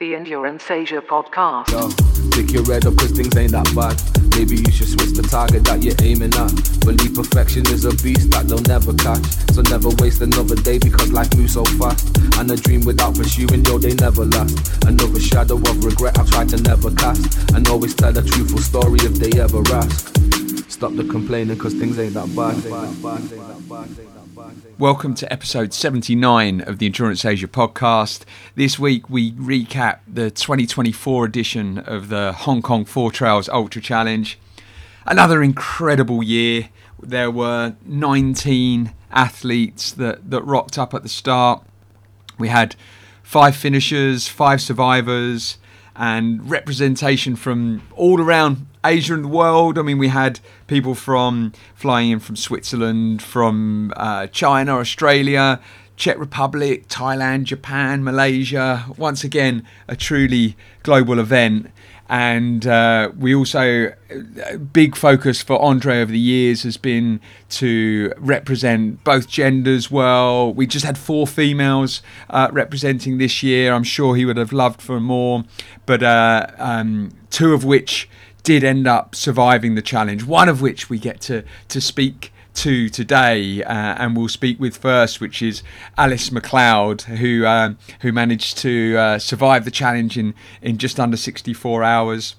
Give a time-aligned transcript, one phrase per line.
[0.00, 1.70] The Endurance Asia podcast.
[1.70, 1.88] Yo,
[2.34, 3.94] pick your head up cause things ain't that bad.
[4.34, 6.50] Maybe you should switch the target that you're aiming at.
[6.82, 9.22] Believe perfection is a beast that they'll never catch.
[9.54, 12.10] So never waste another day because life moves so fast.
[12.34, 14.82] And a dream without pursuing, yo, they never last.
[14.82, 17.54] Another shadow of regret I try to never cast.
[17.54, 20.10] And always tell a truthful story if they ever ask.
[20.66, 22.58] Stop the complaining cause things ain't that bad.
[24.78, 28.24] Welcome to episode 79 of the Endurance Asia podcast.
[28.54, 34.38] This week we recap the 2024 edition of the Hong Kong Four Trails Ultra Challenge.
[35.06, 36.70] Another incredible year.
[37.00, 41.62] There were 19 athletes that, that rocked up at the start.
[42.38, 42.76] We had
[43.22, 45.58] five finishers, five survivors,
[45.96, 49.78] and representation from all around Asia and the world.
[49.78, 55.60] I mean, we had people from flying in from Switzerland, from uh, China, Australia,
[55.96, 58.84] Czech Republic, Thailand, Japan, Malaysia.
[58.96, 61.70] Once again, a truly global event.
[62.08, 63.92] And uh, we also,
[64.50, 70.52] a big focus for Andre over the years has been to represent both genders well.
[70.52, 73.72] We just had four females uh, representing this year.
[73.72, 75.44] I'm sure he would have loved for more,
[75.86, 78.08] but uh, um, two of which
[78.44, 80.24] did end up surviving the challenge.
[80.24, 84.76] One of which we get to to speak to today, uh, and we'll speak with
[84.76, 85.64] first, which is
[85.98, 91.16] Alice McLeod, who um, who managed to uh, survive the challenge in in just under
[91.16, 92.36] 64 hours.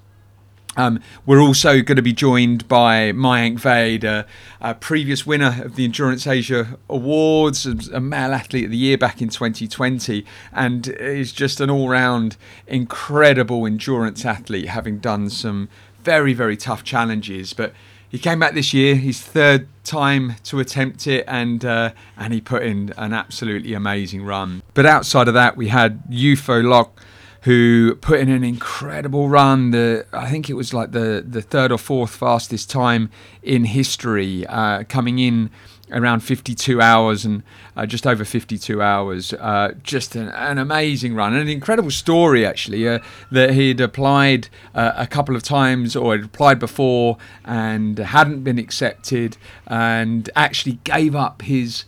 [0.77, 4.25] Um, we're also going to be joined by Mayank Vaid, a,
[4.59, 9.21] a, previous winner of the Endurance Asia Awards, a male athlete of the year back
[9.21, 12.35] in 2020, and is just an all round
[12.67, 15.69] incredible endurance athlete, having done some
[16.05, 17.53] very, very tough challenges.
[17.53, 17.73] But
[18.07, 22.39] he came back this year, his third time to attempt it, and uh, and he
[22.39, 24.61] put in an absolutely amazing run.
[24.73, 27.01] But outside of that, we had Ufo Lock,
[27.41, 29.71] who put in an incredible run.
[29.71, 33.09] The I think it was like the the third or fourth fastest time
[33.43, 35.49] in history, uh, coming in
[35.91, 37.43] around 52 hours and
[37.75, 39.33] uh, just over 52 hours.
[39.33, 42.99] Uh, just an, an, amazing run, and an incredible story actually uh,
[43.31, 48.57] that he'd applied uh, a couple of times or had applied before and hadn't been
[48.57, 49.37] accepted,
[49.67, 51.85] and actually gave up his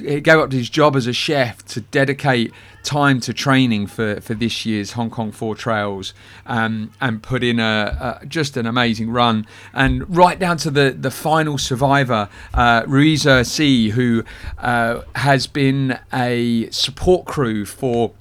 [0.00, 2.52] gave up his job as a chef to dedicate
[2.82, 6.12] time to training for, for this year's Hong Kong Four Trails
[6.46, 9.46] um, and put in a, a, just an amazing run.
[9.72, 14.24] And right down to the, the final survivor, uh, Ruiza C, who
[14.58, 18.12] uh, has been a support crew for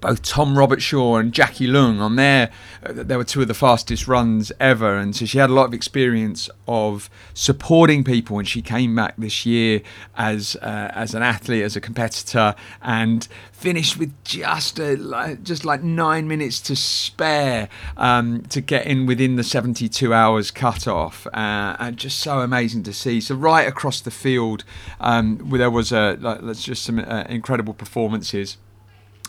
[0.00, 2.50] both Tom Robertshaw and Jackie Lung on there.
[2.84, 5.66] Uh, they were two of the fastest runs ever, and so she had a lot
[5.66, 8.38] of experience of supporting people.
[8.38, 9.82] And she came back this year
[10.16, 15.64] as uh, as an athlete, as a competitor, and finished with just a, like, just
[15.64, 21.76] like nine minutes to spare um, to get in within the 72 hours cutoff, uh,
[21.78, 23.20] and just so amazing to see.
[23.20, 24.64] So right across the field,
[25.00, 28.56] um, there was a like, just some uh, incredible performances.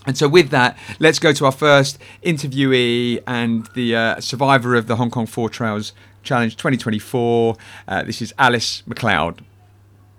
[0.06, 4.88] And so, with that, let's go to our first interviewee and the uh, survivor of
[4.88, 5.94] the Hong Kong Four Trails
[6.24, 7.56] Challenge 2024.
[7.88, 9.40] Uh, this is Alice McLeod.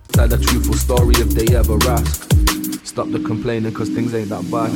[0.08, 2.30] Tell a truthful story if they ever ask.
[2.84, 4.70] Stop the complaining because things ain't that bad.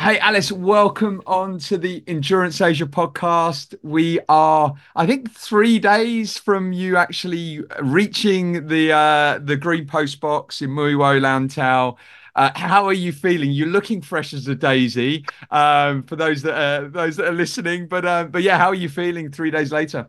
[0.00, 3.74] Hey, Alice, welcome on to the Endurance Asia podcast.
[3.82, 10.20] We are, I think, three days from you actually reaching the uh, the Green Post
[10.20, 11.96] box in Mui Wo Lantau.
[12.34, 13.50] Uh, how are you feeling?
[13.50, 15.24] You're looking fresh as a daisy.
[15.50, 18.74] Um, for those that are, those that are listening, but uh, but yeah, how are
[18.74, 20.08] you feeling three days later?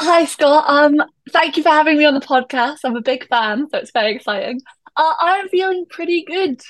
[0.00, 0.64] Hi Scott.
[0.68, 2.78] Um, thank you for having me on the podcast.
[2.84, 4.60] I'm a big fan, so it's very exciting.
[4.96, 6.60] Uh, I'm feeling pretty good.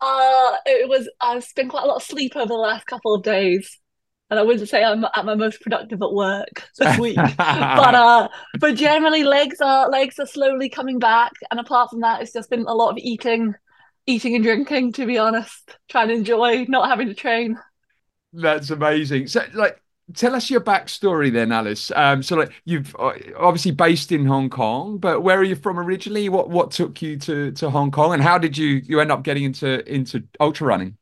[0.00, 3.22] Uh, it was I've spent quite a lot of sleep over the last couple of
[3.22, 3.78] days,
[4.30, 7.16] and I wouldn't say I'm at my most productive at work this week.
[7.36, 12.22] but uh, but generally legs are legs are slowly coming back, and apart from that,
[12.22, 13.54] it's just been a lot of eating
[14.08, 17.58] eating and drinking, to be honest, trying to enjoy not having to train.
[18.32, 19.26] That's amazing.
[19.26, 19.80] So, like,
[20.14, 21.92] tell us your backstory then, Alice.
[21.94, 25.78] Um, so, like, you've uh, obviously based in Hong Kong, but where are you from
[25.78, 26.30] originally?
[26.30, 29.22] What what took you to to Hong Kong, and how did you you end up
[29.22, 30.96] getting into into ultra running?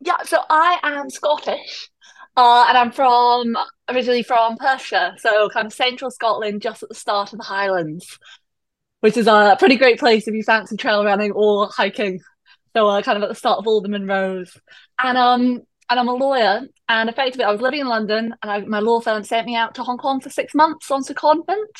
[0.00, 1.90] Yeah, so I am Scottish,
[2.36, 3.56] uh, and I'm from
[3.88, 8.18] originally from Perthshire, so kind of central Scotland, just at the start of the Highlands
[9.00, 12.20] which is a pretty great place if you fancy trail running or hiking.
[12.76, 14.48] So uh, kind of at the start of Alderman Road.
[15.02, 18.60] And um and I'm a lawyer and effectively I was living in London and I,
[18.60, 21.76] my law firm sent me out to Hong Kong for six months on secondment.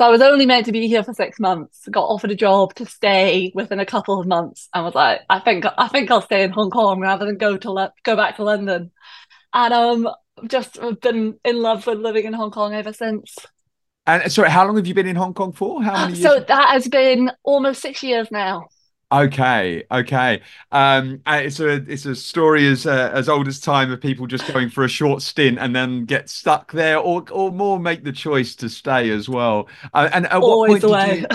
[0.00, 1.86] So So I was only meant to be here for six months.
[1.88, 5.38] Got offered a job to stay within a couple of months, and was like, I
[5.38, 8.36] think I think I'll stay in Hong Kong rather than go to Le- go back
[8.36, 8.90] to London.
[9.54, 10.08] And um,
[10.48, 13.36] just been in love with living in Hong Kong ever since.
[14.06, 15.82] And sorry, how long have you been in Hong Kong for?
[15.82, 16.22] How many years?
[16.22, 18.68] So that has been almost six years now.
[19.12, 20.40] Okay, okay.
[20.70, 24.50] Um, it's a it's a story as uh, as old as time of people just
[24.50, 28.12] going for a short stint and then get stuck there, or or more make the
[28.12, 29.68] choice to stay as well.
[29.92, 31.26] Uh, and at Always what point did you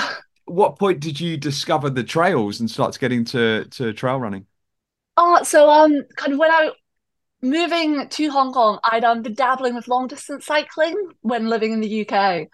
[0.46, 4.48] what point did you discover the trails and start getting to to trail running?
[5.16, 6.72] Oh, so um, kind of when I
[7.42, 11.82] moving to Hong Kong, I'd um been dabbling with long distance cycling when living in
[11.82, 12.48] the UK,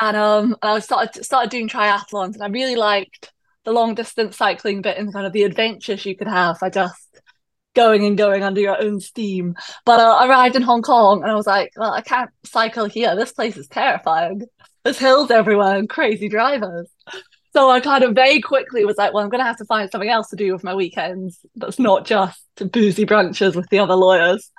[0.00, 3.32] and um I started started doing triathlons, and I really liked
[3.64, 7.20] the long distance cycling bit and kind of the adventures you could have by just
[7.74, 9.54] going and going under your own steam.
[9.84, 12.86] But uh, I arrived in Hong Kong and I was like, well, I can't cycle
[12.86, 13.14] here.
[13.14, 14.42] This place is terrifying.
[14.84, 16.88] There's hills everywhere and crazy drivers.
[17.56, 19.90] So I kind of very quickly was like, well, I'm going to have to find
[19.90, 22.38] something else to do with my weekends that's not just
[22.70, 24.50] boozy brunches with the other lawyers.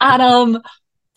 [0.00, 0.62] And um,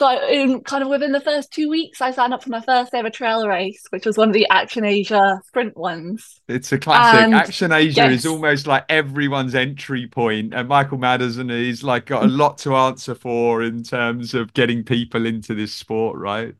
[0.02, 2.92] so in kind of within the first two weeks, I signed up for my first
[2.96, 6.42] ever trail race, which was one of the Action Asia sprint ones.
[6.48, 7.22] It's a classic.
[7.22, 8.14] And- Action Asia yes.
[8.14, 12.76] is almost like everyone's entry point, and Michael Maddess he's like got a lot to
[12.76, 16.56] answer for in terms of getting people into this sport, right?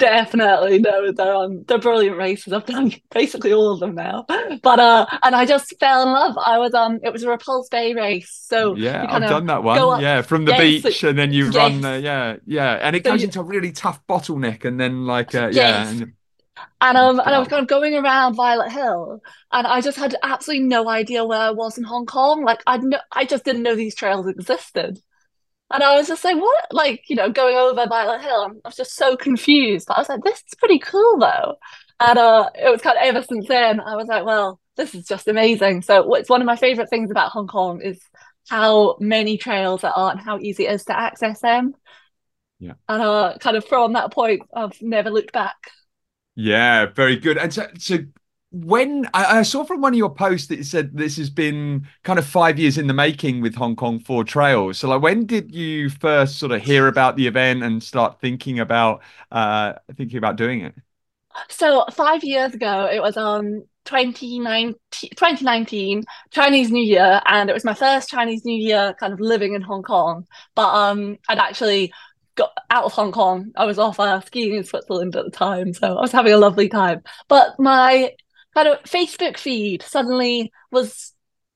[0.00, 2.54] Definitely, no, they're um, they're brilliant races.
[2.54, 4.24] I've done basically all of them now,
[4.62, 6.36] but uh, and I just fell in love.
[6.42, 9.78] I was um, it was a Repulse Bay race, so Yeah, I've done that one.
[9.78, 11.82] up- Yeah, from the Yes, beach, and then you run yes.
[11.82, 15.48] the yeah, yeah, and it goes into a really tough bottleneck, and then like uh,
[15.48, 16.14] yeah, and
[16.80, 19.20] and um, and I was kind of going around Violet Hill,
[19.52, 22.44] and I just had absolutely no idea where I was in Hong Kong.
[22.44, 25.00] Like I no, I just didn't know these trails existed,
[25.70, 26.66] and I was just like, what?
[26.72, 29.86] Like you know, going over Violet Hill, I was just so confused.
[29.88, 31.56] But I was like, this is pretty cool though,
[32.00, 33.80] and uh, it was kind of ever since then.
[33.80, 35.82] I was like, well, this is just amazing.
[35.82, 38.00] So it's one of my favorite things about Hong Kong is
[38.48, 41.74] how many trails there are and how easy it is to access them.
[42.58, 42.74] Yeah.
[42.88, 45.56] And uh, kind of from that point, I've never looked back.
[46.34, 47.38] Yeah, very good.
[47.38, 47.98] And so, so
[48.52, 51.86] when I, I saw from one of your posts that it said this has been
[52.02, 54.78] kind of five years in the making with Hong Kong Four Trails.
[54.78, 58.58] So, like, when did you first sort of hear about the event and start thinking
[58.58, 60.74] about uh thinking about doing it?
[61.48, 64.74] So five years ago, it was on 2019,
[65.16, 69.54] 2019 Chinese New Year, and it was my first Chinese New Year kind of living
[69.54, 70.26] in Hong Kong.
[70.54, 71.92] But um, I'd actually
[72.34, 73.52] got out of Hong Kong.
[73.56, 76.36] I was off uh, skiing in Switzerland at the time, so I was having a
[76.38, 77.02] lovely time.
[77.28, 78.12] But my
[78.54, 81.12] kind of Facebook feed suddenly was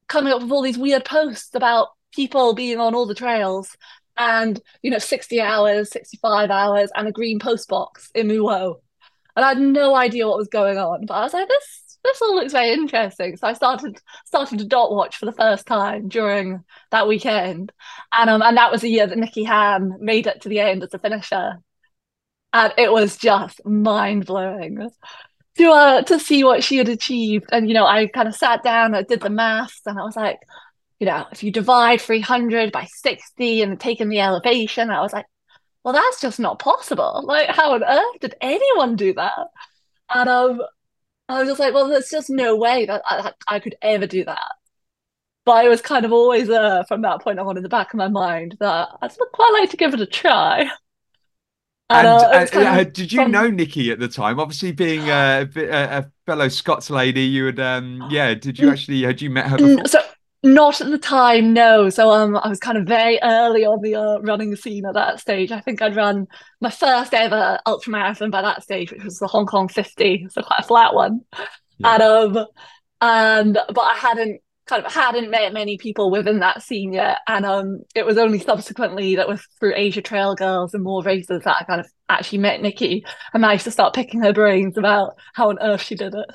[0.09, 3.77] coming up with all these weird posts about people being on all the trails.
[4.17, 8.81] And you know, 60 hours, 65 hours, and a green post box in Mui Wo
[9.37, 11.07] and I had no idea what was going on.
[11.07, 13.37] But I was like, this this all looks very interesting.
[13.37, 17.73] So I started started to dot watch for the first time during that weekend,
[18.13, 20.83] and um and that was the year that Nikki Han made it to the end
[20.83, 21.59] as a finisher,
[22.53, 24.89] and it was just mind blowing.
[25.59, 28.63] To uh to see what she had achieved, and you know, I kind of sat
[28.65, 30.41] down, I did the maths, and I was like,
[31.01, 35.27] you know, if you divide 300 by 60 and taking the elevation, I was like,
[35.85, 37.23] well, that's just not possible.
[37.27, 39.49] Like, how on earth did anyone do that?
[40.15, 40.63] And um,
[41.29, 44.25] I was just like, well, there's just no way that I, I could ever do
[44.27, 44.53] that.
[45.45, 47.99] But I was kind of always uh, from that point on in the back of
[47.99, 50.71] my mind that I'd quite like to give it a try.
[51.91, 54.41] And, uh, uh, uh, did you from- know Nikki at the time?
[54.41, 58.35] Obviously, being a, a, a fellow Scots lady, you would um yeah.
[58.35, 58.73] Did you Mm.
[58.73, 59.87] actually had you met her Mm, before?
[59.89, 60.01] So
[60.43, 61.89] not at the time, no.
[61.91, 65.21] So um, I was kind of very early on the uh, running scene at that
[65.21, 65.53] stage.
[65.53, 66.27] I think I'd run
[66.61, 70.61] my first ever ultramarathon by that stage, which was the Hong Kong 50, so quite
[70.61, 71.21] a flat one.
[71.79, 71.95] Yeah.
[71.95, 72.03] And
[72.37, 72.47] um,
[73.01, 77.45] and but I hadn't kind of hadn't met many people within that scene yet, and
[77.45, 81.57] um, it was only subsequently that was through Asia Trail Girls and more races that
[81.61, 85.51] I kind of actually met Nikki and managed to start picking her brains about how
[85.51, 86.27] on earth she did it.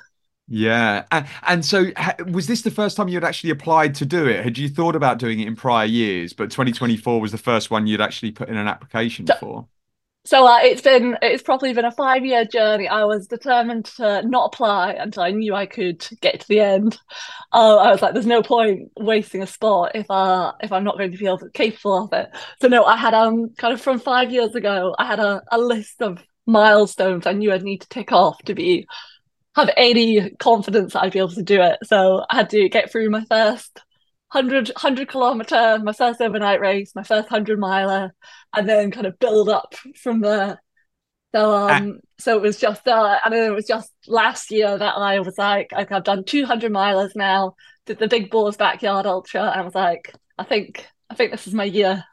[0.48, 4.06] Yeah, and, and so ha, was this the first time you had actually applied to
[4.06, 4.44] do it?
[4.44, 7.86] Had you thought about doing it in prior years, but 2024 was the first one
[7.86, 9.68] you'd actually put in an application So- for?
[10.30, 12.88] So uh, it's been it's probably been a five year journey.
[12.88, 17.00] I was determined to not apply until I knew I could get to the end.
[17.52, 21.00] Uh, I was like, there's no point wasting a spot if uh if I'm not
[21.00, 22.30] going to be able capable of it.
[22.62, 25.58] So no, I had um kind of from five years ago, I had a, a
[25.58, 28.88] list of milestones I knew I'd need to tick off to be
[29.56, 31.80] have any confidence that I'd be able to do it.
[31.86, 33.82] So I had to get through my first
[34.32, 38.14] 100, 100 kilometer, my first overnight race, my first 100 miler,
[38.56, 40.62] and then kind of build up from there.
[41.34, 45.20] So um, so it was just uh, and it was just last year that I
[45.20, 47.56] was like, like I've done 200 milers now,
[47.86, 51.48] did the Big Boars Backyard Ultra, and I was like, I think I think this
[51.48, 52.04] is my year.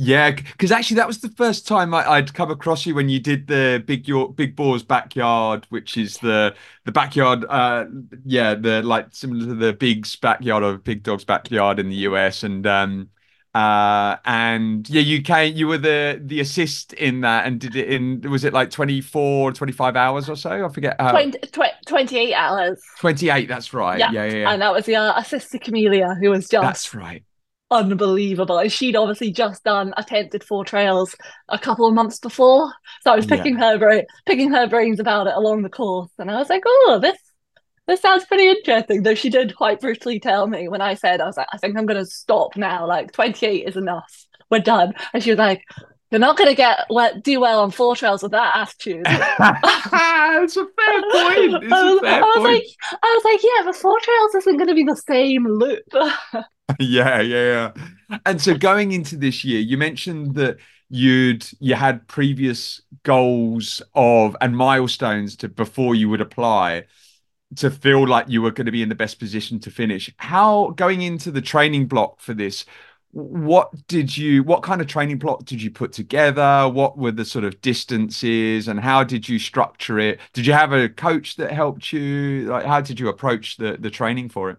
[0.00, 3.18] Yeah, because actually that was the first time I, would come across you when you
[3.18, 7.86] did the Big York Big Boars Backyard, which is the the backyard, uh,
[8.24, 12.44] yeah, the like similar to the Big's backyard or Big Dog's backyard in the US,
[12.44, 13.08] and um,
[13.56, 17.88] uh, and yeah, you came, you were the the assist in that, and did it
[17.88, 20.64] in was it like 24, 25 hours or so?
[20.64, 21.10] I forget how.
[21.10, 21.40] 20,
[21.88, 22.80] 28 hours.
[23.00, 23.98] 28, that's right.
[23.98, 24.36] Yeah, yeah, yeah.
[24.36, 24.52] yeah.
[24.52, 26.62] And that was the uh, assist to Camelia, who was just.
[26.62, 27.24] That's right
[27.70, 28.58] unbelievable.
[28.58, 31.14] And she'd obviously just done attempted four trails
[31.48, 32.72] a couple of months before.
[33.02, 33.72] So I was picking yeah.
[33.72, 36.10] her brain picking her brains about it along the course.
[36.18, 37.18] And I was like, oh, this
[37.86, 39.02] this sounds pretty interesting.
[39.02, 41.76] Though she did quite brutally tell me when I said, I was like, I think
[41.76, 42.86] I'm gonna stop now.
[42.86, 44.26] Like 28 is enough.
[44.50, 44.94] We're done.
[45.12, 45.62] And she was like,
[46.10, 49.02] you're not going to get well, do well on four trails with that attitude.
[49.06, 51.64] it's a fair point.
[51.64, 52.44] It's I was, a fair I was point.
[52.46, 52.64] like,
[53.02, 55.84] I was like, yeah, but four trails isn't going to be the same loop.
[56.80, 57.72] yeah, yeah,
[58.10, 58.18] yeah.
[58.26, 60.58] And so going into this year, you mentioned that
[60.90, 66.84] you'd you had previous goals of and milestones to before you would apply
[67.56, 70.10] to feel like you were going to be in the best position to finish.
[70.18, 72.64] How going into the training block for this,
[73.12, 77.24] what did you what kind of training block did you put together what were the
[77.24, 81.50] sort of distances and how did you structure it did you have a coach that
[81.52, 84.58] helped you like how did you approach the the training for it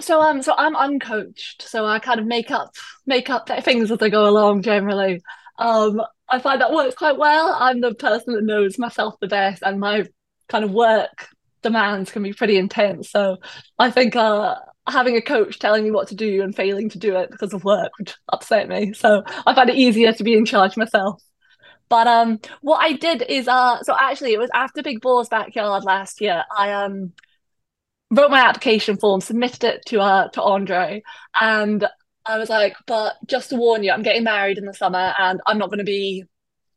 [0.00, 2.74] so um, so I'm uncoached, so I kind of make up
[3.06, 4.62] make up things as I go along.
[4.62, 5.22] Generally,
[5.58, 7.56] um, I find that works quite well.
[7.58, 10.04] I'm the person that knows myself the best, and my
[10.48, 11.28] kind of work
[11.62, 13.10] demands can be pretty intense.
[13.10, 13.38] So
[13.78, 14.56] I think uh,
[14.88, 17.64] having a coach telling me what to do and failing to do it because of
[17.64, 18.92] work would upset me.
[18.92, 21.22] So I find it easier to be in charge myself.
[21.88, 25.84] But um, what I did is uh, so actually it was after Big Boars Backyard
[25.84, 26.44] last year.
[26.56, 27.12] I um
[28.10, 31.02] wrote my application form, submitted it to uh to Andre,
[31.40, 31.86] and
[32.26, 35.40] I was like, but just to warn you, I'm getting married in the summer and
[35.46, 36.24] I'm not going to be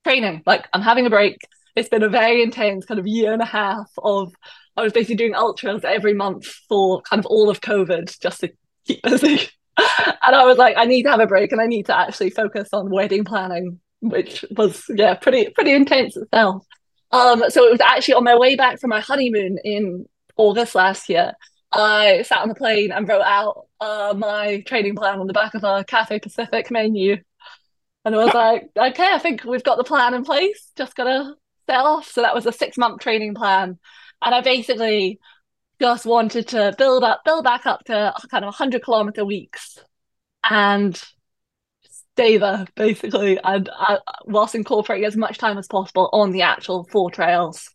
[0.03, 0.43] training.
[0.45, 1.37] Like I'm having a break.
[1.75, 4.33] It's been a very intense kind of year and a half of
[4.77, 8.51] I was basically doing ultras every month for kind of all of COVID just to
[8.85, 9.49] keep busy.
[9.77, 12.29] and I was like, I need to have a break and I need to actually
[12.29, 16.65] focus on wedding planning, which was yeah, pretty pretty intense itself.
[17.11, 20.05] Um, so it was actually on my way back from my honeymoon in
[20.39, 21.33] August last year,
[21.71, 25.53] I sat on the plane and wrote out uh, my training plan on the back
[25.53, 27.17] of a Cathay Pacific menu.
[28.05, 31.35] And I was like, okay, I think we've got the plan in place, just gotta
[31.67, 32.09] set off.
[32.09, 33.77] So that was a six month training plan.
[34.23, 35.19] And I basically
[35.81, 39.77] just wanted to build up, build back up to kind of 100 kilometer weeks
[40.49, 40.99] and
[42.13, 43.37] stay there basically.
[43.43, 47.69] And uh, whilst incorporating as much time as possible on the actual four trails.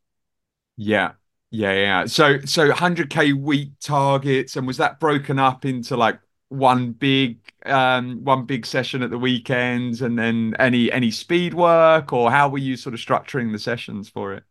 [0.77, 1.13] Yeah.
[1.55, 2.07] Yeah, yeah.
[2.07, 6.19] So so 100k week targets, and was that broken up into like
[6.49, 12.13] one big um one big session at the weekends, and then any any speed work,
[12.13, 14.43] or how were you sort of structuring the sessions for it?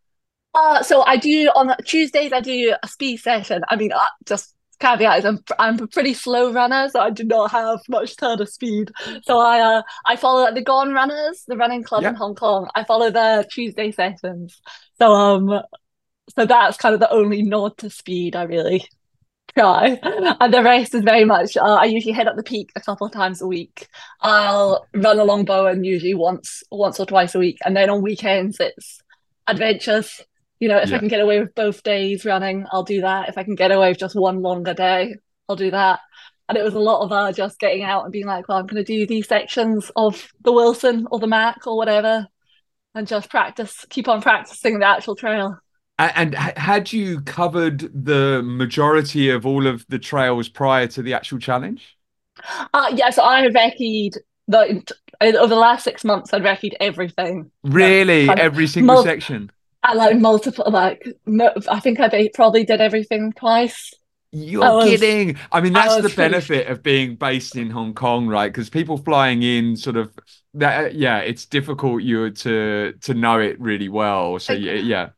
[0.55, 3.63] Uh, so I do on Tuesdays I do a speed session.
[3.67, 7.25] I mean, uh, just caveat is I'm I'm a pretty slow runner, so I do
[7.25, 8.91] not have much turn of speed.
[9.23, 12.69] So I uh I follow the Gone Runners, the running club in Hong Kong.
[12.75, 14.61] I follow their Tuesday sessions.
[14.99, 15.61] So um
[16.35, 18.85] so that's kind of the only nod to speed I really
[19.57, 19.99] try.
[20.39, 23.07] And the rest is very much uh, I usually head up the peak a couple
[23.07, 23.87] of times a week.
[24.21, 28.57] I'll run along Bowen usually once once or twice a week, and then on weekends
[28.59, 29.01] it's
[29.47, 30.21] adventures.
[30.59, 30.95] You know, if Yeah.
[30.95, 33.29] I can get away with both days running, I'll do that.
[33.29, 35.15] If I can get away with just one longer day,
[35.49, 35.99] I'll do that.
[36.47, 38.65] And it was a lot of uh, just getting out and being like, well, I'm
[38.65, 42.27] going to do these sections of the Wilson or the Mac or whatever,
[42.95, 45.57] and just practice, keep on practicing the actual trail.
[45.99, 51.39] And had you covered the majority of all of the trails prior to the actual
[51.39, 51.97] challenge?
[52.73, 54.83] Uh, yeah, so I recce'd the
[55.21, 56.33] over the last six months.
[56.33, 57.51] I'd recce'd everything.
[57.63, 59.51] Really, of every single mul- section.
[59.83, 61.05] I like multiple, like
[61.69, 63.93] I think I probably did everything twice.
[64.31, 65.37] You're I was- kidding.
[65.51, 68.51] I mean, I that's the benefit of being based in Hong Kong, right?
[68.51, 70.11] Because people flying in sort of
[70.55, 74.39] that, yeah, it's difficult you to to know it really well.
[74.39, 75.09] So yeah, yeah,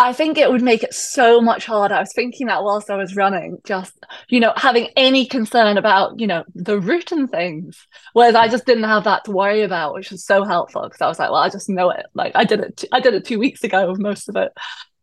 [0.00, 1.94] I think it would make it so much harder.
[1.96, 3.92] I was thinking that whilst I was running, just
[4.28, 8.64] you know, having any concern about you know the route and things, whereas I just
[8.64, 11.42] didn't have that to worry about, which was so helpful because I was like, well,
[11.42, 12.06] I just know it.
[12.14, 14.52] Like I did it, t- I did it two weeks ago, with most of it,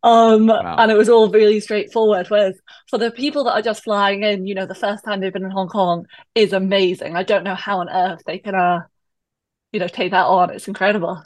[0.02, 0.76] um, Wow.
[0.78, 2.28] and it was all really straightforward.
[2.30, 5.32] Whereas for the people that are just flying in, you know, the first time they've
[5.32, 7.16] been in Hong Kong is amazing.
[7.16, 8.80] I don't know how on earth they can, uh,
[9.72, 10.50] you know, take that on.
[10.50, 11.22] It's incredible.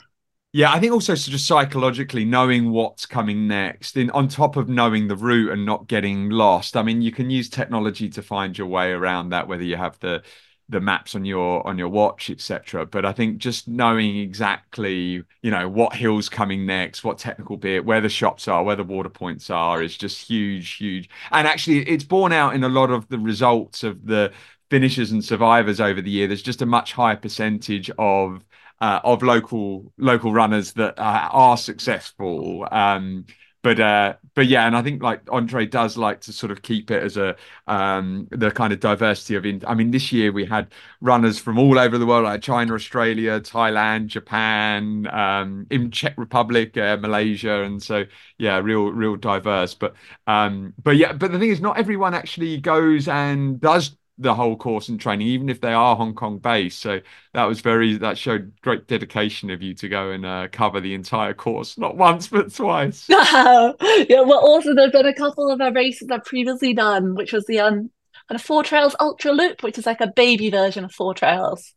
[0.53, 4.67] Yeah, I think also so just psychologically knowing what's coming next, in on top of
[4.67, 6.75] knowing the route and not getting lost.
[6.75, 9.97] I mean, you can use technology to find your way around that, whether you have
[9.99, 10.23] the
[10.67, 12.85] the maps on your on your watch, etc.
[12.85, 17.85] But I think just knowing exactly, you know, what hill's coming next, what technical bit,
[17.85, 21.09] where the shops are, where the water points are, is just huge, huge.
[21.31, 24.33] And actually, it's borne out in a lot of the results of the
[24.69, 26.27] finishers and survivors over the year.
[26.27, 28.43] There's just a much higher percentage of
[28.81, 32.67] uh, of local local runners that uh, are successful.
[32.71, 33.25] Um,
[33.63, 36.89] but uh, but yeah, and I think like Andre does like to sort of keep
[36.89, 37.35] it as a
[37.67, 39.45] um, the kind of diversity of.
[39.45, 42.73] In- I mean, this year we had runners from all over the world, like China,
[42.73, 48.05] Australia, Thailand, Japan, um, in Czech Republic, uh, Malaysia, and so
[48.39, 49.75] yeah, real real diverse.
[49.75, 49.93] But
[50.25, 54.55] um, but yeah, but the thing is, not everyone actually goes and does the whole
[54.55, 56.79] course and training, even if they are Hong Kong based.
[56.79, 57.01] So
[57.33, 60.93] that was very that showed great dedication of you to go and uh, cover the
[60.93, 63.05] entire course, not once but twice.
[63.09, 63.73] yeah,
[64.21, 67.59] well, also there's been a couple of uh, races I've previously done, which was the
[67.59, 67.89] um
[68.29, 71.73] and a Four Trails Ultra Loop, which is like a baby version of Four Trails.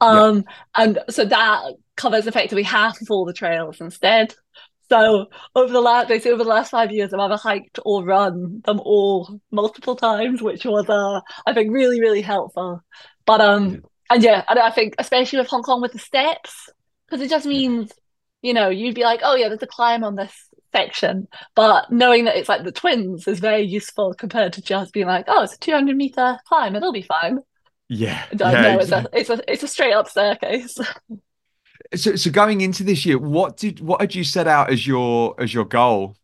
[0.00, 4.34] Um, and so that covers effectively half of all the trails instead.
[4.90, 8.62] So over the last, say over the last five years, I've either hiked or run
[8.64, 12.82] them all multiple times, which was, uh, I think, really, really helpful.
[13.26, 16.70] But um, and yeah, and I think especially with Hong Kong with the steps,
[17.06, 17.92] because it just means,
[18.40, 20.32] you know, you'd be like, oh yeah, there's a climb on this
[20.72, 25.06] section, but knowing that it's like the twins is very useful compared to just being
[25.06, 27.40] like, oh, it's a 200 meter climb, it'll be fine.
[27.90, 29.20] Yeah, I yeah, know exactly.
[29.20, 30.78] it's a it's a it's a straight up staircase.
[31.94, 35.34] So, so going into this year, what did what had you set out as your
[35.40, 36.16] as your goal?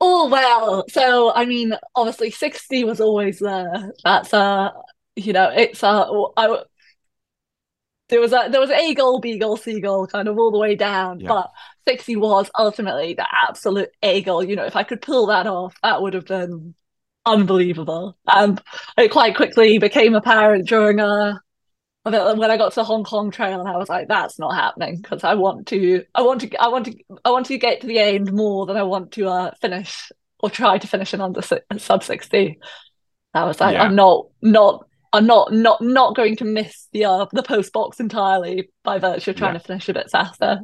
[0.00, 3.92] Oh well, so I mean, obviously, sixty was always there.
[4.04, 4.70] That's uh,
[5.16, 6.64] you know, it's uh, I
[8.08, 10.58] there was a there was A goal, B goal, C goal, kind of all the
[10.58, 11.50] way down, Yeah, but
[11.86, 14.44] sixty was ultimately the absolute A goal.
[14.44, 16.74] You know, if I could pull that off, that would have been
[17.26, 18.16] unbelievable.
[18.26, 18.60] And
[18.98, 21.00] it quite quickly became apparent during
[22.12, 25.00] when I got to the Hong Kong trail, and I was like, "That's not happening,"
[25.00, 27.86] because I want to, I want to, I want to, I want to get to
[27.86, 31.40] the end more than I want to uh, finish or try to finish in under
[31.78, 32.58] sub sixty.
[33.32, 37.06] I was like, yeah, I'm not, not, I'm not, not, not going to miss the
[37.06, 39.60] uh, the post box entirely by virtue of trying yeah.
[39.60, 40.60] to finish a bit faster.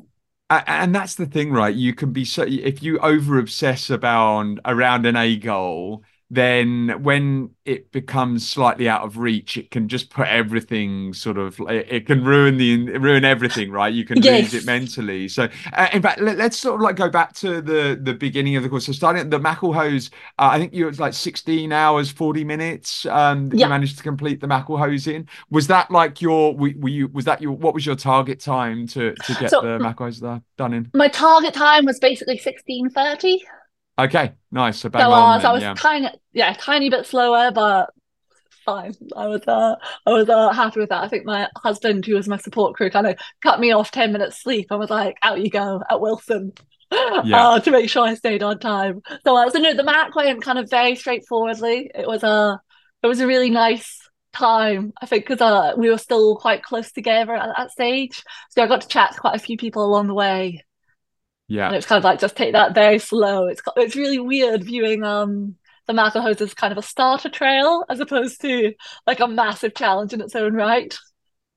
[0.51, 1.75] And that's the thing, right?
[1.75, 7.51] You can be so if you over obsess about around an A goal, then when
[7.65, 12.07] it becomes slightly out of reach, it can just put everything sort of it, it
[12.07, 13.93] can ruin the ruin everything, right?
[13.93, 15.27] You can lose it mentally.
[15.27, 18.55] So, uh, in fact, let, us sort of like go back to the the beginning
[18.55, 18.87] of the course.
[18.87, 23.07] So, starting at the Maclehose, uh, I think you was like 16 hours, 40 minutes
[23.07, 25.29] um, that you managed to complete the Maclehose in.
[25.51, 28.87] Was that like your were, were you was that your what was your target time
[28.89, 30.91] to to get So the Maclehose done in?
[30.95, 33.43] my target time was basically sixteen thirty.
[34.05, 34.79] Okay, nice.
[34.79, 35.75] So So uh, so I was yeah.
[35.75, 37.91] tiny, yeah, tiny bit slower, but
[38.65, 38.95] fine.
[39.17, 41.03] I was uh I was uh happy with that.
[41.05, 44.13] I think my husband, who was my support crew, kind of cut me off 10
[44.13, 46.53] minutes sleep I was like, out you go at Wilson.
[46.93, 47.21] Yeah.
[47.51, 49.01] Uh, to make sure I stayed on time.
[49.25, 51.91] So uh, so no, the Mac went kind of very straightforwardly.
[51.95, 52.61] It was a
[53.03, 53.99] it was a really nice
[54.33, 58.23] time, I think, because uh we were still quite close together at that stage.
[58.51, 60.65] So I got to chat to quite a few people along the way.
[61.51, 61.67] Yeah.
[61.67, 63.47] And it's kind of like just take that very slow.
[63.49, 67.99] It's it's really weird viewing um the Maclehose as kind of a starter trail as
[68.01, 68.73] opposed to
[69.07, 70.97] like a massive challenge in its own right.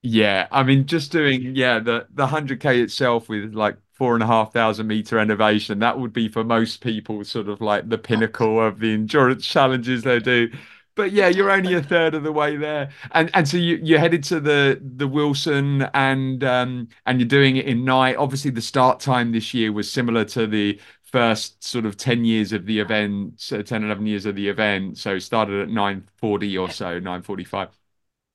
[0.01, 0.47] Yeah.
[0.51, 4.51] I mean, just doing, yeah, the the 100K itself with like four and a half
[4.53, 8.79] thousand meter elevation, that would be for most people sort of like the pinnacle of
[8.79, 10.49] the endurance challenges they do.
[10.95, 12.89] But yeah, you're only a third of the way there.
[13.11, 17.57] And and so you you're headed to the the Wilson and um and you're doing
[17.57, 18.15] it in night.
[18.17, 22.53] Obviously the start time this year was similar to the first sort of 10 years
[22.53, 24.97] of the event, so 10, 11 years of the event.
[24.97, 27.69] So started at 9:40 or so, 9:45.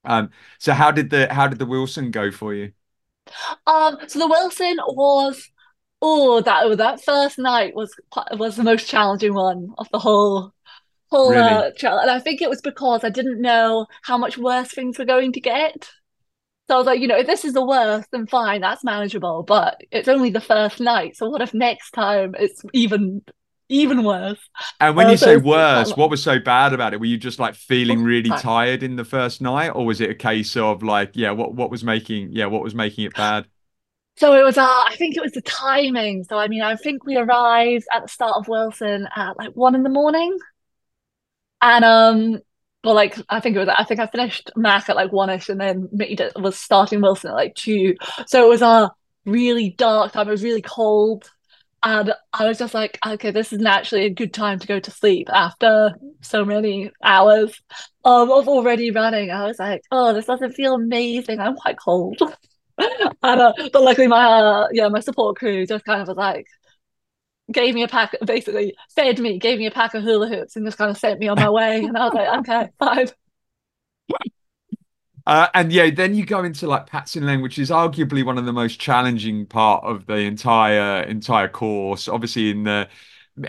[0.05, 2.73] Um, so how did the how did the Wilson go for you?
[3.67, 5.49] Um, so the Wilson was
[6.03, 7.95] oh that that first night was
[8.33, 10.53] was the most challenging one of the whole
[11.11, 11.69] whole Really?
[11.69, 14.99] uh, trail, and I think it was because I didn't know how much worse things
[14.99, 15.91] were going to get.
[16.69, 19.43] So I was like, you know, if this is the worst, then fine, that's manageable.
[19.43, 23.23] But it's only the first night, so what if next time it's even
[23.71, 24.41] even worse?
[24.81, 26.95] And when Uh, you so say it's, it's quite worse, what was so bad about
[26.95, 27.01] it?
[27.01, 30.15] Were you just like feeling really tired in the first night, or was it a
[30.15, 33.49] case of like, yeah, what what was making yeah, what was making it bad?
[34.17, 36.25] So it was, uh, I think it was the timing.
[36.25, 39.75] So I mean, I think we arrived at the start of Wilson at like one
[39.75, 40.37] in the morning,
[41.61, 42.39] and um,
[42.85, 45.61] well, like I think it was, I think I finished Mac at like one-ish, and
[45.61, 47.97] then Mickey did, was starting Wilson at like two.
[48.27, 48.91] So it was a
[49.25, 50.29] really dark time.
[50.29, 51.31] It was really cold.
[51.83, 54.91] And I was just like, okay, this is naturally a good time to go to
[54.91, 57.61] sleep after so many hours
[58.05, 59.31] um, of already running.
[59.31, 61.39] I was like, oh, this doesn't feel amazing.
[61.39, 62.21] I'm quite cold.
[62.79, 66.47] and, uh, but luckily, my uh, yeah, my support crew just kind of was like,
[67.53, 70.67] gave me a pack, basically fed me, gave me a pack of hula hoops, and
[70.67, 71.85] just kind of sent me on my way.
[71.85, 73.09] And I was like, okay, fine.
[75.27, 78.39] Uh, and yeah, then you go into like Pat Sin Leng, which is arguably one
[78.39, 82.09] of the most challenging part of the entire entire course.
[82.09, 82.89] Obviously, in the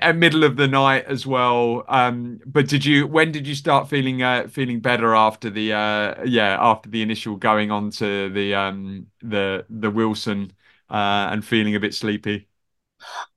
[0.02, 1.86] uh, middle of the night as well.
[1.88, 3.08] Um, but did you?
[3.08, 7.38] When did you start feeling uh, feeling better after the uh, yeah after the initial
[7.38, 10.52] going on to the um, the the Wilson
[10.90, 12.49] uh, and feeling a bit sleepy?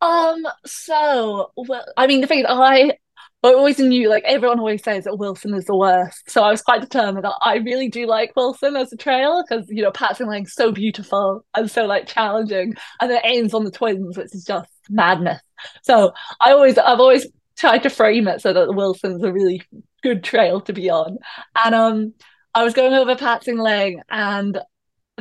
[0.01, 2.96] Um, so well, I mean, the thing is, I
[3.44, 6.31] I always knew, like everyone always says that Wilson is the worst.
[6.31, 9.66] So I was quite determined that I really do like Wilson as a trail because
[9.68, 13.55] you know Pat Sin Leng's so beautiful and so like challenging, and then it ends
[13.55, 15.40] on the twins, which is just madness.
[15.83, 19.62] So I always, I've always tried to frame it so that Wilson's a really
[20.03, 21.18] good trail to be on.
[21.64, 22.14] And um,
[22.55, 24.59] I was going over Pat Sin Leng, and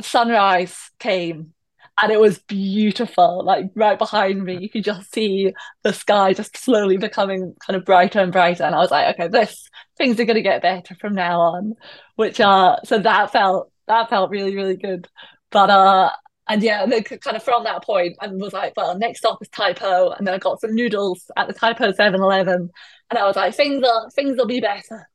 [0.00, 1.54] sunrise came
[2.00, 3.44] and it was beautiful.
[3.44, 5.52] Like right behind me, you could just see
[5.82, 8.64] the sky just slowly becoming kind of brighter and brighter.
[8.64, 11.74] And I was like, okay, this things are gonna get better from now on.
[12.16, 15.08] Which uh, so that felt that felt really really good.
[15.50, 16.10] But uh,
[16.48, 19.38] and yeah, and then kind of from that point, and was like, well, next stop
[19.42, 22.70] is Tai Po, and then I got some noodles at the Tai Po 7-Eleven,
[23.10, 25.08] and I was like, things are things will be better.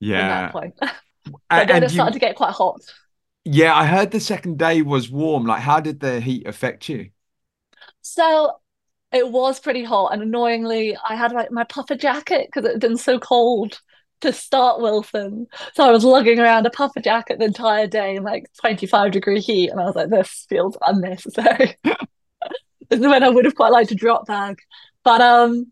[0.00, 0.18] Yeah.
[0.18, 0.74] At that point.
[1.50, 2.20] but then it started you...
[2.20, 2.80] to get quite hot.
[3.44, 5.44] Yeah, I heard the second day was warm.
[5.46, 7.10] Like, how did the heat affect you?
[8.02, 8.60] So
[9.12, 12.80] it was pretty hot, and annoyingly, I had like my puffer jacket because it had
[12.80, 13.80] been so cold
[14.22, 15.46] to start Wilson.
[15.74, 19.40] So I was lugging around a puffer jacket the entire day in like 25 degree
[19.40, 21.76] heat, and I was like, this feels unnecessary.
[21.84, 24.58] this is when I would have quite liked to drop bag.
[25.04, 25.70] But um,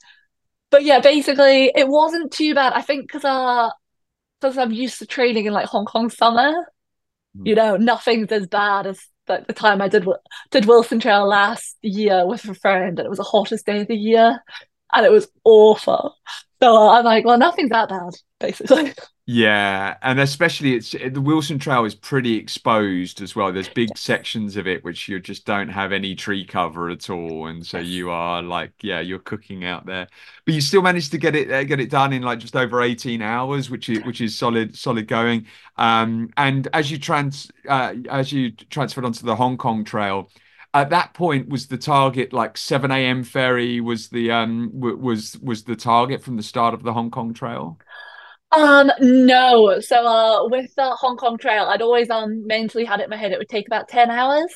[0.70, 2.72] but yeah, basically it wasn't too bad.
[2.74, 3.70] I think because uh
[4.40, 6.52] because I'm used to training in like Hong Kong summer,
[7.44, 10.07] you know, nothing's as bad as the, the time I did
[10.51, 13.88] did Wilson Trail last year with a friend, and it was the hottest day of
[13.88, 14.42] the year,
[14.92, 16.16] and it was awful.
[16.61, 18.94] So I'm like, well, nothing's that bad, basically.
[19.31, 23.53] Yeah, and especially it's the Wilson Trail is pretty exposed as well.
[23.53, 27.47] There's big sections of it which you just don't have any tree cover at all,
[27.47, 30.09] and so you are like, yeah, you're cooking out there.
[30.47, 32.81] But you still managed to get it uh, get it done in like just over
[32.81, 35.47] 18 hours, which is which is solid solid going.
[35.77, 40.31] Um, and as you trans uh, as you transferred onto the Hong Kong Trail,
[40.74, 43.24] at that point was the target like 7 a.m.
[43.24, 47.33] ferry was the um was was the target from the start of the Hong Kong
[47.35, 47.78] Trail.
[48.50, 49.81] Um, no.
[49.81, 53.16] So uh with the Hong Kong Trail, I'd always um mentally had it in my
[53.16, 54.52] head it would take about 10 hours.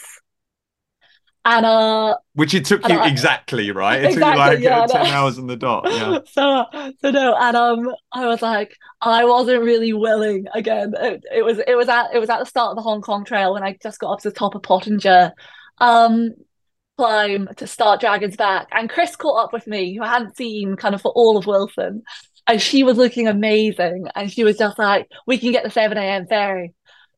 [1.45, 4.03] And uh Which it took you I, exactly, right?
[4.03, 5.11] It exactly, took you like yeah, uh, 10 no.
[5.11, 5.91] hours on the dot.
[5.91, 6.19] Yeah.
[6.27, 6.65] so
[7.01, 10.95] so no, and um I was like, I wasn't really willing again.
[10.99, 13.25] It, it was it was at it was at the start of the Hong Kong
[13.25, 15.33] Trail when I just got up to the top of Pottinger.
[15.83, 16.35] Um
[16.99, 18.69] climb to start Dragon's Back.
[18.73, 21.47] And Chris caught up with me, who I hadn't seen kind of for all of
[21.47, 22.03] Wilson
[22.47, 24.07] and she was looking amazing.
[24.15, 26.27] And she was just like, "We can get the seven a.m.
[26.27, 26.75] ferry."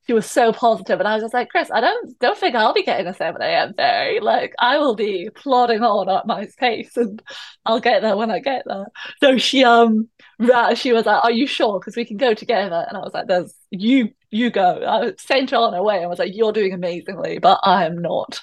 [0.07, 2.74] She was so positive, and I was just like, "Chris, I don't don't think I'll
[2.74, 3.74] be getting a seven a.m.
[3.74, 4.20] ferry.
[4.20, 7.22] Like, I will be plodding on at my pace, and
[7.64, 8.87] I'll get there when I get there."
[9.20, 10.09] So she um,
[10.77, 11.81] she was like, "Are you sure?
[11.81, 15.50] Because we can go together." And I was like, "There's you, you go." I sent
[15.50, 16.00] her on her way.
[16.00, 18.40] And was like, "You're doing amazingly, but I am not."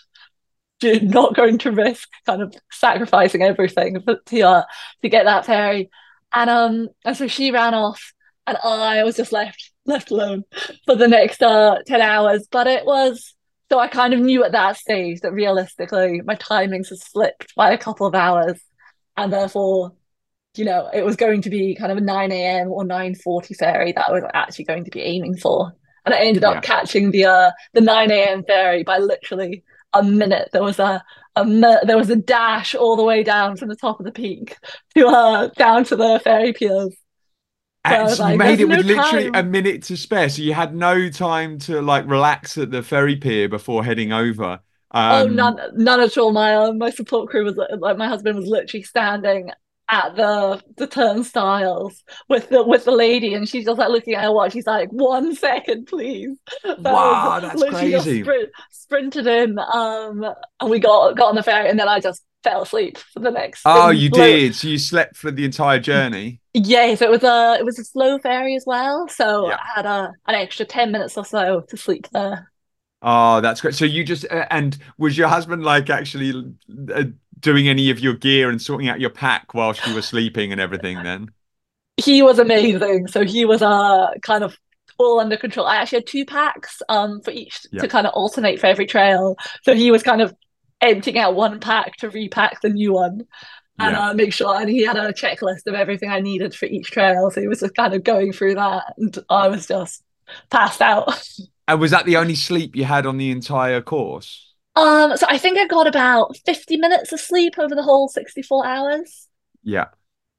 [1.01, 4.63] not going to risk kind of sacrificing everything to uh,
[5.01, 5.89] to get that ferry.
[6.33, 8.13] And um, and so she ran off,
[8.47, 10.43] and I was just left left alone
[10.85, 12.47] for the next uh ten hours.
[12.49, 13.35] But it was
[13.71, 17.71] so I kind of knew at that stage that realistically my timings had slipped by
[17.71, 18.61] a couple of hours,
[19.17, 19.93] and therefore,
[20.55, 22.67] you know, it was going to be kind of a nine a.m.
[22.69, 25.73] or nine forty ferry that I was actually going to be aiming for.
[26.05, 26.61] And I ended up yeah.
[26.61, 28.43] catching the uh the nine a.m.
[28.45, 29.63] ferry by literally
[29.93, 30.49] a minute.
[30.51, 31.03] There was a,
[31.35, 31.45] a
[31.85, 34.57] there was a dash all the way down from the top of the peak
[34.95, 36.95] to uh down to the ferry piers.
[37.87, 40.75] So, like, you made it no with literally a minute to spare, so you had
[40.75, 44.59] no time to like relax at the ferry pier before heading over.
[44.93, 46.31] Oh, um, oh, none, none at all.
[46.31, 49.49] My uh, my support crew was like my husband was literally standing
[49.91, 54.23] at the the turnstiles with the with the lady, and she's just like looking at
[54.23, 54.53] her watch.
[54.53, 58.23] She's like, "One second, please." That wow, that's crazy.
[58.23, 60.25] Sprint, sprinted in, um,
[60.59, 63.31] and we got got on the ferry, and then I just fell asleep for the
[63.31, 63.61] next.
[63.65, 64.55] Oh, you did.
[64.55, 66.39] So you slept for the entire journey.
[66.53, 69.07] Yeah, so it was a it was a slow ferry as well.
[69.09, 69.57] So yeah.
[69.57, 72.51] I had a an extra ten minutes or so to sleep there.
[73.01, 73.73] Oh, that's great.
[73.73, 76.55] So you just uh, and was your husband like actually
[76.93, 77.03] uh,
[77.41, 80.61] doing any of your gear and sorting out your pack whilst you were sleeping and
[80.61, 81.03] everything?
[81.03, 81.31] Then
[81.97, 83.07] He was amazing.
[83.07, 84.57] So he was uh kind of
[84.97, 85.65] all under control.
[85.65, 87.81] I actually had two packs um for each Yeah.
[87.81, 89.35] to kind of alternate for every trail.
[89.63, 90.33] So he was kind of
[90.81, 93.27] emptying out one pack to repack the new one.
[93.79, 94.09] And Yeah.
[94.09, 97.31] uh, make sure, and he had a checklist of everything I needed for each trail.
[97.31, 100.03] So he was just kind of going through that, and I was just
[100.51, 101.27] passed out.
[101.67, 104.50] and was that the only sleep you had on the entire course?
[104.75, 108.65] Um, so I think I got about 50 minutes of sleep over the whole 64
[108.65, 109.27] hours.
[109.63, 109.87] Yeah,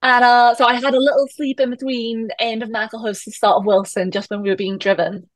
[0.03, 2.71] And uh, so I had a little sleep in between the end of
[3.25, 5.29] to the start of Wilson, just when we were being driven.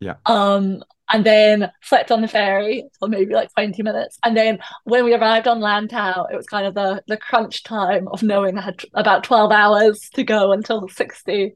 [0.00, 0.14] Yeah.
[0.26, 4.18] Um, and then slept on the ferry for maybe like 20 minutes.
[4.24, 8.08] And then when we arrived on Lantau, it was kind of the the crunch time
[8.08, 11.54] of knowing I had about 12 hours to go until 60.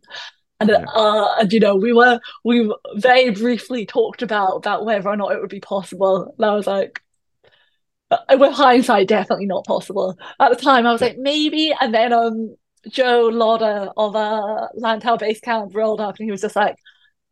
[0.62, 0.84] And Yeah.
[0.94, 5.32] uh, and you know, we were we very briefly talked about about whether or not
[5.32, 6.34] it would be possible.
[6.38, 7.00] And I was like,
[8.10, 10.16] uh, with hindsight, definitely not possible.
[10.40, 11.72] At the time, I was like, maybe.
[11.80, 12.56] And then um,
[12.88, 16.76] Joe Lauder of uh, Lantau Base Camp rolled up and he was just like,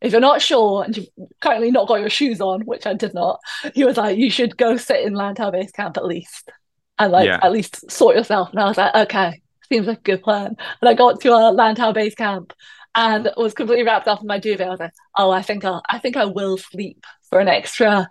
[0.01, 1.07] if you're not sure and you've
[1.41, 3.39] currently not got your shoes on, which I did not,
[3.75, 6.49] he was like, you should go sit in Lantau Base Camp at least
[6.97, 7.39] and like Yeah.
[7.43, 8.49] at least sort yourself.
[8.51, 10.55] And I was like, okay, seems like a good plan.
[10.81, 12.53] And I got to uh, Lantau Base Camp
[12.95, 14.67] and was completely wrapped up in my duvet.
[14.67, 18.09] I was like, oh, I think I'll, I think I will sleep for an extra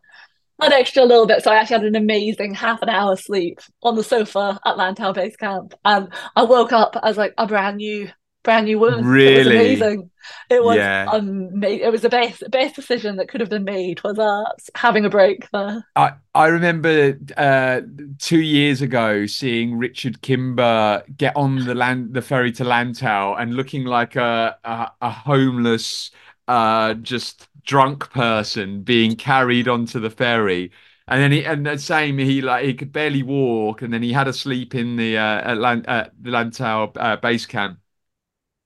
[0.63, 1.43] an extra little bit.
[1.43, 5.15] So I actually had an amazing half an hour sleep on the sofa at Lantau
[5.15, 5.75] Base Camp.
[5.85, 8.11] And I woke up as like a brand new,
[8.43, 9.13] brand new woman.
[9.25, 10.11] It was amazing.
[10.49, 11.09] It was Yeah.
[11.13, 11.81] amazing.
[11.81, 15.11] It was the best best decision that could have been made was uh having a
[15.11, 15.85] break there.
[15.97, 17.81] I I remember uh,
[18.19, 23.55] two years ago seeing Richard Kimber get on the land the ferry to Lantau and
[23.55, 26.11] looking like a a, a homeless
[26.49, 30.71] uh, just drunk person being carried onto the ferry.
[31.09, 34.13] And then he and the same he like he could barely walk and then he
[34.13, 37.80] had a sleep in the uh, at, Lan, at the Lantau uh, base camp.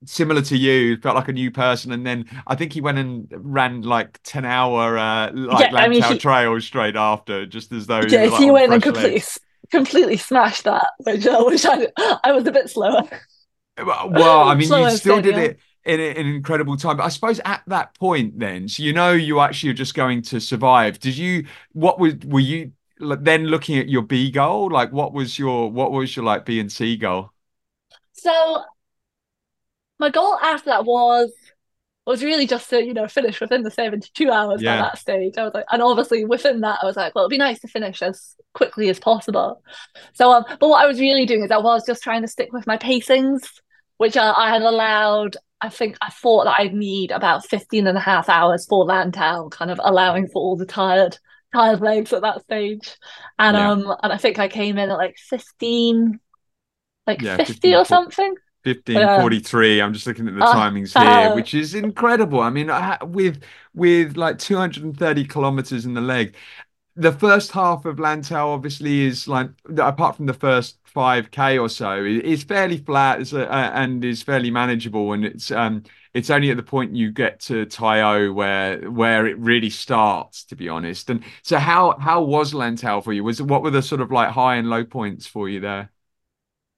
[0.06, 3.26] Similar to you, felt like a new person, and then I think he went and
[3.36, 7.86] ran like ten hour uh, like Yeah, I mean, he- trails straight after, just as
[7.86, 9.40] though Yeah, like, he went and completely legs.
[9.70, 11.88] completely smashed that, which uh, which I
[12.22, 13.08] I was a bit slower.
[13.78, 16.96] Well, I mean, you still did it in an incredible time.
[16.96, 20.22] But I suppose at that point, then, so you know, you actually are just going
[20.22, 21.00] to survive.
[21.00, 21.46] Did you?
[21.72, 22.14] What was?
[22.24, 24.70] Were you then looking at your B goal?
[24.70, 25.70] Like, what was your?
[25.70, 27.30] What was your like B and C goal?
[28.12, 28.64] So
[29.98, 31.32] my goal after that was
[32.06, 35.38] was really just to, you know, finish within the 72 hours by that stage.
[35.38, 37.68] I was like, and obviously within that, I was like, well, it'd be nice to
[37.68, 39.62] finish as quickly as possible.
[40.14, 42.52] So, um, but what I was really doing is I was just trying to stick
[42.52, 43.42] with my pacings,
[43.98, 47.96] which uh, I had allowed, I think I thought that I'd need about 15 and
[47.98, 51.18] a half hours for Lantau, kind of allowing for all the tired,
[51.54, 52.96] tired legs at that stage.
[53.38, 53.70] And, Yeah.
[53.70, 56.20] um, and I think I came in at like 15,
[57.06, 58.34] like Yeah, 50 15, or something.
[58.64, 59.16] Fifteen Yeah.
[59.20, 59.82] forty-three.
[59.82, 62.40] I'm just looking at the Uh, timings here, uh, which is incredible.
[62.40, 63.42] I mean, I- with
[63.74, 66.34] with like 230 kilometers in the leg,
[66.96, 72.04] the first half of Lantau obviously is like, apart from the first 5k or so,
[72.04, 75.12] it's fairly flat uh, and is fairly manageable.
[75.12, 75.82] And it's um
[76.14, 80.44] it's only at the point you get to Tai O where where it really starts,
[80.46, 81.10] to be honest.
[81.10, 83.24] And so, how how was Lantau for you?
[83.24, 85.90] Was what were the sort of like high and low points for you there?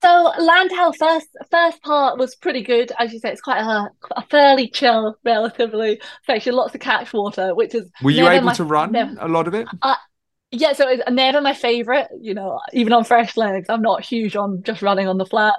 [0.06, 3.32] So Lantau first first part was pretty good, as you say.
[3.32, 6.00] It's quite a, a fairly chill, relatively.
[6.24, 9.16] So actually, lots of catch water, which is Were you able my- to run never-
[9.18, 9.66] a lot of it?
[10.52, 10.74] yeah.
[10.74, 12.06] So it's never my favorite.
[12.20, 15.58] You know, even on fresh legs, I'm not huge on just running on the flat.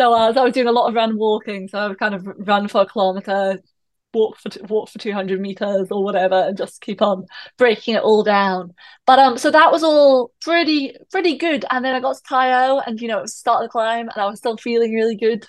[0.00, 1.68] So, uh, so I was doing a lot of run walking.
[1.68, 3.60] So I would kind of run for a kilometer,
[4.14, 7.26] walk for walk for 200 meters or whatever, and just keep on
[7.58, 8.74] breaking it all down.
[9.06, 11.64] But um, so that was all pretty pretty good.
[11.70, 14.08] And then I got to Tai O, and you know, it was start the climb,
[14.08, 15.44] and I was still feeling really good.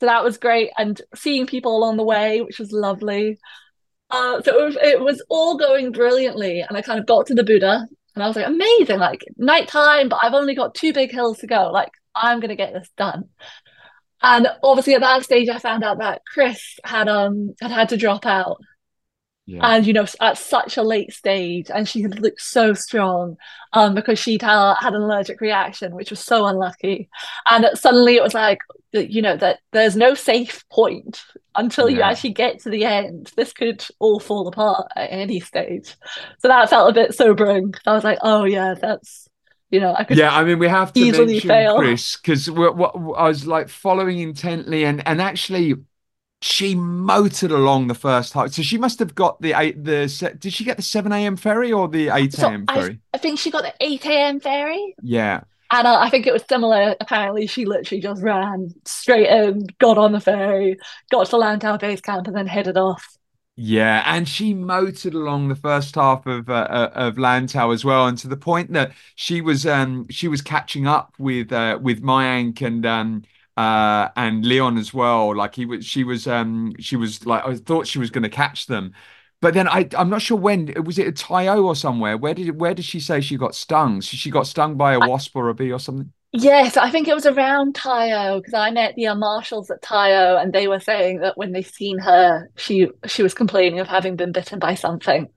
[0.00, 3.38] So that was great, and seeing people along the way, which was lovely.
[4.10, 7.34] Uh, so it was, it was all going brilliantly, and I kind of got to
[7.34, 11.12] the Buddha, and I was like, amazing, like nighttime, but I've only got two big
[11.12, 11.70] hills to go.
[11.70, 13.28] Like I'm gonna get this done.
[14.22, 17.96] And obviously, at that stage, I found out that Chris had um had had to
[17.96, 18.58] drop out.
[19.46, 19.60] Yeah.
[19.64, 23.36] and you know at such a late stage and she had looked so strong
[23.72, 27.08] um because she'd uh, had an allergic reaction which was so unlucky.
[27.46, 28.60] And suddenly it was like
[28.92, 31.24] that, you know that there's no safe point
[31.56, 33.32] until you actually get to the end.
[33.34, 35.96] This could all fall apart at any stage.
[36.38, 37.74] So that felt a bit sobering.
[37.86, 39.29] I was like oh yeah that's
[39.70, 41.76] you know i could Yeah, I mean, we have to mention fail.
[41.76, 42.52] Chris because I
[43.28, 45.74] was like following intently, and and actually,
[46.42, 48.52] she motored along the first half.
[48.52, 49.84] So she must have got the eight.
[49.84, 51.36] The did she get the seven a.m.
[51.36, 52.66] ferry or the eight a.m.
[52.68, 53.00] I, ferry?
[53.14, 54.40] I think she got the 8 a.m.
[54.40, 54.96] ferry.
[55.02, 56.96] Yeah, And uh, I think it was similar.
[57.00, 60.78] Apparently, she literally just ran straight in, got on the ferry,
[61.10, 63.06] got to Lantau base camp, and then headed off.
[63.62, 68.06] Yeah, and she motored along the first half of uh, uh, of Lantau as well,
[68.06, 72.02] and to the point that she was um she was catching up with uh, with
[72.02, 73.22] Mayank and um
[73.58, 75.36] uh and Leon as well.
[75.36, 78.30] Like he was, she was um she was like I thought she was going to
[78.30, 78.94] catch them.
[79.42, 82.16] But then I, I'm not sure when was it a Tai O or somewhere?
[82.16, 84.00] Where did where did she say she got stung?
[84.00, 86.12] She got stung by a wasp or a bee or something?
[86.32, 90.12] Yes, I think it was around Tai O because I met the marshals at Tai
[90.14, 93.88] O, and they were saying that when they seen her, she she was complaining of
[93.88, 95.28] having been bitten by something.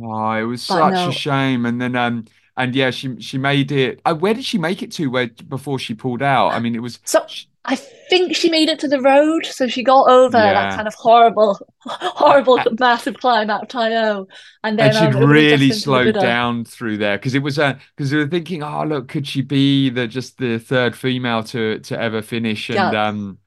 [0.00, 1.66] Oh, it was But such a shame.
[1.66, 2.24] And then um
[2.56, 4.00] and yeah, she she made it.
[4.04, 5.08] Uh, where did she make it to?
[5.10, 6.50] Where before she pulled out?
[6.50, 9.68] I mean, it was so sh- I think she made it to the road, so
[9.68, 14.26] she got over that kind of horrible, horrible, a- massive climb out Tai O,
[14.64, 16.64] and and then she'd um, it would have just really been to the slowed down
[16.64, 19.90] through there because it was uh because they were thinking, oh look, could she be
[19.90, 22.68] the just the third female to to ever finish?
[22.70, 23.38] And Yeah, um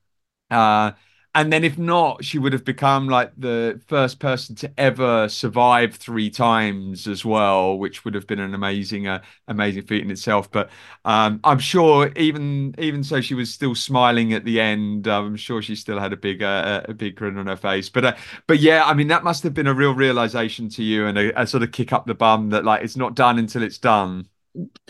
[0.51, 0.93] Uh,
[1.35, 5.95] and then if not, she would have become like the first person to ever survive
[5.95, 10.49] three times as well, which would have been an amazing, uh, amazing feat in itself.
[10.49, 10.69] But
[11.03, 15.07] um, I'm sure even even so, she was still smiling at the end.
[15.07, 17.89] I'm sure she still had a big uh, a big grin on her face.
[17.89, 18.15] But uh,
[18.47, 21.41] but yeah, I mean that must have been a real realization to you and a,
[21.41, 24.27] a sort of kick up the bum that like it's not done until it's done.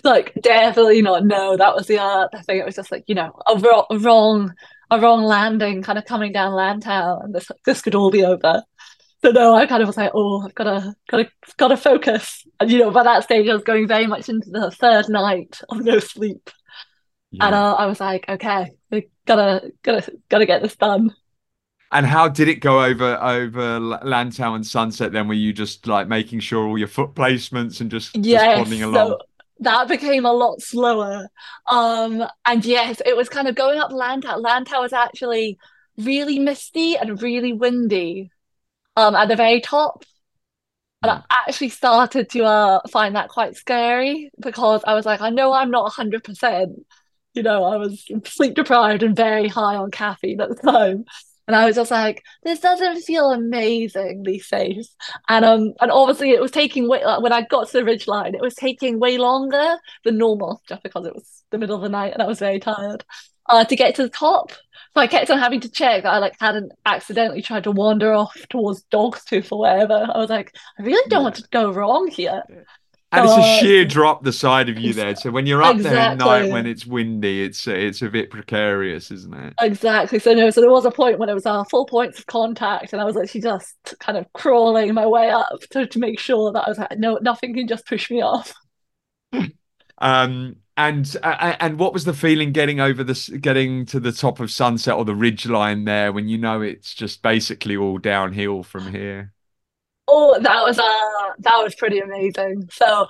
[0.04, 1.26] like definitely not.
[1.26, 2.60] No, that was the uh, thing.
[2.60, 3.54] It was just like you know a,
[3.94, 4.54] a wrong,
[4.92, 8.64] a wrong landing, kind of coming down Lantau, and this this could all be over.
[9.24, 11.78] So no, I kind of was like, oh, I've got to, got to, got to
[11.78, 12.46] focus.
[12.60, 15.60] And you know, by that stage, I was going very much into the third night
[15.70, 16.50] of no sleep,
[17.40, 21.14] and uh, I was like, okay, we gotta, gotta, gotta get this done.
[21.92, 25.28] And how did it go over over Lantau and Sunset then?
[25.28, 28.84] Were you just like making sure all your foot placements and just just Yes, plodding
[28.84, 29.16] along?
[29.16, 29.20] so
[29.66, 31.30] that became a lot slower.
[31.68, 34.42] Um, and yes, it was kind of going up Lantau.
[34.42, 35.60] Lantau was actually
[35.98, 38.32] really misty and really windy.
[38.98, 40.06] Um, at the very top.
[41.04, 41.24] And I Mm.
[41.30, 45.72] actually started to uh find that quite scary because I was like, I know I'm
[45.72, 46.86] not 100%.
[47.34, 51.06] You know, I was sleep deprived and very high on caffeine at the time.
[51.48, 54.88] And I was just like, this doesn't feel amazingly safe.
[55.30, 58.08] And um and obviously it was taking way like, when I got to the ridge
[58.08, 61.82] line, it was taking way longer than normal just because it was the middle of
[61.82, 63.04] the night and I was very tired
[63.48, 64.52] uh to get to the top.
[64.96, 68.14] So I kept on having to check that I like hadn't accidentally tried to wander
[68.14, 70.08] off towards Dogstooth or whatever.
[70.14, 72.44] I was like, I really don't want to go wrong here.
[73.18, 75.16] And it's a uh, sheer drop the side of you there.
[75.16, 79.12] So when you're up there at night when it's windy, it's it's a bit precarious,
[79.12, 79.54] isn't it?
[79.62, 80.20] exactly.
[80.20, 82.94] So no, so there was a point when it was uh, full points of contact,
[82.94, 86.52] and I was actually just kind of crawling my way up to, to make sure
[86.52, 88.54] that I was like, no, nothing can just push me off.
[89.98, 94.40] Um, and uh, and what was the feeling getting over this, getting to the top
[94.40, 98.62] of Sunset or the ridge line there when you know it's just basically all downhill
[98.62, 99.34] from here?
[100.08, 102.70] Oh, that was uh that was pretty amazing.
[102.72, 103.08] So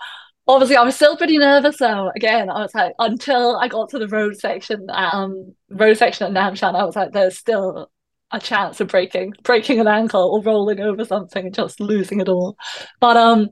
[0.47, 2.12] obviously I was still pretty nervous though.
[2.15, 6.34] Again, I was like until I got to the road section, um road section at
[6.34, 7.91] Nam Shan, I was like, there's still
[8.31, 12.29] a chance of breaking breaking an ankle or rolling over something and just losing it
[12.29, 12.58] all.
[12.99, 13.49] But um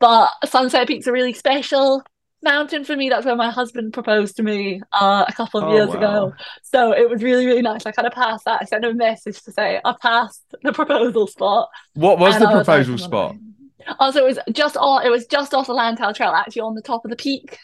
[0.00, 2.02] but Sunset Peak's are really special
[2.42, 3.08] mountain for me.
[3.08, 6.32] That's where my husband proposed to me uh a couple of Oh years ago.
[6.62, 7.86] So it was really, really nice.
[7.86, 8.62] I kind of passed that.
[8.62, 11.68] I sent a message to say I passed the proposal spot.
[11.94, 13.36] What was the I was like, proposal on my spot?
[13.98, 15.06] Also, it was just on.
[15.06, 17.58] It was just off the Lantau Trail, actually on the top of the peak,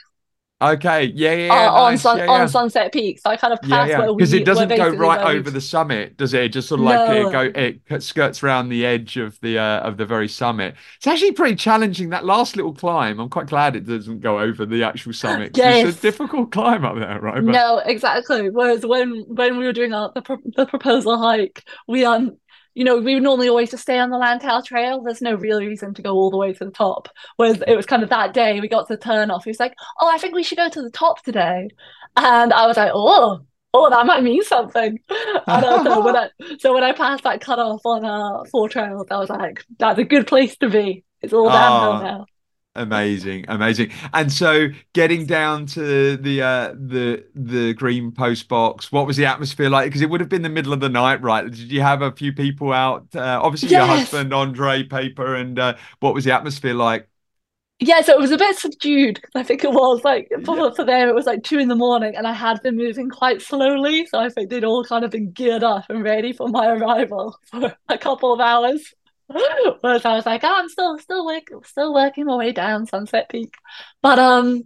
[0.62, 2.48] Okay, yeah, yeah, uh, yeah, on Sun yeah, on.
[2.48, 3.18] Sunset Peak.
[3.20, 5.60] So I kind of Yeah, passed yeah, where because it doesn't go right over the
[5.60, 6.42] summit, does it?
[6.44, 9.80] It just sort of like it go it skirts around the edge of the uh,
[9.80, 10.74] of the very summit.
[10.96, 13.20] It's actually pretty challenging that last little climb.
[13.20, 16.84] I'm quite glad it doesn't go over the actual summit because it's a difficult climb
[16.84, 17.44] up there, right?
[17.44, 18.50] But no, exactly.
[18.50, 22.36] Whereas when when we were doing our, the pro the proposal hike, we um.
[22.74, 25.02] You know, we would normally always just stay on the Lantau Trail.
[25.02, 27.08] There's no real reason to go all the way to the top.
[27.36, 29.44] Whereas it was kind of that day we got to the turn off.
[29.44, 31.68] He was like, "Oh, I think we should go to the top today,"
[32.16, 33.40] and I was like, "Oh,
[33.74, 34.98] oh, that might mean something."
[35.46, 39.18] And so when I so when I passed that cutoff on uh four trails, I
[39.18, 41.04] was like, "That's a good place to be.
[41.20, 42.26] It's all downhill ah, now."
[42.74, 43.90] Amazing, amazing.
[44.14, 49.26] And so getting down to the uh the the green post box, what was the
[49.26, 49.86] atmosphere like?
[49.86, 51.44] Because it would have been the middle of the night, right?
[51.44, 53.14] Did you have a few people out?
[53.14, 57.08] Uh, obviously your husband, Andre Paper, and uh, what was the atmosphere like?
[57.80, 60.84] Yeah, so it was a bit subdued because I think it was like for, for
[60.84, 64.06] them it was like two in the morning and I had been moving quite slowly,
[64.06, 67.36] so I think they'd all kind of been geared up and ready for my arrival
[67.50, 68.94] for a couple of hours.
[69.80, 73.28] Whereas I was like, oh, I'm still still working still working my way down Sunset
[73.28, 73.54] Peak.
[74.02, 74.62] But um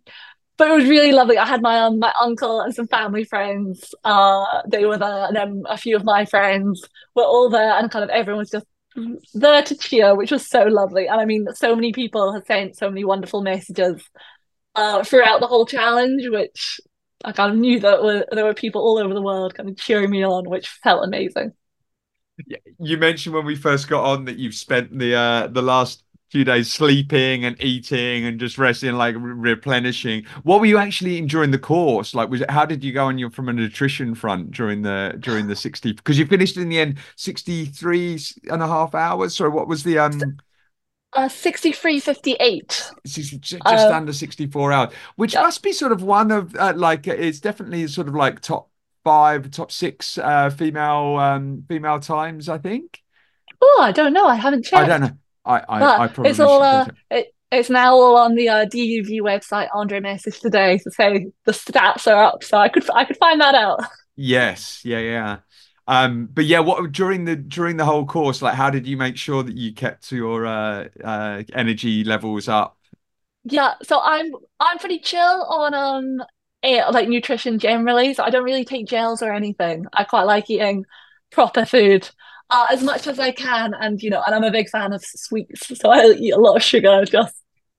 [0.59, 1.37] but it was really lovely.
[1.39, 3.95] I had my um, my uncle and some family friends.
[4.05, 6.83] Uh, they were there, and then a few of my friends
[7.15, 8.67] were all there, and kind of everyone was just
[9.35, 11.07] there to cheer, which was so lovely.
[11.07, 14.03] And I mean, so many people have sent so many wonderful messages
[14.75, 16.81] uh, throughout the whole challenge, which
[17.25, 19.77] I kind of knew that were, there were people all over the world kind of
[19.77, 21.53] cheering me on, which felt amazing.
[22.79, 26.45] You mentioned when we first got on that you've spent the uh, the last few
[26.45, 30.25] days sleeping and eating and just resting, like re- replenishing.
[30.43, 32.15] What were you actually eating during the course?
[32.15, 35.17] Like, was it how did you go on your from a nutrition front during the
[35.21, 35.93] during the sixty?
[35.93, 38.19] Because you finished in the end 63
[38.51, 39.35] and a half hours.
[39.35, 40.39] So what was the um?
[41.13, 42.93] Uh, 63.58.
[43.07, 45.41] Just uh, under 64 hours, which yeah.
[45.41, 48.69] must be sort of one of uh, like it's definitely sort of like top
[49.07, 53.01] five, top six uh, female um female times, I think.
[53.63, 54.27] Oh, I don't know.
[54.27, 54.83] I haven't checked.
[54.83, 55.19] I don't know.
[55.45, 59.21] I, I, I probably it's all uh, it, it's now all on the uh, DUV
[59.21, 59.69] website.
[59.73, 63.41] Andre messaged today to say the stats are up, so I could I could find
[63.41, 63.81] that out.
[64.19, 65.39] Yes, yeah, yeah.
[65.87, 69.19] Um, but yeah, what during the during the whole course, like, how did you make
[69.19, 72.79] sure that you kept your uh, uh, energy levels up?
[73.45, 76.27] Yeah, so I'm I'm pretty chill on um
[76.75, 78.15] like nutrition generally.
[78.15, 79.87] So I don't really take gels or anything.
[79.93, 80.85] I quite like eating
[81.31, 82.09] proper food
[82.51, 83.75] uh, as much as I can.
[83.75, 85.79] And, you know, and I'm a big fan of sweets.
[85.79, 87.35] So I eat a lot of sugar just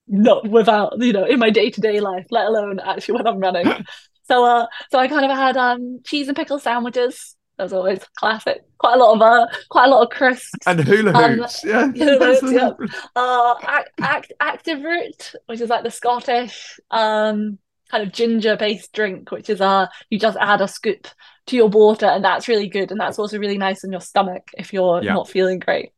[0.08, 3.40] not without, you know, in my day to day life, let alone actually when I'm
[3.40, 3.68] running.
[4.24, 7.36] so, uh, so I kind of had um cheese and pickle sandwiches.
[7.60, 8.62] As always, classic.
[8.78, 11.64] Quite a lot of uh, quite a lot of crisps and hula um, hoops.
[11.64, 12.70] Um, yeah, hula hoops, yeah.
[13.16, 17.58] Uh, act, act, active root, which is like the Scottish um
[17.90, 21.08] kind of ginger based drink, which is uh you just add a scoop
[21.48, 24.44] to your water, and that's really good, and that's also really nice on your stomach
[24.58, 25.14] if you're yeah.
[25.14, 25.92] not feeling great.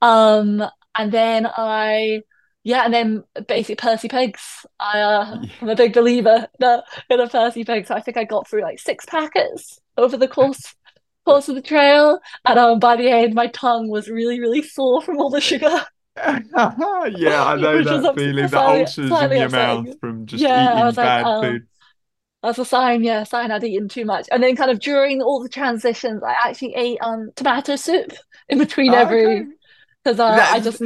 [0.00, 0.64] Um,
[0.96, 2.22] and then I,
[2.62, 4.64] yeah, and then basic Percy pigs.
[4.78, 8.48] I, uh, I'm a big believer in a Percy pig, so I think I got
[8.48, 10.74] through like six packets over the course
[11.24, 15.00] course of the trail, and um, by the end, my tongue was really, really sore
[15.00, 15.84] from all the sugar.
[16.16, 19.50] yeah, I know that feeling, the ulcers in your upsetting.
[19.50, 21.66] mouth from just yeah, eating bad like, um, food.
[22.42, 24.28] That's a sign, yeah, sign I'd eaten too much.
[24.30, 28.12] And then kind of during all the transitions, I actually ate um tomato soup
[28.48, 29.46] in between oh, every
[30.04, 30.40] because okay.
[30.40, 30.82] uh, I just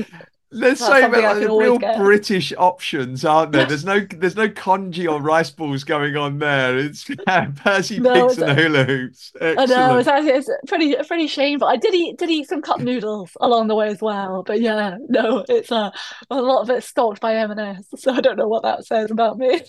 [0.50, 1.98] there's so many real get.
[1.98, 3.66] British options, aren't there?
[3.66, 6.78] There's no there's no congee or rice balls going on there.
[6.78, 9.32] It's yeah, Percy no, pigs and hula hoops.
[9.40, 9.70] Excellent.
[9.70, 11.68] I know it's it's pretty pretty shameful.
[11.68, 14.96] I did eat did eat some cup noodles along the way as well, but yeah,
[15.08, 15.90] no, it's uh,
[16.30, 19.38] a lot of it stalked by M&S, so I don't know what that says about
[19.38, 19.60] me.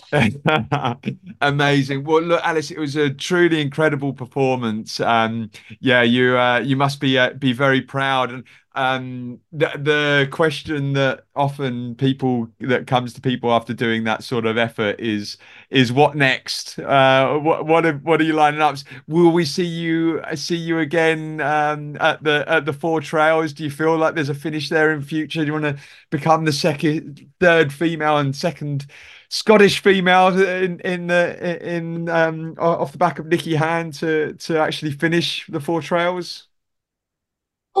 [1.42, 2.04] Amazing.
[2.04, 4.98] Well, look, Alice, it was a truly incredible performance.
[5.00, 5.50] Um,
[5.80, 8.44] yeah, you uh, you must be uh, be very proud and
[8.76, 14.46] um the the question that often people that comes to people after doing that sort
[14.46, 15.38] of effort is
[15.70, 16.78] is what next?
[16.78, 18.76] Uh what what are, what are you lining up?
[19.08, 23.52] Will we see you see you again um at the at the four trails?
[23.52, 25.40] Do you feel like there's a finish there in future?
[25.40, 28.86] Do you want to become the second third female and second
[29.28, 34.58] Scottish female in in the in um off the back of Nikki Han to to
[34.58, 36.46] actually finish the four trails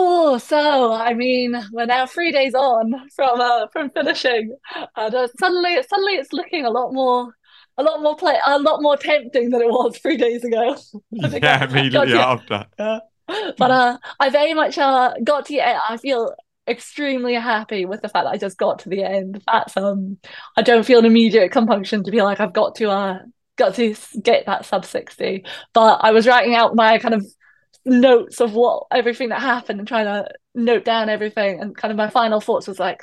[0.02, 4.56] Oh, so I mean, we're now three days on from uh, from finishing,
[4.96, 7.34] and uh, suddenly, suddenly, it's looking a lot more,
[7.76, 10.74] a lot more play, a lot more tempting than it was three days ago.
[11.10, 12.64] yeah, immediately after.
[12.78, 13.00] Yeah.
[13.58, 15.60] But uh, I very much uh got to.
[15.60, 16.34] I feel
[16.66, 19.42] extremely happy with the fact that I just got to the end.
[19.46, 20.16] That's um,
[20.56, 23.18] I don't feel an immediate compunction to be like I've got to uh
[23.56, 25.44] got to get that sub 60
[25.74, 27.26] but i was writing out my kind of
[27.90, 31.60] notes of what everything that happened and trying to note down everything.
[31.60, 33.02] And kind of my final thoughts was like,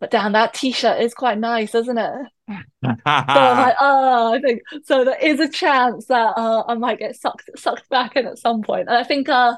[0.00, 2.12] but damn, that t-shirt is quite nice, isn't it?
[2.48, 5.04] so I'm like, oh, I think so.
[5.04, 8.62] There is a chance that uh, I might get sucked sucked back in at some
[8.62, 9.54] point, and I think uh,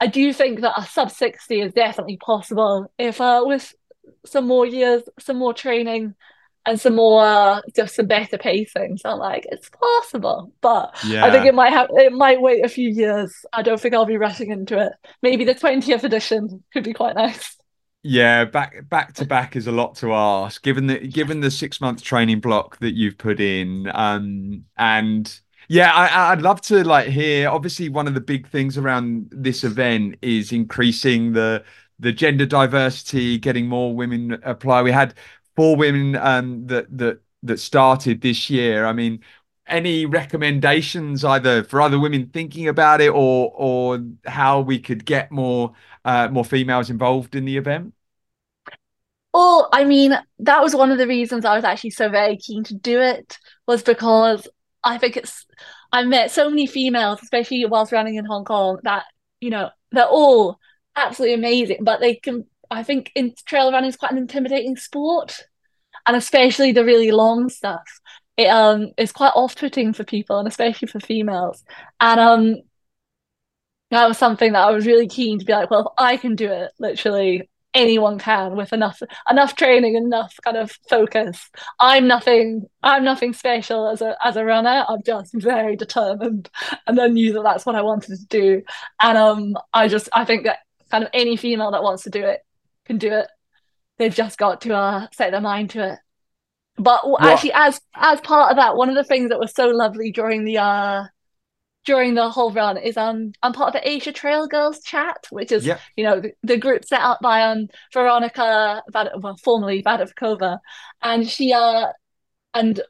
[0.00, 3.72] I do think that a sub sixty is definitely possible if uh, with
[4.26, 6.14] some more years, some more training,
[6.66, 8.96] and some more just some better pacing.
[8.96, 11.24] So I'm like, it's possible, but yeah.
[11.24, 13.44] I think it might have it might wait a few years.
[13.52, 14.92] I don't think I'll be rushing into it.
[15.22, 17.56] Maybe the 20th edition could be quite nice.
[18.02, 21.80] Yeah, back back to back is a lot to ask, given the given the six
[21.80, 23.90] month training block that you've put in.
[23.94, 27.48] Um and yeah, I, I'd love to like hear.
[27.48, 31.64] Obviously, one of the big things around this event is increasing the
[31.98, 34.82] the gender diversity, getting more women apply.
[34.82, 35.14] We had
[35.56, 38.86] four women um, that that that started this year.
[38.86, 39.20] I mean,
[39.66, 45.30] any recommendations either for other women thinking about it or or how we could get
[45.30, 45.72] more
[46.04, 47.94] uh, more females involved in the event?
[49.32, 52.62] Well, I mean, that was one of the reasons I was actually so very keen
[52.64, 54.46] to do it was because
[54.84, 55.46] I think it's
[55.92, 59.04] I've met so many females, especially whilst running in Hong Kong, that
[59.40, 60.58] you know they're all
[60.96, 62.46] absolutely amazing, but they can.
[62.74, 65.40] I think in trail running is quite an intimidating sport,
[66.06, 68.00] and especially the really long stuff.
[68.36, 71.64] It um is quite off-putting for people, and especially for females.
[72.00, 72.56] And um,
[73.90, 76.34] that was something that I was really keen to be like, well, if I can
[76.34, 81.50] do it, literally anyone can with enough enough training and enough kind of focus.
[81.80, 84.84] I'm nothing i'm nothing special as a as a runner.
[84.88, 86.50] I'm just very determined.
[86.86, 88.62] And then knew that that's what i wanted to do.
[89.00, 90.58] And um i just i think that
[90.90, 92.44] kind of any female that wants to do it
[92.86, 93.28] can do it
[93.98, 95.98] they've just got to uh set their mind to it
[96.76, 100.10] but actually as as part of that one of the things that was so lovely
[100.10, 101.04] during the uh
[101.84, 105.52] during the whole run is um I'm part of the Asia Trail Girls chat, which
[105.52, 105.78] is yeah.
[105.96, 110.58] you know the, the, group set up by um Veronica Vad- well, formerly Vadavikova,
[111.02, 111.88] and she uh
[112.54, 112.80] and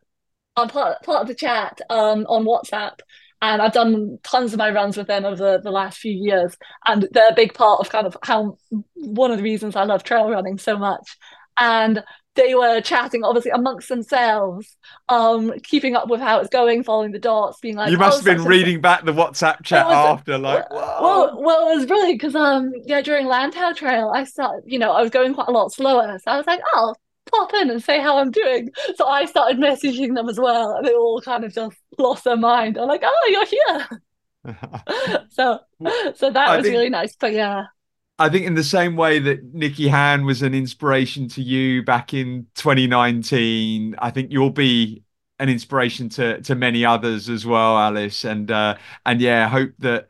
[0.56, 3.00] I'm part part of the chat um on WhatsApp.
[3.44, 6.56] And I've done tons of my runs with them over the, the last few years.
[6.86, 8.56] And they're a big part of kind of how
[8.94, 11.18] one of the reasons I love trail running so much.
[11.58, 12.02] And
[12.36, 14.78] they were chatting obviously amongst themselves,
[15.10, 18.30] um, keeping up with how it's going, following the dots, being like, "You must oh,
[18.30, 22.18] have been reading back the WhatsApp chat was, after, like, well, well, it was brilliant
[22.18, 25.52] because um, yeah, during Lantau Trail, I started, you know, I was going quite a
[25.52, 26.94] lot slower, so I was like, oh,
[27.34, 28.70] pop in and say how I'm doing.
[28.96, 32.36] So I started messaging them as well, and they all kind of just lost their
[32.36, 32.78] mind.
[32.78, 34.00] I'm like, oh, you're here.
[35.30, 35.60] so,
[36.14, 36.74] so that I was think...
[36.74, 37.16] really nice.
[37.16, 37.66] But yeah.
[38.18, 42.14] I think in the same way that Nikki Han was an inspiration to you back
[42.14, 45.02] in 2019, I think you'll be
[45.40, 48.24] an inspiration to to many others as well, Alice.
[48.24, 50.08] And uh, and yeah, I hope that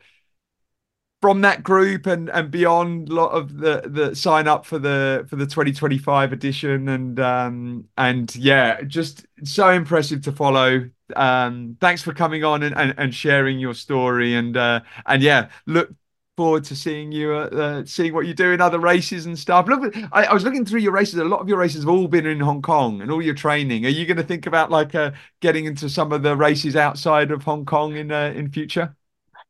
[1.25, 5.25] from that group and and beyond, a lot of the the sign up for the
[5.27, 10.87] for the 2025 edition and um and yeah, just so impressive to follow.
[11.15, 15.49] Um, thanks for coming on and, and, and sharing your story and uh, and yeah,
[15.65, 15.89] look
[16.37, 19.67] forward to seeing you, uh, uh, seeing what you do in other races and stuff.
[19.67, 21.17] Look, I, I, was looking through your races.
[21.17, 23.83] A lot of your races have all been in Hong Kong, and all your training.
[23.87, 27.31] Are you going to think about like uh, getting into some of the races outside
[27.31, 28.95] of Hong Kong in uh, in future?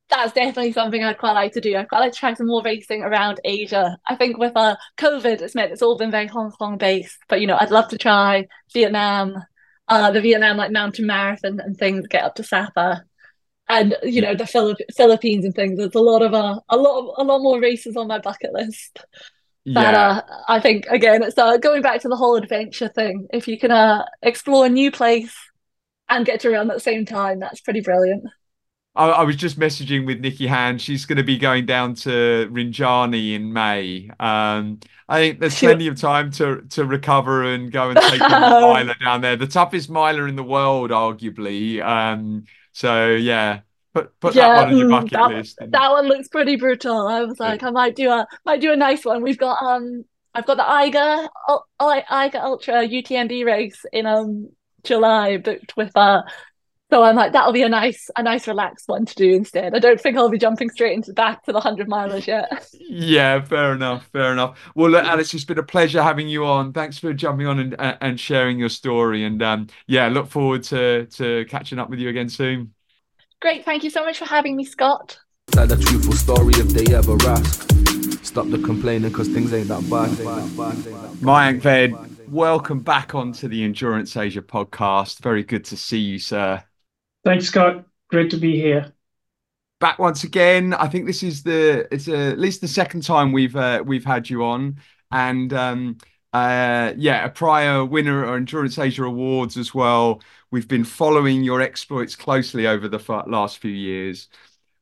[0.09, 1.75] That's definitely something I'd quite like to do.
[1.75, 3.97] I'd quite like to try some more racing around Asia.
[4.05, 7.41] I think with uh, COVID, it's meant it's all been very Hong Kong based, but
[7.41, 9.35] you know, I'd love to try Vietnam,
[9.87, 13.03] uh, the Vietnam like mountain marathon and things, get up to Sapa
[13.67, 15.77] and you know the Philipp- Philippines and things.
[15.77, 18.53] There's a lot of uh, a lot of a lot more races on my bucket
[18.53, 18.99] list.
[19.65, 20.07] That yeah.
[20.07, 23.27] uh, I think again, it's uh, going back to the whole adventure thing.
[23.33, 25.35] If you can uh, explore a new place
[26.07, 28.25] and get to run at the same time, that's pretty brilliant.
[28.95, 30.77] I, I was just messaging with Nikki Han.
[30.77, 34.09] She's going to be going down to Rinjani in May.
[34.19, 34.79] Um,
[35.09, 38.95] I think there's plenty of time to to recover and go and take a miler
[39.03, 39.35] down there.
[39.35, 41.83] The toughest miler in the world, arguably.
[41.83, 43.61] Um, so yeah,
[43.93, 45.57] put put yeah, that one on your mm, bucket that, list.
[45.59, 45.71] And...
[45.73, 47.07] That one looks pretty brutal.
[47.07, 47.67] I was like, yeah.
[47.67, 49.21] I might do a might do a nice one.
[49.21, 51.27] We've got um, I've got the Eiger
[52.09, 54.49] Eiger Ultra UTMB race in um
[54.83, 56.21] July booked with uh.
[56.95, 59.75] So I'm like, that'll be a nice, a nice relaxed one to do instead.
[59.75, 62.69] I don't think I'll be jumping straight into back to the hundred milers yet.
[62.79, 64.57] yeah, fair enough, fair enough.
[64.75, 66.71] Well, look, Alice, it's been a pleasure having you on.
[66.71, 69.25] Thanks for jumping on and and sharing your story.
[69.25, 72.73] And um, yeah, look forward to to catching up with you again soon.
[73.41, 75.19] Great, thank you so much for having me, Scott.
[75.47, 77.71] Tell a truthful story if they ever ask.
[78.23, 80.11] Stop the complaining because things ain't that bad.
[81.17, 85.19] Mayank Vaid, welcome back onto the Endurance Asia podcast.
[85.19, 86.63] Very good to see you, sir.
[87.25, 87.85] Thanks, Scott.
[88.09, 88.93] Great to be here.
[89.79, 90.73] Back once again.
[90.75, 94.05] I think this is the it's uh, at least the second time we've uh, we've
[94.05, 94.79] had you on,
[95.11, 95.97] and um,
[96.31, 100.21] uh, yeah, a prior winner of Endurance Asia Awards as well.
[100.51, 104.29] We've been following your exploits closely over the last few years.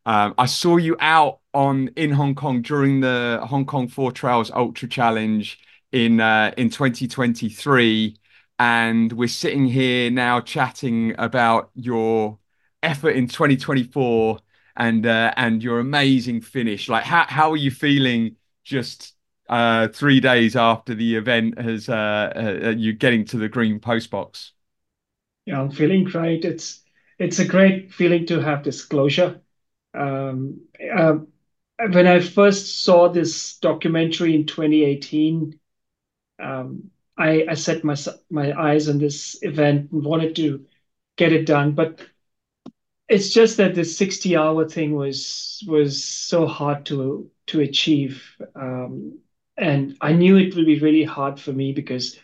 [0.05, 4.51] Um, I saw you out on in Hong Kong during the Hong Kong Four Trails
[4.51, 5.59] Ultra Challenge
[5.93, 8.17] in uh, in 2023,
[8.63, 12.39] and we're sitting here now chatting about your
[12.81, 14.39] effort in 2024
[14.77, 16.87] and uh, and your amazing finish.
[16.87, 19.15] Like, how how are you feeling just
[19.49, 24.09] uh, three days after the event has uh, uh you getting to the green post
[24.09, 24.53] box?
[25.45, 26.45] Yeah, I'm feeling great.
[26.45, 26.83] It's
[27.19, 29.41] it's a great feeling to have this closure.
[29.93, 30.61] Um,
[30.95, 31.17] uh,
[31.77, 35.59] when I first saw this documentary in 2018,
[36.41, 37.95] um, I, I set my
[38.29, 40.65] my eyes on this event and wanted to
[41.17, 41.73] get it done.
[41.73, 42.01] But
[43.09, 48.23] it's just that the 60 hour thing was was so hard to to achieve.
[48.55, 49.19] Um,
[49.57, 52.17] and I knew it would be really hard for me because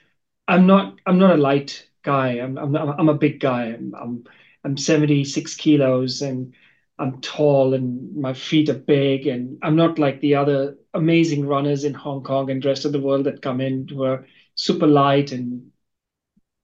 [0.48, 2.30] I'm not I'm not a light guy.
[2.40, 3.66] I'm I'm I'm a big guy.
[3.68, 4.24] I'm I'm,
[4.64, 6.54] I'm 76 kilos and
[7.00, 11.84] I'm tall and my feet are big and I'm not like the other amazing runners
[11.86, 14.26] in Hong Kong and the rest of the world that come in who are
[14.60, 15.72] super light and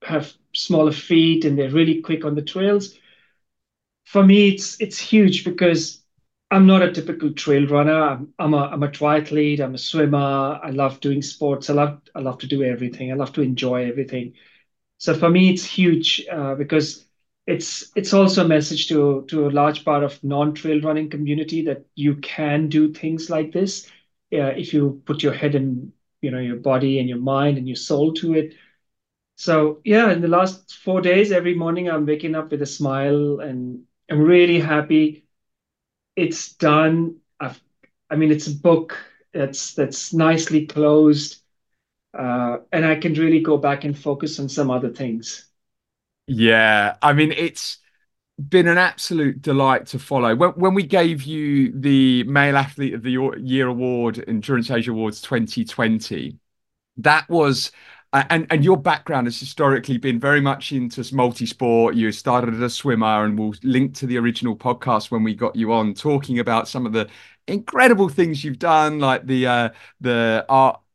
[0.04, 2.96] have smaller feet and they're really quick on the trails.
[4.06, 6.04] For me, it's it's huge because
[6.52, 8.02] I'm not a typical trail runner.
[8.02, 9.60] I'm, I'm a I'm a triathlete.
[9.60, 10.60] I'm a swimmer.
[10.64, 11.70] I love doing sports.
[11.70, 13.12] I love I love to do everything.
[13.12, 14.34] I love to enjoy everything.
[15.00, 17.06] So for me, it's huge uh, because
[17.48, 21.86] it's it's also a message to to a large part of non-trail running community that
[21.96, 23.88] you can do things like this
[24.34, 25.94] uh, if you put your head and
[26.26, 28.56] you know your body and your mind and your soul to it.
[29.38, 33.42] So yeah, in the last four days, every morning I'm waking up with a smile
[33.42, 35.26] and I'm really happy
[36.16, 37.18] it's done.
[37.40, 37.62] I've,
[38.10, 38.98] I mean, it's a book
[39.34, 41.42] that's that's nicely closed,
[42.18, 45.48] uh, and I can really go back and focus on some other things.
[46.28, 47.80] Yeah, I mean, it's
[48.38, 50.36] been an absolute delight to follow.
[50.36, 55.22] When, when we gave you the Male Athlete of the Year award, Endurance Asia Awards
[55.22, 56.38] 2020,
[56.98, 57.72] that was
[58.14, 61.96] uh, and and your background has historically been very much into multi-sport.
[61.96, 65.56] You started as a swimmer, and we'll link to the original podcast when we got
[65.56, 67.10] you on, talking about some of the
[67.48, 69.70] incredible things you've done, like the uh,
[70.02, 70.46] the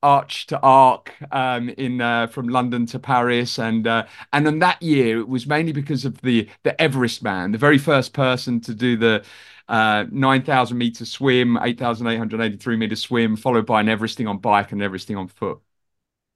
[0.02, 4.82] arch to arc um, in uh, from London to Paris, and uh, and in that
[4.82, 8.74] year it was mainly because of the the Everest man, the very first person to
[8.74, 9.24] do the
[9.68, 15.16] uh, 9,000 meter swim, 8,883 meter swim, followed by an Everesting on bike and Everesting
[15.16, 15.60] on foot.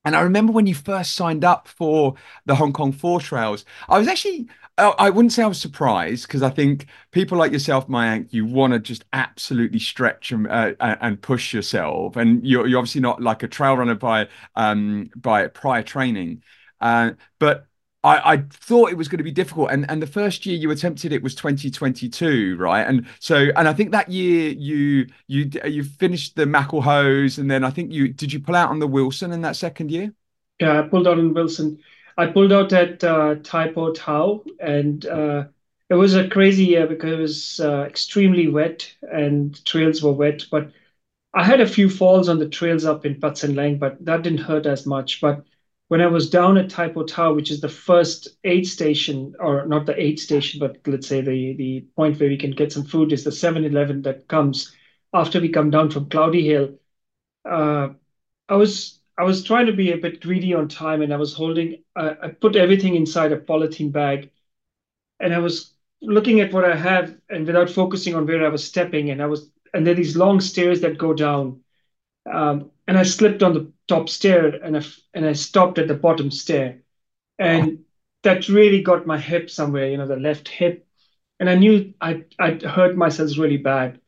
[0.04, 3.98] And I remember when you first signed up for the Hong Kong Four Trails, I
[3.98, 8.32] was actually, I wouldn't say I was surprised because I think people like yourself, Mayank,
[8.32, 12.16] you want to just absolutely stretch and, uh, and push yourself.
[12.16, 16.42] And you're, you're obviously not like a trail runner by, um, by prior training.
[16.80, 17.68] Uh, but
[18.02, 20.70] I, I thought it was going to be difficult, and and the first year you
[20.70, 22.86] attempted it was 2022, right?
[22.86, 27.64] And so, and I think that year you you you finished the Maclehose, and then
[27.64, 30.12] I think you did you pull out on the Wilson in that second year?
[30.60, 31.78] Yeah, I pulled out on Wilson.
[32.16, 35.44] I pulled out at uh, Tai Po Tau, and uh,
[35.90, 40.44] it was a crazy year because it was uh, extremely wet and trails were wet.
[40.50, 40.72] But
[41.34, 44.22] I had a few falls on the trails up in Pat Sin Leng, but that
[44.22, 45.20] didn't hurt as much.
[45.20, 45.44] But
[45.88, 49.66] when I was down at Tai Po Tau, which is the first aid station, or
[49.66, 52.84] not the aid station, but let's say the, the point where we can get some
[52.84, 54.74] food is the 7 Eleven that comes
[55.12, 56.78] after we come down from Cloudy Hill.
[57.44, 57.90] Uh,
[58.48, 61.34] I was I was trying to be a bit greedy on time, and I was
[61.34, 61.82] holding.
[61.96, 64.30] Uh, I put everything inside a polythene bag,
[65.20, 68.64] and I was looking at what I have, and without focusing on where I was
[68.64, 71.60] stepping, and I was and there are these long stairs that go down,
[72.32, 74.82] um, and I slipped on the top stair and I,
[75.14, 76.82] and I stopped at the bottom stair.
[77.38, 77.84] And
[78.24, 80.86] that really got my hip somewhere, you know, the left hip.
[81.40, 84.00] And I knew I I'd hurt myself really bad.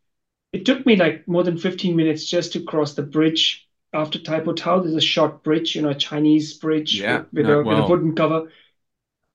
[0.53, 4.41] It took me like more than 15 minutes just to cross the bridge after Tai
[4.41, 4.81] Po Tau.
[4.81, 7.65] There's a short bridge, you know, a Chinese bridge yeah, with, with, a, well.
[7.65, 8.53] with a wooden cover.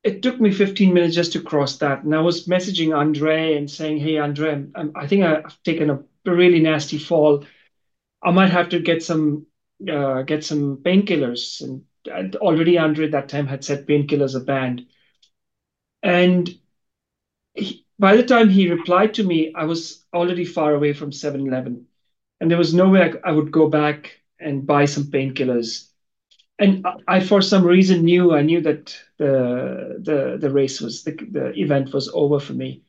[0.04, 2.04] It took me 15 minutes just to cross that.
[2.04, 6.00] And I was messaging Andre and saying, Hey, Andre, I'm, I think I've taken a
[6.26, 7.44] really nasty fall
[8.22, 9.48] I might have to get some
[9.90, 11.62] uh, get some painkillers.
[11.62, 14.86] And, and already Andre at that time had said painkillers are banned.
[16.04, 16.50] And
[17.54, 21.48] he, by the time he replied to me, I was already far away from 7
[21.48, 21.88] Eleven.
[22.40, 25.90] And there was no way I, I would go back and buy some painkillers.
[26.60, 31.04] And I, I, for some reason, knew I knew that the the the race was
[31.04, 32.84] the, the event was over for me,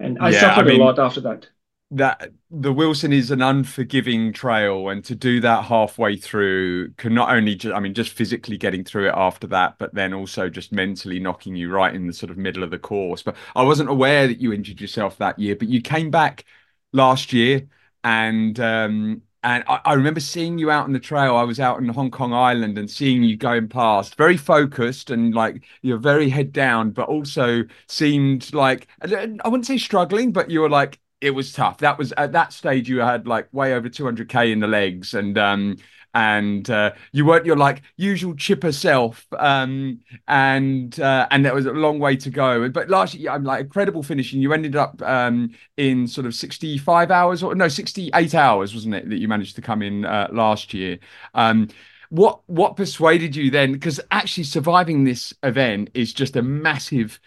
[0.00, 1.48] and I yeah, suffered I mean, a lot after that
[1.92, 7.30] that the Wilson is an unforgiving trail, and to do that halfway through can not
[7.34, 10.70] only, just, I mean, just physically getting through it after that, but then also just
[10.72, 13.22] mentally knocking you right in the sort of middle of the course.
[13.22, 16.44] But I wasn't aware that you injured yourself that year, but you came back
[16.92, 17.68] last year,
[18.04, 21.36] and um, and I, I remember seeing you out on the trail.
[21.36, 25.34] I was out in Hong Kong Island and seeing you going past, very focused and
[25.34, 29.06] like you're very head down, but also seemed like I
[29.48, 31.78] wouldn't say struggling, but you were like it was tough.
[31.78, 35.36] That was at that stage you had like way over 200k in the legs, and
[35.38, 35.76] um,
[36.14, 41.66] and uh, you weren't your like usual chipper self, um, and uh, and there was
[41.66, 42.68] a long way to go.
[42.68, 44.40] But last year, I'm like incredible finishing.
[44.40, 49.08] You ended up um, in sort of 65 hours or no 68 hours, wasn't it?
[49.08, 50.98] That you managed to come in uh, last year.
[51.34, 51.68] Um,
[52.10, 53.72] what what persuaded you then?
[53.72, 57.20] Because actually surviving this event is just a massive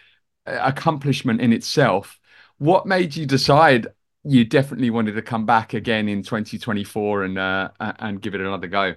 [0.46, 2.20] uh, accomplishment in itself.
[2.58, 3.88] What made you decide
[4.24, 8.66] you definitely wanted to come back again in 2024 and uh, and give it another
[8.68, 8.94] go?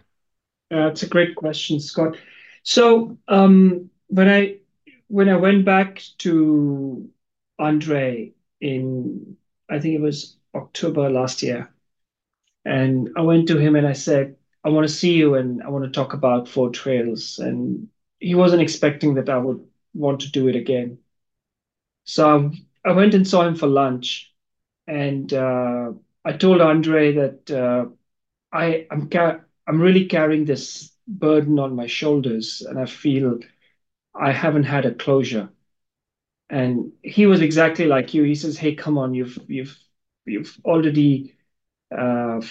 [0.69, 2.17] That's a great question, Scott.
[2.63, 4.57] So um, when I
[5.07, 7.09] when I went back to
[7.59, 9.37] Andre in
[9.69, 11.73] I think it was October last year,
[12.65, 15.69] and I went to him and I said, I want to see you and I
[15.69, 17.39] want to talk about Four Trails.
[17.39, 17.87] And
[18.19, 20.99] he wasn't expecting that I would want to do it again.
[22.05, 22.51] So
[22.85, 24.33] I went and saw him for lunch,
[24.87, 25.91] and uh,
[26.25, 27.85] I told Andre that uh,
[28.53, 29.09] I I'm
[29.67, 33.39] I'm really carrying this burden on my shoulders, and I feel
[34.15, 35.49] I haven't had a closure.
[36.49, 38.23] And he was exactly like you.
[38.23, 39.77] He says, "Hey, come on, you've you've
[40.25, 41.35] you've already
[41.95, 42.41] uh,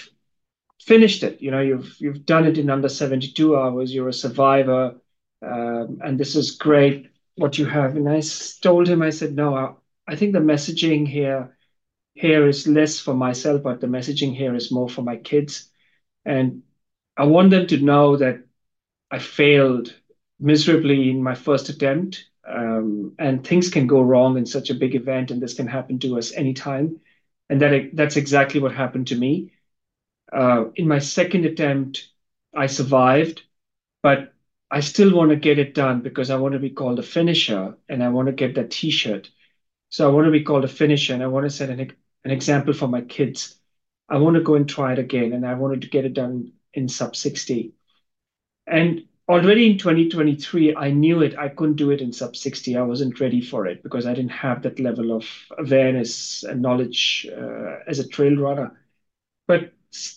[0.81, 1.41] finished it.
[1.41, 3.93] You know, you've you've done it in under 72 hours.
[3.93, 4.95] You're a survivor,
[5.41, 8.21] um, and this is great what you have." And I
[8.61, 9.73] told him, I said, "No, I,
[10.07, 11.56] I think the messaging here
[12.17, 15.69] here is less for myself, but the messaging here is more for my kids,
[16.25, 16.63] and
[17.15, 18.43] I want them to know that
[19.11, 19.93] I failed
[20.39, 24.95] miserably in my first attempt." Um, and things can go wrong in such a big
[24.95, 27.01] event, and this can happen to us anytime.
[27.49, 29.51] And that that's exactly what happened to me.
[30.31, 32.09] Uh, in my second attempt,
[32.55, 33.43] I survived,
[34.01, 34.33] but
[34.69, 37.77] I still want to get it done because I want to be called a finisher
[37.87, 39.29] and I want to get that T-shirt.
[39.89, 41.93] So I want to be called a finisher and I want to set an,
[42.27, 43.55] an example for my kids.
[44.09, 46.51] I want to go and try it again and I wanted to get it done
[46.73, 47.73] in sub 60.
[48.67, 51.37] And already in 2023, I knew it.
[51.37, 52.75] I couldn't do it in sub 60.
[52.75, 55.25] I wasn't ready for it because I didn't have that level of
[55.57, 58.77] awareness and knowledge uh, as a trail runner.
[59.47, 59.71] But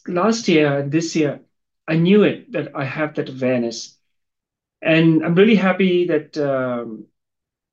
[0.08, 1.40] last year and this year,
[1.86, 3.96] I knew it that I have that awareness.
[4.82, 7.06] And I'm really happy that um,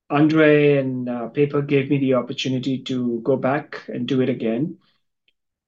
[0.10, 4.78] Andre and uh, Paper gave me the opportunity to go back and do it again.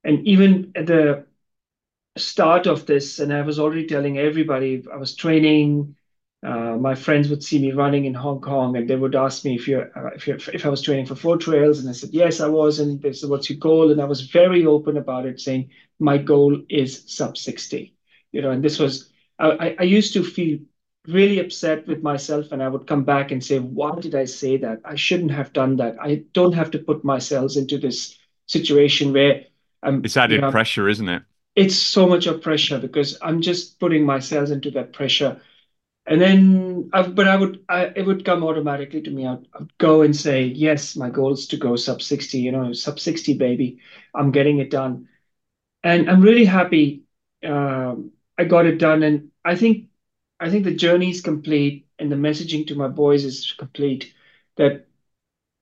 [0.03, 1.25] And even at the
[2.17, 5.95] start of this, and I was already telling everybody I was training.
[6.41, 9.55] Uh, my friends would see me running in Hong Kong, and they would ask me
[9.55, 12.11] if you're, uh, if, you're, if I was training for four trails, and I said
[12.13, 12.79] yes, I was.
[12.79, 15.69] And they said, "What's your goal?" And I was very open about it, saying
[15.99, 17.95] my goal is sub sixty.
[18.31, 20.59] You know, and this was I, I used to feel
[21.09, 24.57] really upset with myself, and I would come back and say, "Why did I say
[24.57, 24.81] that?
[24.85, 25.97] I shouldn't have done that.
[26.01, 29.45] I don't have to put myself into this situation where
[29.83, 31.23] I'm." It's added you know, pressure, isn't it?
[31.59, 35.41] it's so much of pressure because I'm just putting myself into that pressure.
[36.05, 39.27] And then, I, but I would, I, it would come automatically to me.
[39.27, 42.71] I'd, I'd, go and say, yes, my goal is to go sub 60, you know,
[42.71, 43.79] sub 60, baby.
[44.15, 45.09] I'm getting it done.
[45.83, 47.03] And I'm really happy
[47.45, 49.03] um, I got it done.
[49.03, 49.88] And I think,
[50.39, 54.13] I think the journey is complete and the messaging to my boys is complete
[54.57, 54.87] that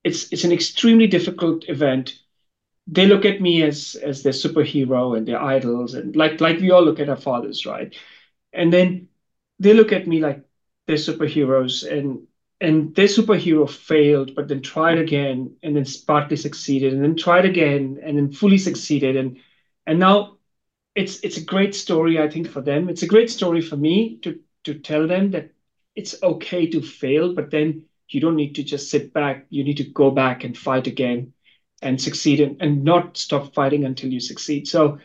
[0.04, 2.20] it's, it's an extremely difficult event.
[2.88, 6.72] They look at me as as their superhero and their idols and like like we
[6.72, 7.96] all look at our fathers right?
[8.54, 9.10] And then
[9.60, 10.44] they look at me like
[10.88, 12.28] they're superheroes and
[12.62, 17.46] and their superhero failed but then tried again and then partly succeeded and then tried
[17.46, 19.16] again and then fully succeeded.
[19.18, 19.38] And
[19.88, 20.38] and now
[20.96, 22.90] it's it's a great story i think for them.
[22.90, 25.51] It's a great story for me to to tell them that
[25.95, 29.78] it's okay to fail but then you don't need to just sit back you need
[29.78, 31.34] to go back and fight again
[31.82, 34.68] and succeed and, and not stop fighting until you succeed.
[34.68, 34.99] So,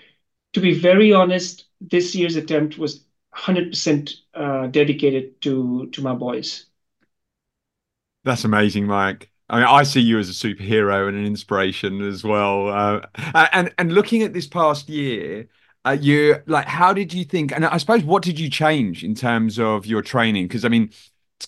[0.55, 3.05] to be very honest, this year's attempt was
[3.35, 6.67] 100% uh, dedicated to to my boys.
[8.25, 9.31] That's amazing, Mike.
[9.49, 12.69] I mean, I see you as a superhero and an inspiration as well.
[12.69, 13.01] Uh,
[13.53, 15.49] and and looking at this past year,
[15.85, 17.53] uh, you like, how did you think?
[17.53, 20.47] And I suppose, what did you change in terms of your training?
[20.49, 20.91] Because I mean,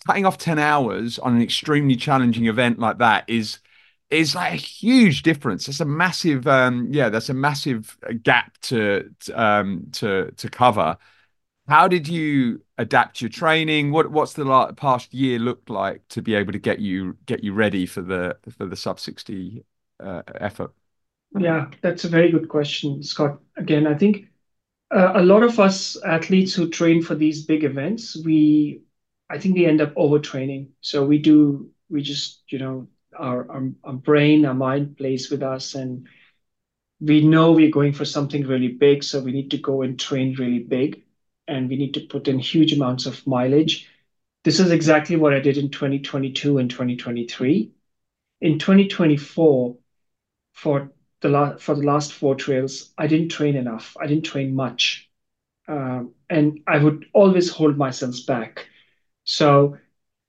[0.07, 3.59] cutting off ten hours on an extremely challenging event like that is
[4.11, 5.67] is like a huge difference.
[5.67, 10.97] That's a massive, um, yeah, that's a massive gap to um, to to cover.
[11.69, 13.91] How did you adapt your training?
[13.93, 17.55] What what's the past year looked like to be able to get you get you
[17.55, 19.65] ready for the for the sub sixty
[20.01, 20.73] uh, effort?
[21.39, 23.41] Yeah, that's a very good question, Scott.
[23.57, 24.27] Again, I think
[24.95, 28.83] uh, a lot of us athletes who train for these big events, we
[29.31, 30.69] I think we end up overtraining.
[30.81, 33.45] So we do we just you know our
[34.05, 36.09] brain, our mind plays with us, and
[37.01, 40.35] we know we're going for something really big, so we need to go and train
[40.39, 41.05] really big,
[41.49, 43.89] and we need to put in huge amounts of mileage.
[44.45, 47.73] This is exactly what I did in 2022 and 2023.
[48.41, 49.77] In 2024,
[50.53, 50.93] for
[51.25, 53.97] the last for the last four trails, I didn't train enough.
[54.01, 55.11] I didn't train much.
[55.69, 58.67] um, and I would always hold myself back.
[59.25, 59.79] So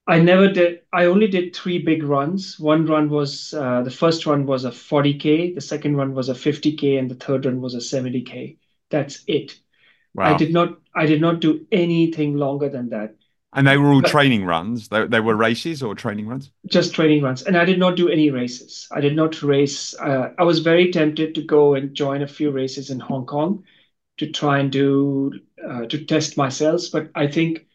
[0.07, 0.81] I never did.
[0.93, 2.59] I only did three big runs.
[2.59, 6.35] One run was uh, the first run was a 40k, the second one was a
[6.35, 8.57] 50k, and the third one was a 70k.
[8.91, 9.55] That's it.
[10.13, 10.23] Wow.
[10.23, 10.79] I did not.
[10.95, 13.15] I did not do anything longer than that.
[13.55, 14.89] And they were all But- training runs.
[14.89, 16.51] They, they were races or training runs.
[16.67, 18.87] Just training runs, and I did not do any races.
[18.91, 19.95] I did not race.
[19.97, 23.63] Uh, I was very tempted to go and join a few races in Hong Kong
[24.17, 25.31] to try and do
[25.67, 27.65] uh, to test myself, but I think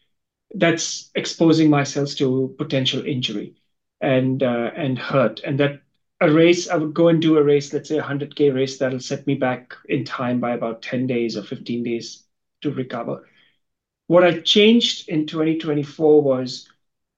[0.55, 3.55] that's exposing myself to potential injury
[4.01, 5.81] and uh, and hurt, and that
[6.19, 8.77] a race I would go and do a race, let's say a hundred k race,
[8.77, 12.25] that'll set me back in time by about ten days or fifteen days
[12.61, 13.27] to recover.
[14.11, 16.67] What I changed in 2024 was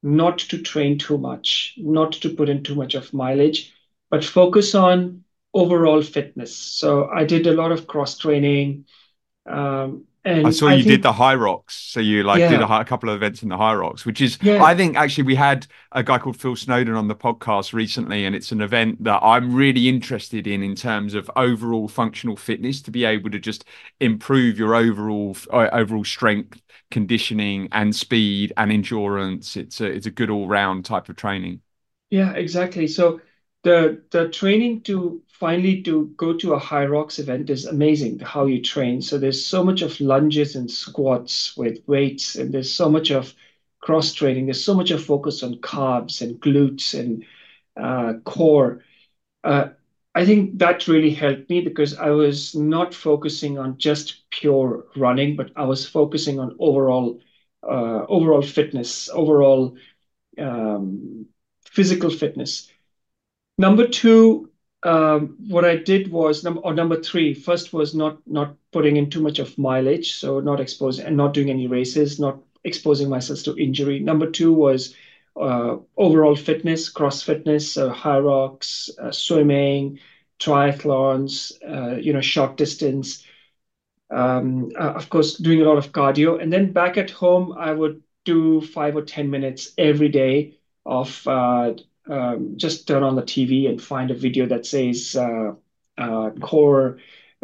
[0.03, 3.73] not to train too much, not to put in too much of mileage,
[4.11, 5.23] but focus on
[5.55, 6.55] overall fitness.
[6.55, 8.85] So I did a lot of cross training.
[9.47, 11.71] Um, and I saw you think, did the Hyrox.
[11.71, 14.37] So you like did a, hi- a couple of events in the Hyrox, which is,
[14.43, 14.63] Yeah.
[14.63, 18.35] I think actually we had a guy called Phil Snowden on the podcast recently, and
[18.35, 22.91] it's an event that I'm really interested in in terms of overall functional fitness to
[22.91, 23.65] be able to just
[23.99, 26.61] improve your overall uh, overall strength,
[26.93, 29.57] conditioning, and speed and endurance.
[29.57, 31.61] It's a it's a good all round type of training.
[32.09, 32.87] Yeah, exactly.
[32.87, 33.21] So
[33.63, 38.61] the the training to finally to go to a Hyrox event is amazing, how you
[38.61, 39.01] train.
[39.01, 43.33] So there's so much of lunges and squats with weights, and there's so much of
[43.81, 44.45] cross training.
[44.45, 47.25] There's so much of focus on carbs and glutes and
[47.77, 48.83] uh, core.
[49.43, 49.69] Uh,
[50.15, 55.35] I think that really helped me because I was not focusing on just pure running,
[55.35, 57.19] but I was focusing on overall
[57.63, 59.77] uh, overall fitness, overall
[60.37, 61.27] um,
[61.65, 62.69] physical fitness.
[63.57, 64.49] Number two,
[64.83, 67.33] um, what I did was number or number three.
[67.33, 71.33] First was not not putting in too much of mileage, so not exposing and not
[71.33, 73.99] doing any races, not exposing myself to injury.
[73.99, 74.95] Number two was
[75.35, 79.99] uh, overall fitness, cross fitness, Hyrox, uh, swimming,
[80.39, 83.25] triathlons, uh, you know, short distance.
[84.13, 87.71] Um, uh, of course, doing a lot of cardio, and then back at home, I
[87.71, 91.73] would do five or ten minutes every day of uh,
[92.09, 95.53] um, just turn on the TV and find a video that says uh,
[95.97, 96.99] uh, core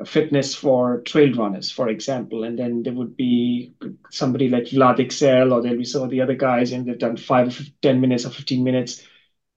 [0.06, 2.44] fitness for trail runners, for example.
[2.44, 3.74] And then there would be
[4.12, 7.18] somebody like Vlad Ixel, or there'll be some of the other guys, and they've done
[7.18, 9.06] five or 10 minutes or 15 minutes.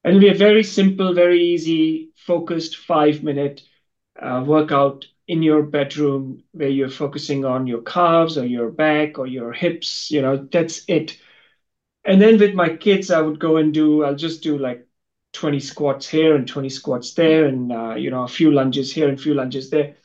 [0.05, 3.63] And it'll be a very simple, very easy, focused five minute
[4.21, 9.27] uh, workout in your bedroom where you're focusing on your calves or your back or
[9.27, 10.11] your hips.
[10.11, 11.19] You know, that's it.
[12.05, 14.87] And then with my kids, I would go and do, I'll just do like
[15.33, 19.09] 20 squats here and 20 squats there, and uh, you know, a few lunges here
[19.09, 19.97] and a few lunges there.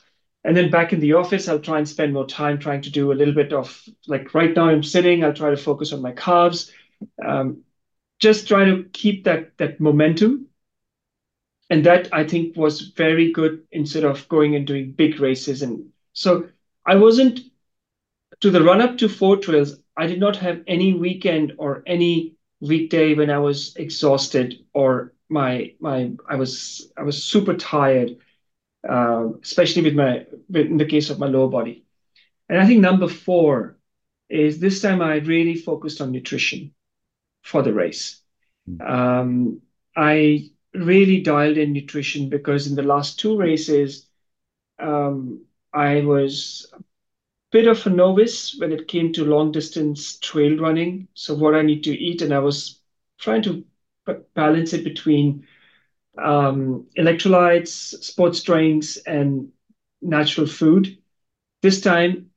[0.44, 3.12] And then back in the office, I'll try and spend more time trying to do
[3.12, 6.12] a little bit of like right now I'm sitting, I'll try to focus on my
[6.12, 6.72] calves.
[7.24, 7.64] Um,
[8.20, 10.47] just try to keep that that momentum.
[11.70, 15.62] And that I think was very good instead of going and doing big races.
[15.62, 16.48] And so
[16.86, 17.40] I wasn't
[18.40, 22.36] to the run up to four trails, I did not have any weekend or any
[22.60, 28.16] weekday when I was exhausted or my my I was I was super tired,
[28.88, 31.84] uh, especially with my with, in the case of my lower body.
[32.48, 33.78] And I think number four
[34.28, 36.74] is this time I really focused on nutrition
[37.42, 38.22] for the race.
[38.80, 39.62] Um,
[39.96, 40.50] I
[40.84, 44.06] really dialed in nutrition because in the last two races,
[44.78, 45.40] um,
[45.72, 46.82] I was a
[47.52, 51.08] bit of a novice when it came to long distance trail running.
[51.14, 52.80] So what I need to eat, and I was
[53.18, 53.64] trying to
[54.34, 55.44] balance it between
[56.18, 57.70] um, electrolytes,
[58.02, 59.48] sports drinks, and
[60.02, 60.96] natural food.
[61.62, 62.30] This time,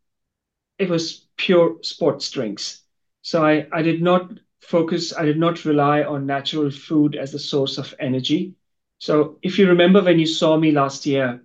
[0.77, 2.83] it was pure sports drinks.
[3.21, 4.31] So I, I did not
[4.71, 8.55] focus, I did not rely on natural food as a source of energy.
[8.99, 11.41] So if you remember when you saw me last year,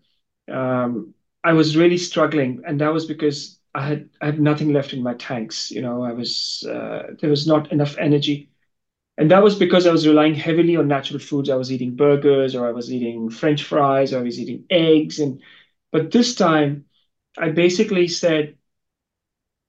[0.51, 1.15] um,
[1.45, 5.03] I was really struggling, and that was because I had I had nothing left in
[5.03, 5.71] my tanks.
[5.71, 8.51] You know, I was uh, there was not enough energy,
[9.19, 11.51] and that was because I was relying heavily on natural foods.
[11.51, 15.21] I was eating burgers, or I was eating French fries, or I was eating eggs,
[15.21, 15.41] and
[15.93, 16.85] but this time,
[17.39, 18.57] I basically said,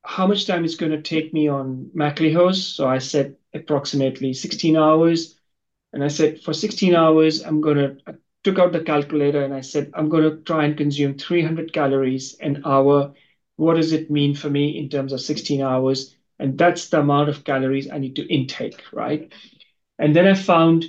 [0.07, 2.75] how much time is going to take me on MacLehose?
[2.75, 5.37] So I said approximately 16 hours,
[5.93, 9.53] and I said for 16 hours, I'm going to I took out the calculator and
[9.53, 13.13] I said, I'm going to try and consume 300 calories an hour.
[13.57, 16.15] What does it mean for me in terms of 16 hours?
[16.39, 19.33] And that's the amount of calories I need to intake, right?
[19.99, 20.85] And then I found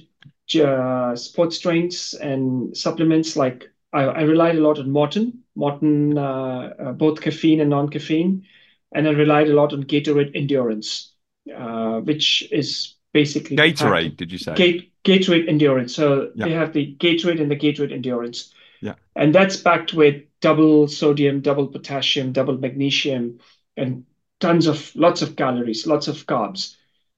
[0.62, 6.74] uh, sports drinks and supplements like I, I relied a lot on Maurten, Maurten, uh,
[6.82, 8.44] uh, both caffeine and non-caffeine.
[8.92, 11.12] And I relied a lot on Gatorade Endurance,
[11.54, 14.16] uh, which is basically Gatorade.
[14.16, 14.54] Did you say?
[14.54, 15.94] Gate, Gatorade Endurance.
[15.94, 16.46] So Yeah.
[16.46, 18.52] they have the Gatorade and the Gatorade Endurance.
[18.80, 18.94] Yeah.
[19.16, 23.40] And that's backed with double sodium, double potassium, double magnesium,
[23.76, 24.04] and
[24.40, 26.76] tons of lots of calories, lots of carbs.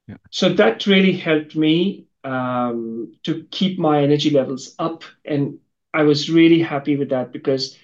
[0.08, 0.16] Yeah.
[0.30, 5.04] So that really helped me um, to keep my energy levels up.
[5.24, 5.58] And
[5.92, 7.76] I was really happy with that because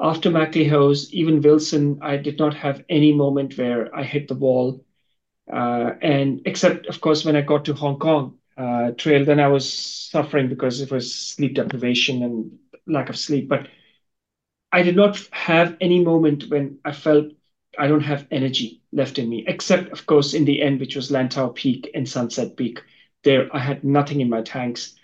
[0.00, 4.84] after MacLehose, even Wilson, I did not have any moment where I hit the wall.
[5.52, 9.48] Uh, and except, of course, when I got to Hong Kong uh, trail, then I
[9.48, 13.48] was suffering because it was sleep deprivation and lack of sleep.
[13.48, 13.68] But
[14.70, 17.32] I did not have any moment when I felt
[17.78, 21.10] I don't have energy left in me, except, of course, in the end, which was
[21.10, 22.82] Lantau Peak and Sunset Peak.
[23.24, 24.94] There, I had nothing in my tanks,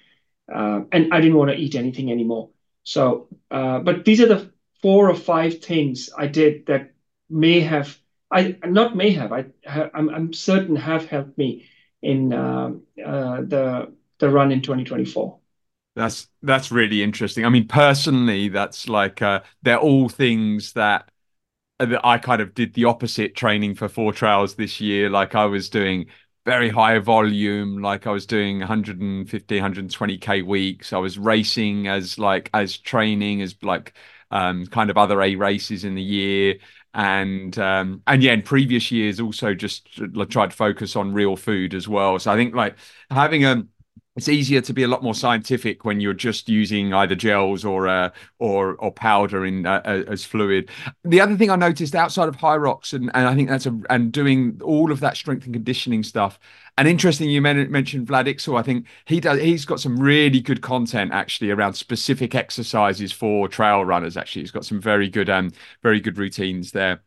[0.52, 2.50] uh, and I didn't want to eat anything anymore.
[2.84, 4.53] So, uh, but these are the
[4.84, 6.92] four or five things I did that
[7.30, 7.96] may have,
[8.30, 11.64] I not may have, I, I'm, I'm certain have helped me
[12.02, 12.72] in uh,
[13.02, 15.38] uh, the the run in 2024.
[15.96, 17.46] That's that's really interesting.
[17.46, 21.10] I mean, personally, that's like uh, they're all things that
[21.78, 25.08] that I kind of did the opposite training for four trails this year.
[25.08, 26.08] Like I was doing
[26.44, 30.92] very high volume, like I was doing 150, 120k weeks.
[30.92, 33.94] I was racing as like as training as like
[34.34, 36.56] um, kind of other A races in the year.
[36.92, 39.88] And um, and yeah, in previous years also just
[40.28, 42.18] tried to focus on real food as well.
[42.18, 42.76] So I think like
[43.10, 43.64] having a
[44.16, 47.88] it's easier to be a lot more scientific when you're just using either gels or
[47.88, 50.70] uh, or or powder in uh, as fluid.
[51.04, 54.12] The other thing I noticed outside of Hyrox and and I think that's a and
[54.12, 56.38] doing all of that strength and conditioning stuff.
[56.76, 58.58] And interesting, you men- mentioned Vlad Ixel.
[58.58, 59.40] I think he does.
[59.40, 64.16] He's got some really good content actually around specific exercises for trail runners.
[64.16, 65.52] Actually, he's got some very good um
[65.82, 67.00] very good routines there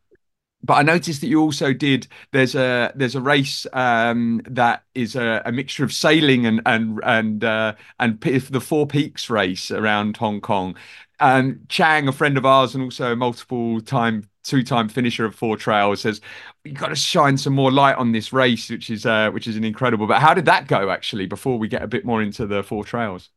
[0.63, 2.07] but I noticed that you also did.
[2.31, 6.99] There's a there's a race um, that is a, a, mixture of sailing and and
[7.03, 10.75] and uh, and the Four Peaks race around Hong Kong.
[11.19, 15.35] Um, Chang, a friend of ours, and also a multiple time two time finisher of
[15.35, 16.21] four trails, says
[16.63, 19.55] you've got to shine some more light on this race, which is uh, which is
[19.57, 20.07] an incredible.
[20.07, 21.25] But how did that go actually?
[21.25, 23.29] Before we get a bit more into the four trails.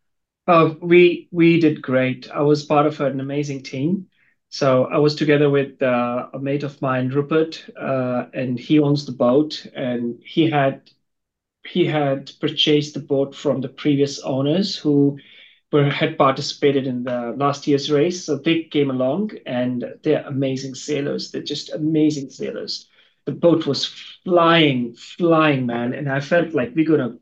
[0.46, 2.30] Uh, we we did great.
[2.30, 4.06] I was part of an amazing team.
[4.48, 9.06] So I was together with uh, a mate of mine, Rupert, uh, and he owns
[9.06, 10.90] the boat, and he had
[11.64, 15.18] he had purchased the boat from the previous owners who
[15.72, 18.24] had participated in the last year's race.
[18.24, 21.30] So they came along, and they're amazing sailors.
[21.30, 22.88] They're just amazing sailors.
[23.26, 23.86] The boat was
[24.24, 27.16] flying, flying, man, and I felt like we're gonna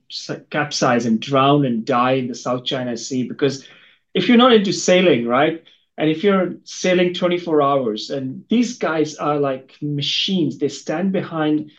[0.50, 3.66] capsize and drown and die in the South China Sea because
[4.14, 5.62] if you're not into sailing, right?
[5.98, 11.72] And if you're sailing 24 hours, and these guys are like machines, they stand behind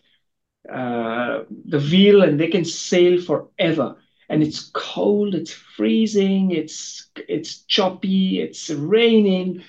[0.72, 3.96] uh, the wheel and they can sail forever.
[4.30, 9.64] And it's cold, it's freezing, it's it's choppy, it's raining,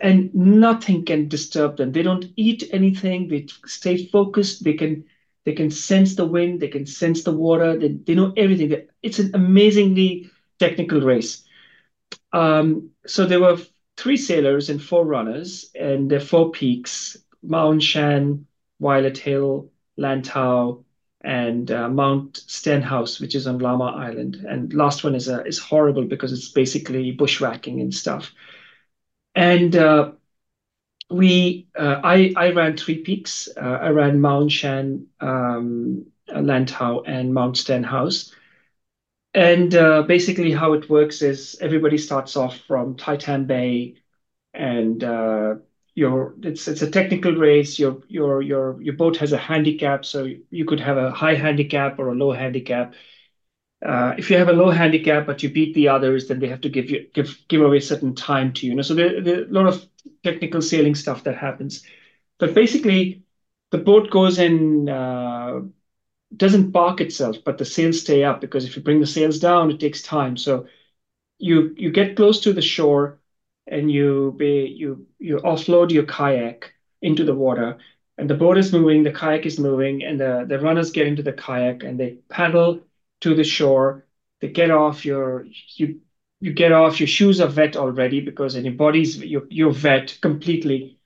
[0.00, 1.92] and nothing can disturb them.
[1.92, 3.28] They don't eat anything.
[3.28, 4.64] They stay focused.
[4.64, 5.04] They can
[5.44, 6.60] they can sense the wind.
[6.60, 7.78] They can sense the water.
[7.78, 8.86] They, they know everything.
[9.02, 11.44] It's an amazingly technical race.
[12.32, 13.58] Um, so there were
[13.96, 18.46] three sailors and four runners, and the four peaks Ma On Shan,
[18.80, 20.84] Violet Hill, Lantau,
[21.22, 24.36] and uh, Mount Stenhouse, which is on Lama Island.
[24.48, 28.32] And last one is uh, is horrible because it's basically bushwhacking and stuff.
[29.34, 30.12] And uh,
[31.10, 33.48] we, uh, I, I ran three peaks.
[33.56, 38.34] Uh, I ran Ma On Shan, um, Lantau, and Mount Stenhouse.
[39.34, 43.96] And uh, basically, how it works is everybody starts off from Taitan Bay,
[44.52, 45.02] and
[45.94, 47.78] your it's it's a technical race.
[47.78, 51.98] Your your your your boat has a handicap, so you could have a high handicap
[51.98, 52.94] or a low handicap.
[53.84, 56.60] Uh, if you have a low handicap but you beat the others, then they have
[56.60, 58.72] to give you give give away certain time to you.
[58.72, 59.84] you know, so there, there a lot of
[60.24, 61.84] technical sailing stuff that happens.
[62.38, 63.24] But basically,
[63.72, 65.60] the boat goes in uh,
[66.36, 69.70] doesn't park itself, but the sails stay up because if you bring the sails down,
[69.70, 70.36] it takes time.
[70.36, 70.66] So
[71.38, 73.20] you you get close to the shore
[73.66, 77.78] and you be you you offload your kayak into the water
[78.18, 81.22] and the boat is moving, the kayak is moving, and the, the runners get into
[81.22, 82.80] the kayak and they paddle
[83.20, 84.04] to the shore.
[84.40, 85.46] They get off your
[85.76, 86.00] you
[86.40, 90.18] you get off, your shoes are wet already because and your body's you're, you're wet
[90.20, 90.98] completely.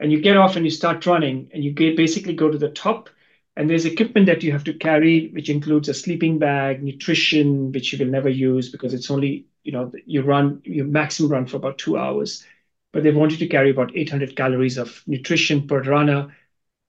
[0.00, 2.70] And you get off and you start running and you get basically go to the
[2.70, 3.08] top
[3.56, 7.92] and there's equipment that you have to carry, which includes a sleeping bag, nutrition, which
[7.92, 11.56] you will never use because it's only, you know, you run, you maximum run for
[11.58, 12.44] about two hours.
[12.92, 16.34] But they want you to carry about 800 calories of nutrition per runner.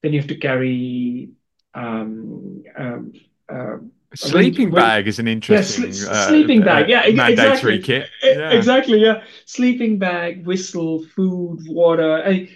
[0.03, 1.31] then you have to carry
[1.73, 3.13] um, um,
[3.49, 3.77] uh,
[4.11, 6.85] A sleeping bag is an yeah, interesting sl- uh, sleeping bag.
[6.85, 7.79] uh, Yeah, e- mandatory exactly.
[7.79, 8.09] kit.
[8.23, 8.51] Yeah.
[8.51, 8.99] Exactly.
[8.99, 12.49] Yeah, sleeping bag, whistle, food, water, and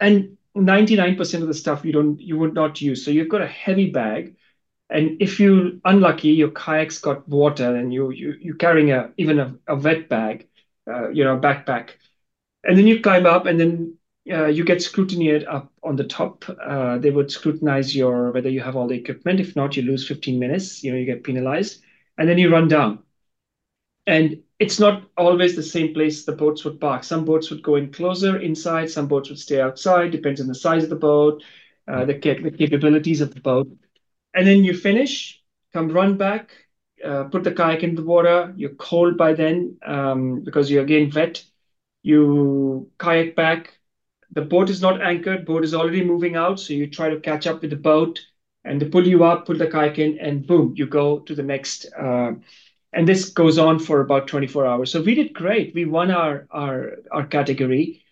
[0.00, 3.04] and 99% of the stuff you don't you would not use.
[3.04, 4.36] So you've got a heavy bag,
[4.90, 9.38] and if you're unlucky, your kayak's got water, and you you you're carrying a even
[9.38, 10.46] a, a wet bag,
[10.90, 11.90] uh, you know, a backpack,
[12.64, 13.96] and then you climb up, and then
[14.32, 16.44] uh, you get scrutinized up on the top.
[16.62, 19.40] Uh, they would scrutinize your whether you have all the equipment.
[19.40, 20.82] If not, you lose 15 minutes.
[20.84, 21.82] You know, you get penalized,
[22.18, 23.00] and then you run down.
[24.06, 27.04] And it's not always the same place the boats would park.
[27.04, 28.90] Some boats would go in closer inside.
[28.90, 30.10] Some boats would stay outside.
[30.10, 31.42] Depends on the size of the boat,
[31.86, 33.68] uh, the, cap- the capabilities of the boat.
[34.34, 36.50] And then you finish, come run back,
[37.04, 38.52] uh, put the kayak in the water.
[38.56, 41.44] You're cold by then um, because you're again wet.
[42.02, 43.78] You kayak back.
[44.32, 45.46] The boat is not anchored.
[45.46, 46.60] Boat is already moving out.
[46.60, 48.20] So you try to catch up with the boat
[48.64, 51.42] and they pull you up, pull the kayak in, and boom, you go to the
[51.42, 51.86] next.
[51.98, 52.32] Uh,
[52.92, 54.92] and this goes on for about 24 hours.
[54.92, 55.74] So we did great.
[55.74, 58.02] We won our our our category.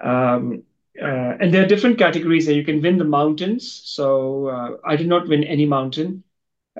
[0.00, 0.64] Um,
[1.00, 3.82] uh, and there are different categories that you can win the mountains.
[3.84, 6.22] So uh, I did not win any mountain.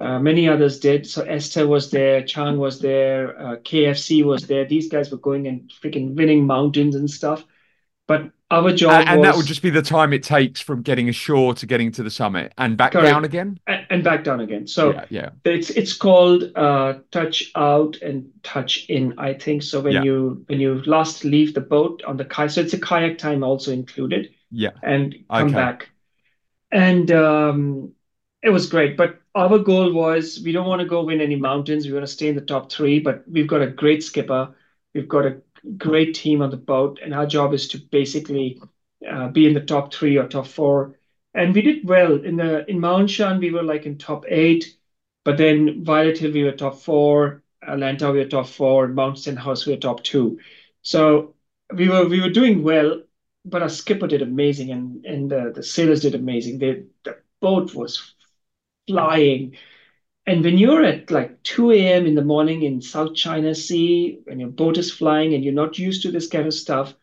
[0.00, 1.06] Uh, many others did.
[1.06, 4.66] So Esther was there, Chang was there, uh, KFC was there.
[4.66, 7.44] These guys were going and freaking winning mountains and stuff.
[8.06, 10.82] But our job And, and that was would just be the time it takes from
[10.82, 13.06] getting ashore to getting to the summit and back Correct.
[13.08, 13.58] down again.
[13.66, 14.66] and, and back down again.
[14.66, 15.30] So yeah, yeah.
[15.44, 19.62] It's it's called uh, touch out and touch in, I think.
[19.62, 20.02] So when Yeah.
[20.02, 23.42] you when you last leave the boat on the kayak, so it's a kayak time
[23.42, 24.70] also included, Yeah.
[24.82, 25.54] and come Okay.
[25.54, 25.88] back.
[26.70, 27.92] And um,
[28.42, 28.96] it was great.
[28.96, 31.86] But our goal was we don't want to go win any mountains.
[31.86, 32.98] We want to stay in the top three.
[33.00, 34.54] But we've got a great skipper.
[34.94, 35.40] We've got a
[35.76, 38.60] great team on the boat, and our job is to basically
[39.08, 40.98] uh, be in the top three or top four.
[41.34, 43.40] And we did well in the in Ma On Shan.
[43.40, 44.76] We were like in top eight.
[45.24, 47.42] But then Violet Hill, we were top four.
[47.66, 48.88] Lantau, we were top four.
[48.88, 50.40] Mount Stenhouse we were top two.
[50.82, 51.34] So
[51.72, 53.02] we were we were doing well,
[53.44, 56.58] but our skipper did amazing, and and the, the sailors did amazing.
[56.58, 58.14] They, the boat was
[58.88, 59.56] flying.
[60.26, 62.06] And when you're at like 2 a.m.
[62.06, 65.78] in the morning in South China Sea, when your boat is flying and you're not
[65.78, 66.94] used to this kind of stuff,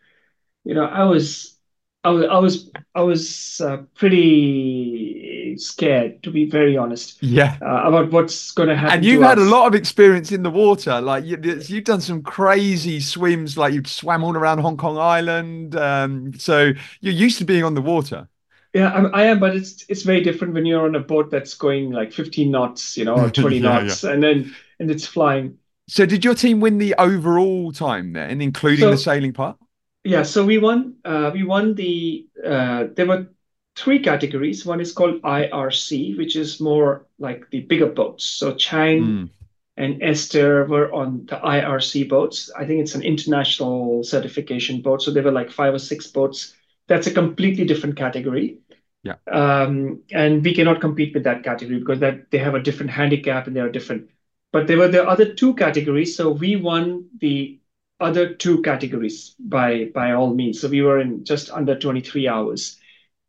[0.64, 1.58] you know, I was,
[2.04, 7.58] I was, I was, I was uh, pretty scared, to be very honest, Yeah.
[7.62, 9.00] uh, about what's going to happen.
[9.00, 11.00] And you've had a lot of experience in the water.
[11.02, 13.58] Like you, you've done some crazy swims.
[13.58, 15.76] Like you've swam all around Hong Kong Island.
[15.76, 18.28] Um, so you're used to being on the water.
[18.74, 21.56] Yeah, I'm, I am, but it's it's very different when you're on a boat that's
[21.56, 25.58] going like 15 knots, you know, or 20 Yeah, knots, and then and it's flying.
[25.88, 29.58] So did your team win the overall time then, including So- the sailing part?
[30.06, 30.96] Yeah, so we won.
[31.04, 32.26] Uh, we won the.
[32.46, 33.28] Uh, there were
[33.76, 34.66] three categories.
[34.66, 38.24] One is called IRC, which is more like the bigger boats.
[38.24, 39.30] So Chang Mm.
[39.78, 42.50] and Esther were on the IRC boats.
[42.58, 45.02] I think it's an international certification boat.
[45.02, 46.56] So there were like five or six boats.
[46.90, 48.60] That's a completely different category.
[49.04, 49.16] Yeah.
[49.32, 53.48] Um, and we cannot compete with that category because that they have a different handicap
[53.48, 54.10] and they are different.
[54.52, 56.18] But there were the other two categories.
[56.18, 57.60] So we won the
[58.00, 60.60] other two categories by by all means.
[60.60, 62.78] So we were in just under 23 hours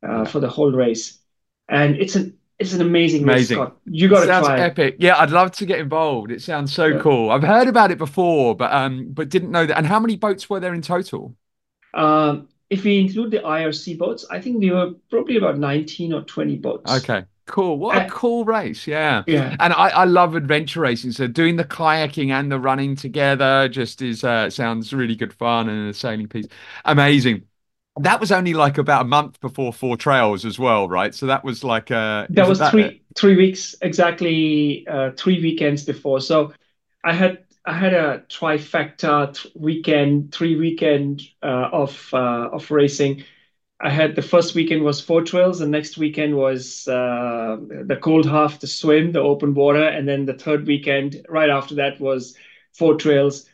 [0.02, 1.18] uh, for the whole race.
[1.68, 3.56] And it's an it's an amazing race, Amazing.
[3.56, 3.76] Scott.
[3.86, 4.58] You got to Sounds try.
[4.58, 4.60] it.
[4.60, 4.96] epic.
[4.98, 6.30] Yeah, I'd love to get involved.
[6.30, 7.00] It sounds so Yeah.
[7.00, 7.30] cool.
[7.30, 9.78] I've heard about it before, but um, but didn't know that.
[9.78, 11.36] And how many boats were there in total?
[11.94, 16.22] Um, if we include the IRC boats, I think we were probably about 19 or
[16.22, 16.88] 20 boats.
[16.88, 17.78] Okay, cool.
[17.78, 18.86] What a Uh, cool race.
[18.86, 19.24] Yeah.
[19.26, 19.56] Yeah.
[19.58, 21.12] And I, I love adventure racing.
[21.12, 25.68] So doing the kayaking and the running together just is uh, sounds really good fun
[25.68, 26.46] and a sailing piece.
[26.84, 27.44] Amazing.
[28.00, 31.14] That was only like about a month before Four Trails as well, right?
[31.14, 35.84] So that was like uh That was isn't three three weeks exactly uh, three weekends
[35.84, 36.20] before.
[36.20, 36.52] So
[37.04, 43.24] I had I had a trifecta th- weekend, three weekend uh, of uh, of racing.
[43.80, 48.26] I had the first weekend was four trails, the next weekend was uh, the cold
[48.26, 52.36] half, the swim, the open water, and then the third weekend right after that was
[52.74, 53.48] four trails.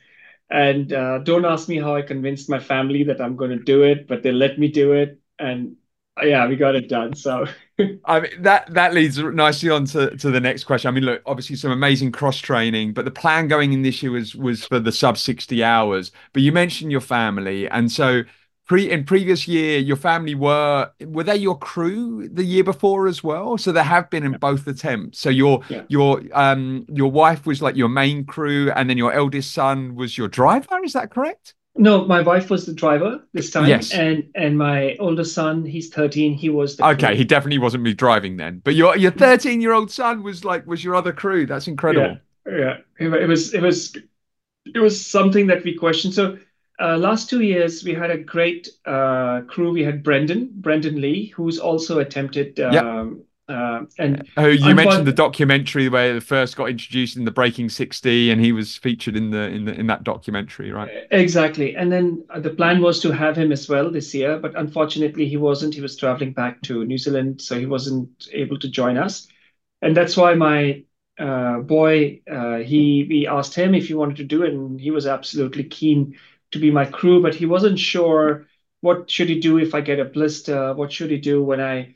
[0.51, 3.83] And uh, don't ask me how I convinced my family that I'm going to do
[3.85, 5.77] it, but they let me do it, and
[6.23, 7.15] yeah, we got it done.
[7.15, 7.47] So.
[8.05, 10.89] I mean that that leads nicely on to, to the next question.
[10.89, 14.12] I mean, look, obviously some amazing cross training, but the plan going in this year
[14.12, 16.11] was was for the sub 60 hours.
[16.32, 18.23] But you mentioned your family, and so
[18.66, 23.23] pre in previous year, your family were were they your crew the year before as
[23.23, 23.59] well?
[23.59, 25.19] So they have been in both attempts.
[25.19, 25.82] So your Yeah.
[25.89, 30.16] your um your wife was like your main crew, and then your eldest son was
[30.16, 30.82] your driver.
[30.85, 31.55] Is that correct?
[31.78, 33.93] No, my wife was the driver this time, Yes.
[33.93, 37.16] and and my older son, he's 13, he was the Okay, crew.
[37.16, 38.62] he definitely wasn't me driving then.
[38.65, 41.47] But your your 13 year old son was like was your other crew.
[41.47, 42.19] That's incredible.
[42.47, 42.77] Yeah, yeah.
[42.98, 43.97] It, was it was
[44.74, 46.15] it was something that we questioned.
[46.15, 46.39] So
[46.81, 49.73] uh, last two years we had a great uh, crew.
[49.73, 55.06] We had Brendan, Brendan Lee, who's also attempted um, uh, and Oh, you Unfo- mentioned
[55.06, 59.16] the documentary where the first got introduced in the Breaking 60 and he was featured
[59.16, 60.90] in the in the in that documentary, right?
[61.10, 61.77] Exactly.
[61.77, 65.28] And then uh, the plan was to have him as well this year, but unfortunately
[65.28, 65.74] he wasn't.
[65.74, 69.28] He was traveling back to New Zealand, so he wasn't able to join us.
[69.82, 70.85] And that's why my
[71.18, 74.90] uh, boy, uh, he we asked him if he wanted to do it, and he
[74.90, 76.18] was absolutely keen
[76.52, 78.47] to be my crew, but he wasn't sure
[78.81, 81.94] what should he do if I get a blister, what should he do when I,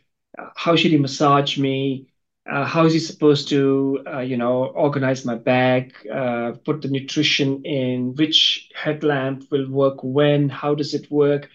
[0.56, 2.08] how should he massage me?
[2.50, 6.88] Uh, how is he supposed to, uh, you know, organize my bag, uh, put the
[6.88, 11.48] nutrition in, which headlamp will work when, how does it work?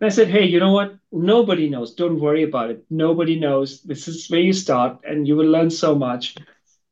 [0.00, 0.96] And I said, hey, you know what?
[1.12, 1.94] Nobody knows.
[1.94, 2.84] Don't worry about it.
[2.90, 3.82] Nobody knows.
[3.82, 6.36] This is where you start, and you will learn so much.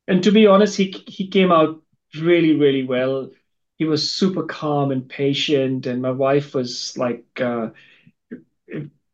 [0.07, 1.83] And to be honest, he he came out
[2.21, 3.31] really, really well.
[3.77, 7.71] He was super calm and patient, and my wife was like uh,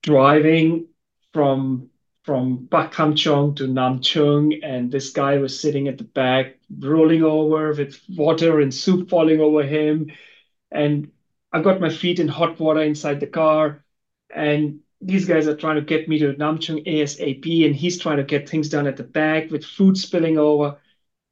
[0.02, 0.86] driving
[1.32, 1.90] from
[2.24, 2.68] from
[3.14, 8.00] Chong to Nam Chung, and this guy was sitting at the back, rolling over with
[8.08, 10.10] water and soup falling over him.
[10.70, 11.12] And
[11.52, 13.84] I got my feet in hot water inside the car,
[14.34, 18.16] and these guys are trying to get me to Nam Chung ASAP, and he's trying
[18.16, 20.78] to get things done at the back with food spilling over.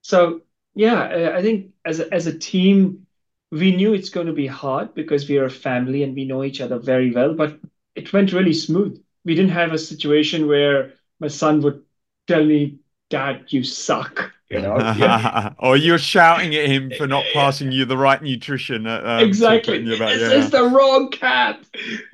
[0.02, 0.42] So
[0.74, 3.06] yeah, I think as a, as a team,
[3.50, 6.44] we knew it's going to be hard because we are a family and we know
[6.44, 7.58] each other very well, but
[7.94, 9.02] it went really smooth.
[9.24, 11.82] We didn't have a situation where my son would
[12.26, 12.78] tell me,
[13.10, 14.76] "Dad, you suck," you know?
[14.96, 15.54] Yeah.
[15.58, 18.86] or you're shouting at him for not passing you the right nutrition.
[18.86, 19.74] uh, um, Exactly.
[19.74, 20.38] putting you This yeah.
[20.38, 21.64] is the wrong cat.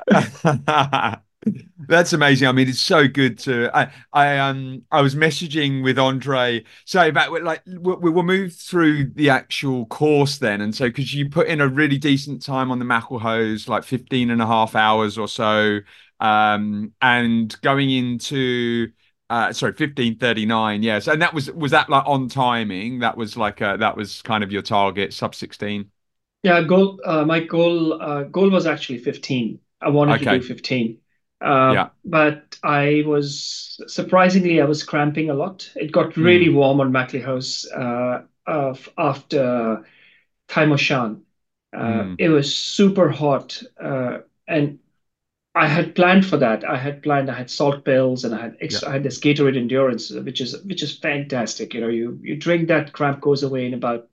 [1.89, 2.49] That's amazing.
[2.49, 3.71] I mean, it's so good to.
[3.75, 6.65] I, I um, I was messaging with Andre.
[6.85, 11.15] So about like we, we will move through the actual course then, and so because
[11.15, 14.75] you put in a really decent time on the Maclehose, like 15 and a half
[14.75, 15.79] hours or so,
[16.21, 18.93] um, and going into.
[19.31, 20.83] Uh, sorry, fifteen thirty nine.
[20.83, 23.01] Yes, and that was was that like on timing?
[23.01, 25.91] That was like uh that was kind of your target, sub sixteen.
[26.43, 27.01] Yeah, goal.
[27.05, 29.61] Uh, my goal uh, goal was actually 15.
[29.81, 30.99] I wanted to do 15.
[31.41, 31.91] Uh, Yeah.
[32.05, 35.71] But I was surprisingly, I was cramping a lot.
[35.77, 39.85] It got really warm on Maclehose uh, of, after
[40.49, 41.23] Tai Mo Shan.
[41.73, 42.17] Uh, Mm.
[42.19, 44.79] It was super hot, uh, and
[45.59, 46.65] I had planned for that.
[46.65, 47.31] I had planned.
[47.31, 50.63] I had salt pills, and I had ex- I had this Gatorade Endurance, which is
[50.65, 51.75] which is fantastic.
[51.75, 54.09] You know, you you drink that, cramp goes away in about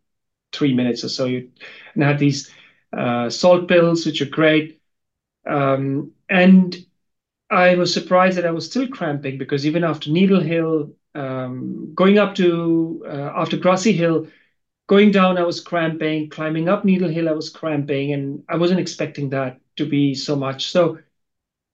[0.53, 1.25] three minutes or so.
[1.25, 1.51] You
[1.95, 2.51] and I had these
[2.93, 4.81] uh, salt pills, which are great.
[5.47, 6.75] Um, and
[7.49, 12.17] I was surprised that I was still cramping because even after Needle Hill, um, going
[12.17, 14.27] up to uh, after Grassy Hill,
[14.87, 16.29] going down, I was cramping.
[16.29, 20.35] Climbing up Needle Hill, I was cramping, and I wasn't expecting that to be so
[20.35, 20.67] much.
[20.67, 20.99] So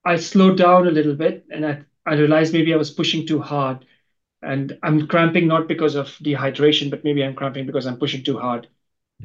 [0.05, 3.41] I slowed down a little bit, and I I realized maybe I was pushing too
[3.41, 3.85] hard.
[4.43, 8.39] And I'm cramping not because of dehydration, but maybe I'm cramping because I'm pushing too
[8.39, 8.67] hard.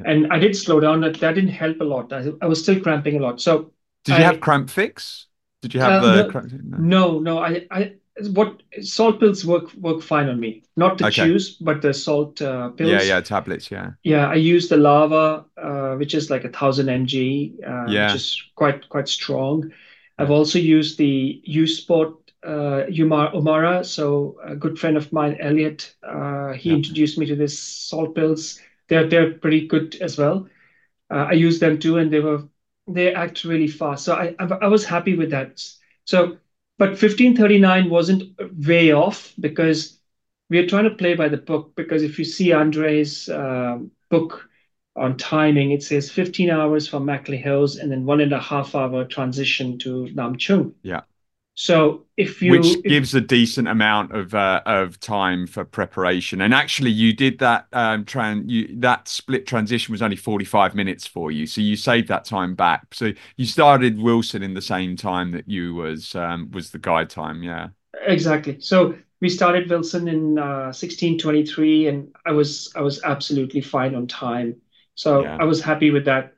[0.05, 1.01] And I did slow down.
[1.01, 2.13] That that didn't help a lot.
[2.13, 3.41] I, I was still cramping a lot.
[3.41, 3.73] So
[4.05, 5.27] Did you I- have cramp fix?
[5.63, 6.31] Did you have Uh, the no.
[6.31, 6.53] cramp?
[6.53, 6.79] no.
[6.79, 7.95] No, no, I, I,
[8.33, 10.63] what salt pills work work fine on me.
[10.77, 11.13] Not the Okay.
[11.27, 12.91] chews, but the salt uh, pills.
[12.91, 13.71] Yeah, yeah, tablets.
[13.71, 13.93] Yeah.
[14.03, 18.07] Yeah, I use the lava, uh, which is like a thousand mg, uh, Yeah.
[18.07, 19.73] which is quite quite strong.
[20.19, 22.15] I've also used the U Sport
[22.47, 23.85] uh, Umar Umara.
[23.85, 26.77] So a good friend of mine, Elliot, uh, he Yeah.
[26.77, 28.61] introduced me to this salt pills.
[28.89, 30.49] They're they're pretty good as well.
[31.11, 32.43] Uh, I used them too, and they were
[32.89, 34.05] they act really fast.
[34.05, 35.63] So I I, was happy with that.
[36.05, 36.39] So,
[36.79, 38.23] but fifteen thirty nine wasn't
[38.67, 39.99] way off because
[40.51, 41.75] we are trying to play by the book.
[41.77, 44.49] Because if you see Andre's um book
[44.97, 49.05] on timing, it says 15 hours from Maclehose and then one and a half hour
[49.05, 50.75] transition to Nam Chung.
[50.83, 51.03] Yeah.
[51.59, 56.43] So if you Which if- gives a decent amount of uh, of time for preparation.
[56.43, 60.75] And actually, you did that um, tran you that split transition was only forty five
[60.75, 62.95] minutes for you, so you saved that time back.
[62.95, 67.09] So you started Wilson in the same time that you was um, was the guide
[67.09, 67.43] time.
[67.43, 67.69] Yeah.
[68.03, 68.61] Exactly.
[68.61, 74.07] So we started Wilson in uh, 1623, and I was I was absolutely fine on
[74.07, 74.57] time.
[74.97, 75.39] So Yeah.
[75.39, 76.35] I was happy with that.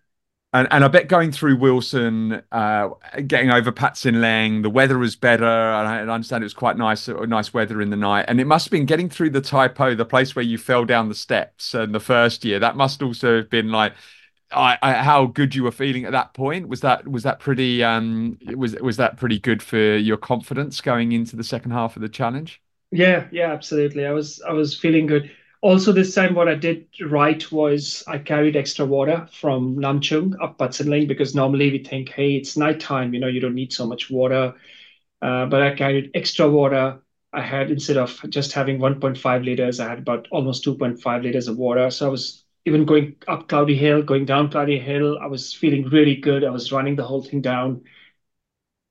[0.55, 2.89] And and I bet going through Wilson, uh,
[3.27, 5.45] getting over Pat Sin Leng, the weather was better.
[5.45, 8.25] And I understand it was quite nice, uh, nice weather in the night.
[8.29, 10.87] And it must have been getting through the Tai Po, the place where you fell
[10.87, 12.59] down the steps, and the first year.
[12.59, 13.93] That must also have been like
[14.53, 16.69] I, I, how good you were feeling at that point?
[16.69, 21.13] Was that was that pretty um was was that pretty good for your confidence going
[21.13, 22.63] into the second half of the challenge?
[22.91, 24.07] Yeah, yeah, absolutely.
[24.07, 25.31] I was I was feeling good.
[25.61, 30.37] Also, this time what I did right was I carried extra water from Nam Chung
[30.41, 33.55] up Pat Sin Leng because normally we think, hey, it's nighttime, you know, you don't
[33.57, 34.55] need so much water.
[35.23, 37.03] Uh, but I carried extra water.
[37.33, 41.59] I had instead of just having 1.5 liters, I had about almost 2.5 liters of
[41.59, 41.91] water.
[41.91, 45.19] So I was even going up Cloudy Hill, going down Cloudy Hill.
[45.21, 46.45] I was feeling really good.
[46.45, 47.83] I was running the whole thing down.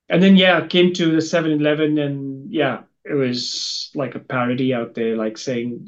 [0.09, 4.19] And then, yeah, I came to the 7 Eleven, and yeah, it was like a
[4.19, 5.87] parody out there, like saying,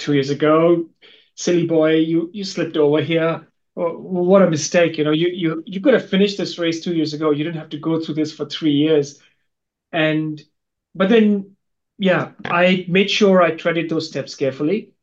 [0.00, 0.88] two years ago,
[1.36, 3.46] silly boy, you, you slipped over here.
[3.76, 4.98] Oh, what a mistake.
[4.98, 7.30] You know, you, you, you could have finished this race two years ago.
[7.30, 9.20] You didn't have to go through this for three years.
[9.92, 10.40] And,
[10.94, 11.56] but then,
[11.98, 14.94] yeah, I made sure I treaded those steps carefully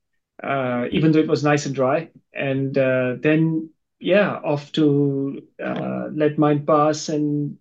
[0.44, 2.10] uh, even though it was nice and dry.
[2.34, 7.10] And uh, then, yeah, off to uh, Lead Mine Pass.
[7.10, 7.58] And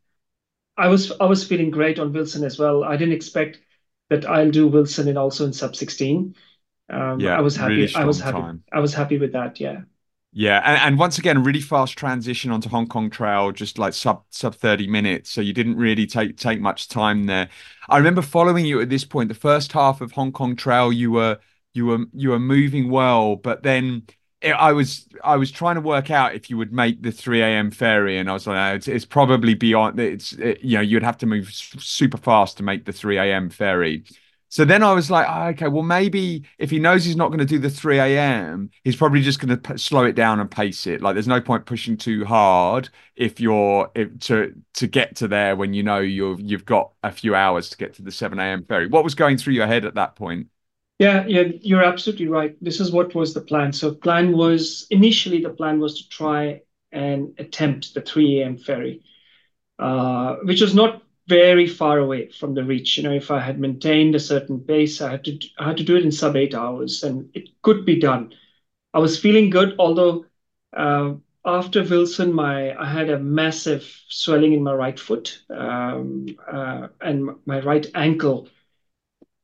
[0.77, 2.85] I was I was feeling great on Wilson as well.
[2.85, 3.61] I didn't expect
[4.11, 6.35] that I'll do Wilson and also in sub 16.
[6.89, 7.83] Um, Yeah, I was happy.
[7.83, 8.49] really I was happy.
[8.49, 8.65] time.
[8.73, 9.61] I was happy with that.
[9.61, 9.83] Yeah.
[10.33, 14.25] Yeah, and, and once again, really fast transition onto Hong Kong Trail, just like sub
[14.31, 15.31] sub 30 minutes.
[15.31, 17.49] So you didn't really take take much time there.
[17.89, 19.29] I remember following you at this point.
[19.29, 21.39] The first half of Hong Kong Trail, you were
[21.73, 24.03] you were you were moving well, but then
[24.43, 27.47] it, I was I was trying to work out if you would make the 3
[27.47, 27.71] a.m.
[27.71, 29.99] ferry, and I was like, "No, it's, it's probably beyond.
[29.99, 33.49] It's it, you know you'd have to move super fast to make the 3 a.m.
[33.49, 34.05] ferry.
[34.57, 37.41] So then I was like, oh, okay, well maybe if he knows he's not going
[37.41, 40.51] to do the 3 a.m., he's probably just going to p- slow it down and
[40.51, 41.03] pace it.
[41.03, 45.57] Like there's no point pushing too hard if you're if, to to get to there
[45.57, 48.65] when you know you've you've got a few hours to get to the 7 a.m.
[48.65, 48.87] ferry.
[48.87, 50.47] What was going through your head at that point?
[50.99, 52.57] Yeah, yeah, you're absolutely right.
[52.65, 53.75] This is what was the plan.
[53.75, 56.63] So plan was initially the plan was to try
[56.93, 58.57] and attempt the 3 a.m.
[58.57, 59.03] ferry,
[59.79, 62.97] uh, which was not very far away from the reach.
[62.97, 65.85] You know, if I had maintained a certain pace, I had to I had to
[65.85, 68.35] do it in sub eight hours, and it could be done.
[68.95, 70.27] I was feeling good, although
[70.77, 76.89] uh, after Wilson, my I had a massive swelling in my right foot um, uh,
[77.01, 78.49] and my right ankle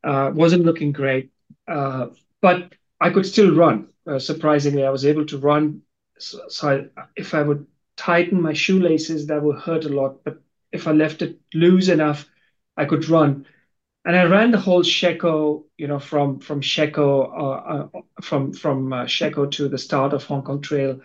[0.04, 1.30] uh, wasn't looking great.
[1.68, 2.08] Uh,
[2.40, 3.88] but I could still run.
[4.06, 5.82] Uh, surprisingly, I was able to run.
[6.18, 10.24] So, so I, if I would tighten my shoelaces, that would hurt a lot.
[10.24, 10.41] But
[10.72, 12.28] if I left it loose enough,
[12.76, 13.46] I could run.
[14.04, 18.00] And I ran the whole Shek O, you know, from from Shek O, uh, uh,
[18.22, 21.00] from from uh, Shek O to the start of Hong Kong Trail.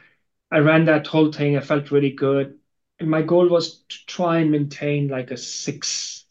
[0.52, 1.58] I ran that whole thing.
[1.58, 2.58] I felt really good.
[3.00, 6.26] And my goal was to try and maintain like a six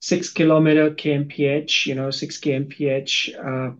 [0.00, 3.34] six kilometer kmph, you know, six kmph.
[3.38, 3.76] Uh,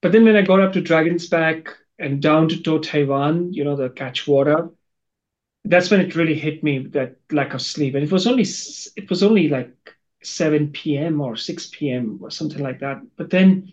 [0.00, 1.68] but then when I got up to Dragon's Back
[1.98, 4.70] and down to To Tei Wan, you know, the catch water,
[5.66, 7.94] that's when it really hit me that lack of sleep.
[7.94, 8.44] And it was only
[8.96, 9.74] it was only like
[10.22, 11.20] 7 p.m.
[11.20, 12.18] or 6 p.m.
[12.22, 13.02] or something like that.
[13.16, 13.72] But then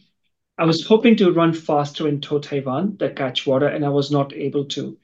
[0.57, 3.89] I was hoping to run faster in To Tei Wan, the catch water, and I
[3.89, 4.97] was not able to.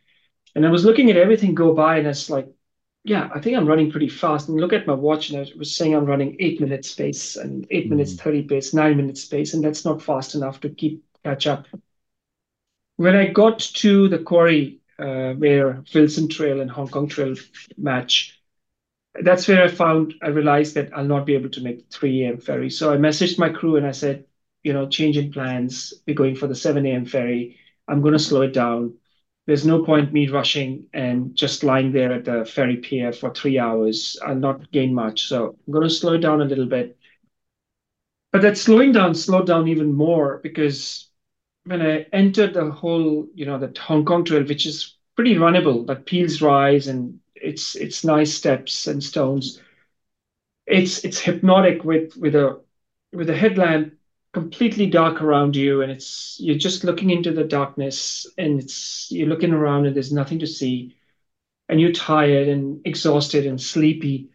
[0.56, 2.48] And I was looking at everything go by, and it's like,
[3.04, 4.50] yeah, I think I'm running pretty fast.
[4.50, 7.66] And look at my watch, and I was saying I'm running eight minutes pace and
[7.72, 8.20] eight minutes Mm.
[8.20, 11.68] 30 pace, nine minutes pace, and that's not fast enough to keep catch up.
[12.98, 17.36] When I got to the quarry Uh, where Wilson Trail and Hong Kong Trail
[17.78, 18.38] match,
[19.22, 22.26] that's where I found I realized that I'll not be able to make the 3
[22.26, 22.38] a.m.
[22.40, 22.70] ferry.
[22.70, 24.26] So I messaged my crew and I said,
[24.64, 25.94] you know, change in plans.
[26.06, 27.06] We're going for the 7 a.m.
[27.06, 27.58] ferry.
[27.88, 28.96] I'm going to slow it down.
[29.48, 33.58] There's no point me rushing and just lying there at the ferry pier for three
[33.58, 34.18] hours.
[34.24, 35.28] I'll not gain much.
[35.28, 36.98] So I'm going to slow it down a little bit.
[38.32, 41.09] But that slowing down slowed down even more because
[41.66, 45.88] when I entered the whole, you know, the Hong Kong Trail, which is pretty runnable,
[45.88, 49.62] like Peel's Rise and it's it's nice steps and stones.
[50.68, 52.62] It's it's hypnotic with with a
[53.12, 53.94] with a headlamp
[54.34, 59.28] completely dark around you, and it's you're just looking into the darkness, and it's you're
[59.28, 60.96] looking around and there's nothing to see,
[61.70, 64.32] and you're tired and exhausted and sleepy,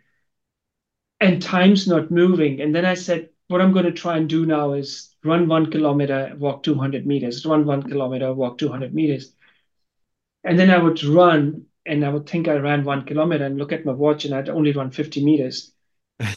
[1.21, 2.61] and time's not moving.
[2.61, 5.71] And then I said, what I'm going to try and do now is run one
[5.71, 9.33] kilometer, walk 200 meters, run one kilometer, walk 200 meters.
[10.45, 13.73] And then I would run and I would think I ran one kilometer and look
[13.73, 15.73] at my watch and I'd only run 50 meters.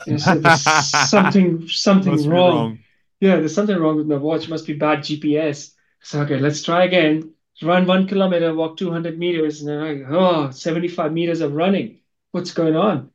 [0.05, 0.63] And so there's
[1.09, 2.55] something something wrong.
[2.55, 2.79] wrong.
[3.19, 4.45] Yeah, there's something wrong with my watch.
[4.45, 5.75] It must be bad GPS.
[6.01, 7.33] So okay, let's try again.
[7.61, 11.99] Run one kilometer, walk 200 meters, and then I go, oh, 75 meters of running.
[12.31, 13.11] What's going on?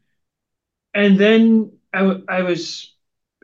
[0.94, 2.92] And then I, I was,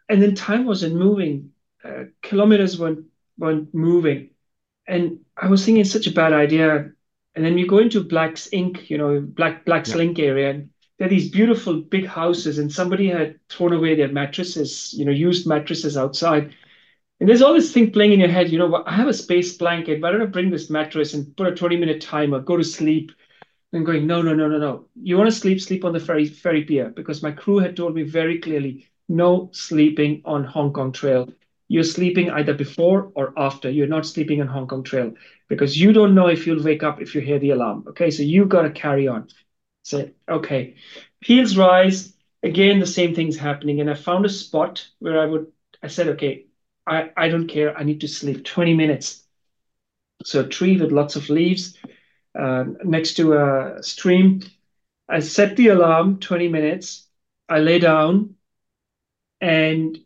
[0.09, 1.53] and then time wasn't moving.
[1.89, 3.07] Uh, kilometers weren't
[3.39, 4.31] weren't moving,
[4.89, 6.93] and I was thinking it's such a bad idea.
[7.37, 9.99] and then you go into Black's Link, you know, Black Black's Yeah.
[9.99, 14.13] Link area, and there are these beautiful big houses, and somebody had thrown away their
[14.13, 16.53] mattresses, you know, used mattresses outside.
[17.21, 19.13] And there's all this thing playing in your head, you know, "Well, I have a
[19.15, 22.57] space blanket, but I don't bring this mattress and put a 20 minute timer, go
[22.57, 23.13] to sleep.
[23.73, 24.89] And going, no, no, no, no, no.
[25.03, 27.95] You want to sleep, sleep on the ferry ferry pier because my crew had told
[27.95, 31.29] me very clearly, no sleeping on Hong Kong Trail.
[31.69, 33.71] You're sleeping either before or after.
[33.71, 35.13] You're not sleeping on Hong Kong Trail
[35.49, 37.85] because you don't know if you'll wake up if you hear the alarm.
[37.89, 39.29] Okay, so you've got to carry on.
[39.83, 40.77] So, okay.
[41.21, 42.15] Peels rise.
[42.43, 43.81] Again, the same thing's happening.
[43.81, 46.47] And I found a spot where I would, I said, okay,
[46.87, 47.77] I, I don't care.
[47.77, 49.25] I need to sleep 20 minutes.
[50.25, 51.77] So, a tree with lots of leaves
[52.39, 54.43] uh, next to a stream.
[55.09, 57.07] I set the alarm 20 minutes.
[57.49, 58.35] I lay down
[59.41, 59.99] and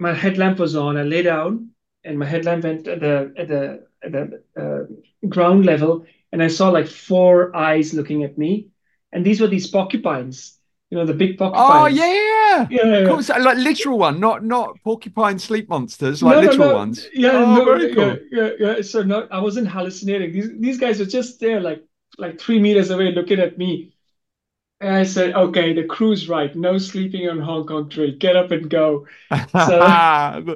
[0.00, 0.96] my headlamp was on.
[0.96, 1.70] I lay down
[2.04, 6.48] and my headlamp went at the at the at the uh, ground level, and I
[6.48, 8.68] saw like four eyes looking at me,
[9.12, 10.58] and these were these porcupines,
[10.90, 11.96] you know, the big Oh porcupines.
[11.96, 12.68] yeah, yeah.
[12.68, 13.16] yeah, yeah, Of yeah.
[13.16, 16.70] course, like literal one, not not porcupine sleep monsters, like No, no, literal no.
[16.70, 17.08] ones.
[17.12, 18.26] Yeah, Oh, no, very cool.
[18.30, 18.82] yeah, yeah.
[18.82, 20.32] So no, I wasn't hallucinating.
[20.32, 21.82] These these guys were just there, like
[22.18, 23.94] like three meters away, looking at me.
[24.80, 26.54] And I said, "Okay, the crew's right.
[26.56, 28.12] No sleeping on Hong Kong Trail.
[28.18, 29.46] Get up and go." the,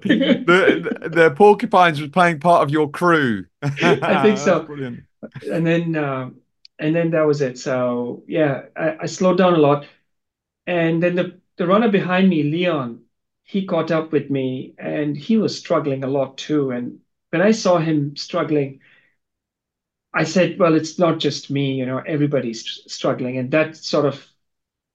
[0.00, 3.44] the the porcupines were playing part of your crew.
[3.62, 4.62] I think so.
[4.62, 5.04] Brilliant.
[5.50, 6.36] and then um,
[6.78, 7.58] and then that was it.
[7.58, 9.86] So yeah, I, I slowed down a lot,
[10.66, 13.02] and then the the runner behind me, Leon,
[13.44, 16.70] he caught up with me, and he was struggling a lot too.
[16.70, 18.80] And when I saw him struggling,
[20.14, 21.74] I said, "Well, it's not just me.
[21.74, 24.26] You know, everybody's struggling," and that sort of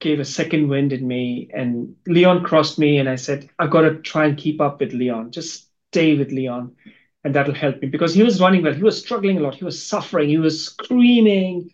[0.00, 1.50] gave a second wind in me.
[1.54, 4.92] And Leon crossed me, and I said, "I've got to try and keep up with
[4.92, 5.32] Leon.
[5.32, 6.72] Just stay with Leon."
[7.24, 8.72] and that'll help me because he was running well.
[8.74, 9.54] He was struggling a lot.
[9.54, 10.30] He was suffering.
[10.30, 11.70] He was screaming.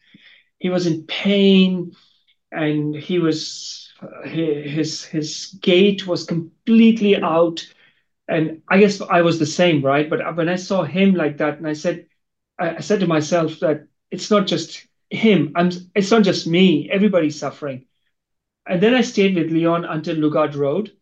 [0.58, 1.92] He was in pain,
[2.52, 3.92] and he was
[4.24, 7.66] his his gait was completely out.
[8.28, 10.08] And I guess I was the same, right?
[10.10, 12.06] But uh, when I saw him like that, and I said,
[12.58, 15.52] I, said to myself that it's not just him.
[15.54, 15.70] I'm.
[15.94, 16.90] It's not just me.
[16.90, 17.86] Everybody's suffering.
[18.66, 20.92] And then I stayed with Leon until Lugard Road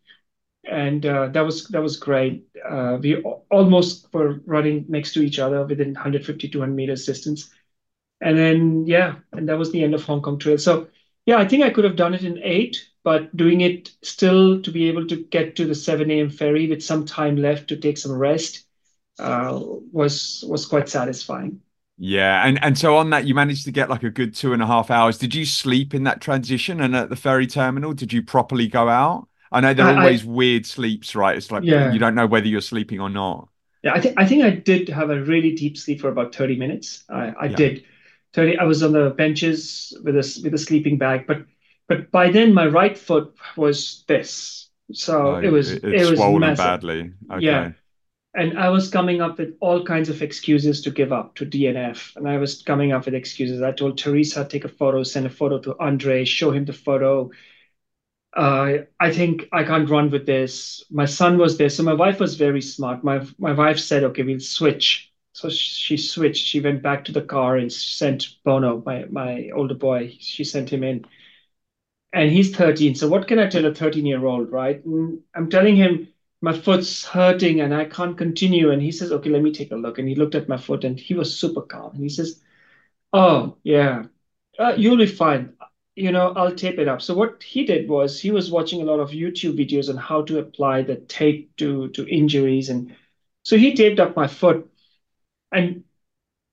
[0.67, 2.47] and uh, that was that was great.
[2.67, 7.49] Uh, we almost were running next to each other within 150 200 meters distance,
[8.21, 10.57] and then yeah, and that was the end of Hong Kong Trail.
[10.57, 10.87] So
[11.25, 14.71] yeah, I think I could have done it in eight, but doing it still to
[14.71, 16.29] be able to get to the 7 a.m.
[16.29, 18.64] ferry with some time left to take some rest
[19.19, 19.59] uh,
[19.91, 21.61] was was quite satisfying.
[21.97, 24.61] Yeah, and and so on that, you managed to get like a good two and
[24.61, 25.17] a half hours.
[25.17, 27.93] Did you sleep in that transition and at the ferry terminal?
[27.93, 29.27] Did you properly go out?
[29.51, 31.37] I know they're I- I- always weird sleeps, right?
[31.37, 31.93] It's like Yeah.
[31.93, 33.47] you don't know whether you're sleeping or not.
[33.83, 36.57] Yeah, I think I think I did have a really deep sleep for about 30
[36.57, 37.03] minutes.
[37.09, 37.55] I, I Yeah.
[37.55, 37.83] did.
[38.33, 41.45] 30, I was on the benches with a with a sleeping bag, but
[41.87, 44.69] but by then my right foot was this.
[44.91, 46.57] So Oh, it was it- it was swollen massive.
[46.57, 47.13] badly.
[47.31, 47.45] Okay.
[47.45, 47.71] Yeah.
[48.35, 52.13] And I was coming up with all kinds of excuses to give up to DNF.
[52.17, 53.61] And I was coming up with excuses.
[53.61, 57.31] I told Teresa, take a photo, send a photo to Andre, show him the photo.
[58.35, 60.83] Uh, I think I can't run with this.
[60.91, 61.69] My son was there.
[61.69, 63.03] So my wife was very smart.
[63.03, 65.11] My my wife said, okay, we'll switch.
[65.33, 66.45] So she switched.
[66.45, 70.69] She went back to the car and sent Bono, my, my older boy, she sent
[70.71, 71.05] him in.
[72.13, 72.95] And he's 13.
[72.95, 74.83] So what can I tell a 13 year old, right?
[74.85, 76.07] And I'm telling him,
[76.45, 78.71] my foot's hurting and I can't continue.
[78.71, 79.97] And he says, okay, let me take a look.
[79.99, 81.93] And he looked at my foot and he was super calm.
[81.93, 82.41] And he says,
[83.13, 84.05] oh, yeah,
[84.59, 85.53] uh, you'll be fine.
[85.95, 87.01] You know, I'll tape it up.
[87.01, 90.23] So what he did was he was watching a lot of YouTube videos on how
[90.23, 92.69] to apply the tape to to injuries.
[92.69, 92.95] And
[93.43, 94.69] so he taped up my foot
[95.51, 95.83] and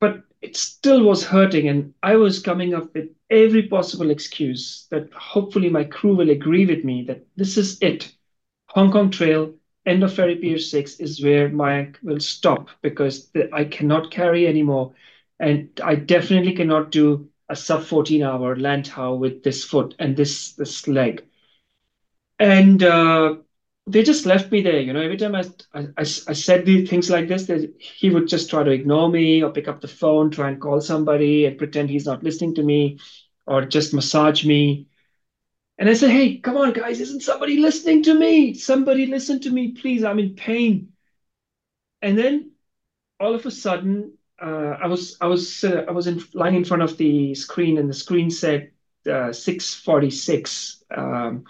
[0.00, 5.12] but it still was hurting and i was coming up with every possible excuse that
[5.12, 8.12] hopefully my crew will agree with me that this is it
[8.68, 9.54] hong kong trail
[9.86, 14.46] end of ferry pier 6 is where my will stop because the, i cannot carry
[14.46, 14.92] anymore
[15.40, 20.52] and i definitely cannot do a sub 14 hour Lantau with this foot and this
[20.54, 21.24] this leg
[22.38, 23.36] and uh,
[23.86, 24.80] they just left me there.
[24.80, 25.44] You know, every time I,
[25.74, 29.42] I, I said the things like this, they, he would just try to ignore me
[29.42, 32.62] or pick up the phone, try and call somebody and pretend he's not listening to
[32.62, 32.98] me
[33.46, 34.88] or just massage me.
[35.78, 38.54] And I said, hey, come on, guys, isn't somebody listening to me?
[38.54, 40.04] Somebody listen to me, please.
[40.04, 40.92] I'm in pain.
[42.02, 42.52] And then
[43.20, 46.64] all of a sudden, uh, I was I was uh, I was in, lying in
[46.64, 48.72] front of the screen, and the screen said
[49.06, 50.82] uh, 6:46.
[50.96, 51.44] Um,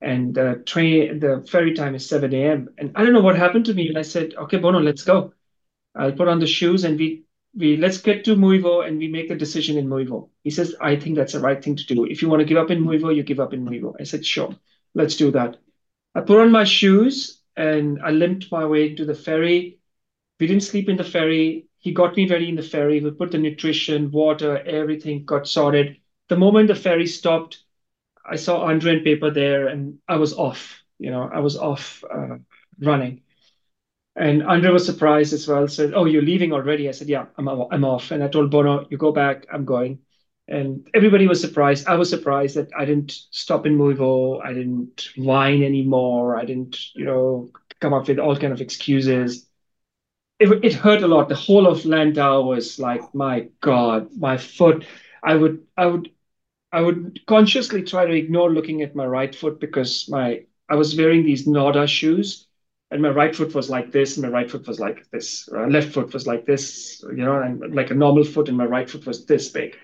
[0.00, 2.68] and the train the ferry time is 7 a.m.
[2.78, 3.88] And I don't know what happened to me.
[3.88, 5.32] And I said, okay, Bono, let's go.
[5.94, 7.23] I'll put on the shoes and we
[7.56, 10.30] we let's get to Mui Wo and we make the decision in Mui Wo.
[10.42, 12.04] He says, I think that's the right thing to do.
[12.04, 13.94] If you want to give up in Mui Wo, you give up in Mui Wo.
[13.98, 14.54] I said, sure,
[14.94, 15.58] let's do that.
[16.14, 19.78] I put on my shoes and I limped my way to the ferry.
[20.40, 21.66] We didn't sleep in the ferry.
[21.78, 23.00] He got me ready in the ferry.
[23.00, 25.98] We put the nutrition, water, everything got sorted.
[26.28, 27.62] The moment the ferry stopped,
[28.24, 30.82] I saw Andre and Pepa there, and I was off.
[30.98, 32.38] You know, I was off uh,
[32.80, 33.20] running.
[34.16, 35.66] And Andre was surprised as well.
[35.68, 38.86] Said, "Oh, you're leaving already?" I said, "Yeah, I'm I'm off." And I told Bono,
[38.90, 39.46] "You go back.
[39.52, 40.00] I'm going."
[40.46, 41.86] And everybody was surprised.
[41.88, 44.40] I was surprised that I didn't stop in Mui Wo.
[44.40, 46.36] I didn't whine anymore.
[46.36, 47.50] I didn't, you know,
[47.80, 49.48] come up with all kind of excuses.
[50.38, 51.28] It, it hurt a lot.
[51.28, 54.86] The whole of Lantau was like, my God, my foot.
[55.22, 56.10] I would, I would,
[56.72, 60.96] I would consciously try to ignore looking at my right foot because my I was
[60.96, 62.46] wearing these Norda shoes,
[62.94, 65.48] and my right foot was like this, and my right foot was like this.
[65.50, 68.66] My left foot was like this, you know, and like a normal foot, and my
[68.66, 69.76] right foot was this big.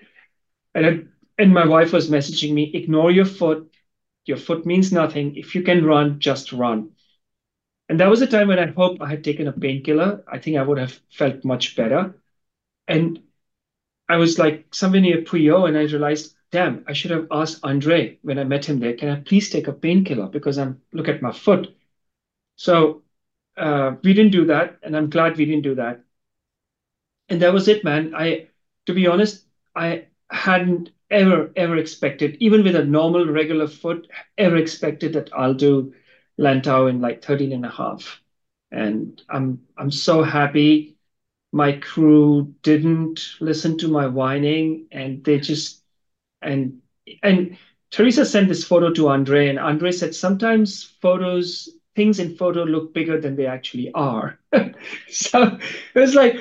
[0.73, 0.99] And I,
[1.37, 3.69] and my wife was messaging me, ignore your foot.
[4.23, 5.35] Your foot means nothing.
[5.35, 6.91] If you can run, just run.
[7.89, 10.23] And that was a time when I hope I had taken a painkiller.
[10.25, 12.15] I think I would have felt much better.
[12.87, 13.19] And
[14.07, 17.59] I was like somewhere near Pui O, and I realized, damn, I should have asked
[17.63, 21.09] Andre when I met him there, can I please take a painkiller because I'm look
[21.09, 21.75] at my foot.
[22.55, 23.00] So
[23.61, 26.03] uh, we didn't do that, and I'm glad we didn't do that.
[27.29, 28.13] And that was it, man.
[28.15, 28.47] I,
[28.85, 34.07] to be honest, I hadn't ever ever expected, even with a normal regular foot,
[34.37, 35.93] ever expected that I'll do
[36.39, 38.21] Lantau in like 13 and a half.
[38.71, 40.97] And I'm I'm so happy
[41.53, 45.83] my crew didn't listen to my whining and they just
[46.41, 46.81] and
[47.23, 47.57] and
[47.91, 52.93] Teresa sent this photo to Andre and Andre said sometimes photos things in photo look
[52.93, 54.39] bigger than they actually are.
[55.09, 55.57] so
[55.95, 56.35] it was like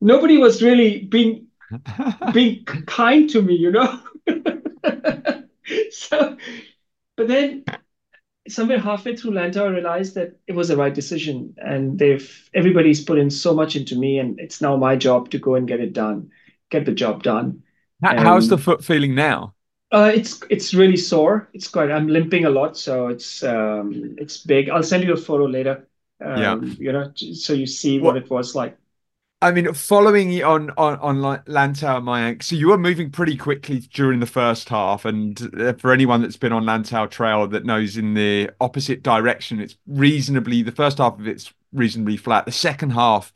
[0.00, 1.46] nobody was really being
[2.32, 4.00] being kind to me, you know.
[5.90, 6.36] so,
[7.16, 7.64] but then
[8.48, 13.02] somewhere halfway through Lantau, I realized that it was the right decision, and they've everybody's
[13.02, 15.80] put in so much into me, and it's now my job to go and get
[15.80, 16.30] it done,
[16.70, 17.62] get the job done.
[18.02, 19.55] How's the foot feeling now?
[19.92, 21.48] Uh, it's it's really sore.
[21.52, 21.90] It's quite.
[21.90, 24.68] I'm limping a lot, so it's um, it's big.
[24.68, 25.88] I'll send you a photo later.
[26.20, 26.56] Um, yeah.
[26.78, 28.76] You know, so you see what, what it was like.
[29.42, 34.18] I mean, following on on on Lantau, Mayank, so you were moving pretty quickly during
[34.18, 38.14] the first half, and uh, for anyone that's been on Lantau Trail that knows in
[38.14, 42.46] the opposite direction, it's reasonably the first half of it's reasonably flat.
[42.46, 43.32] The second half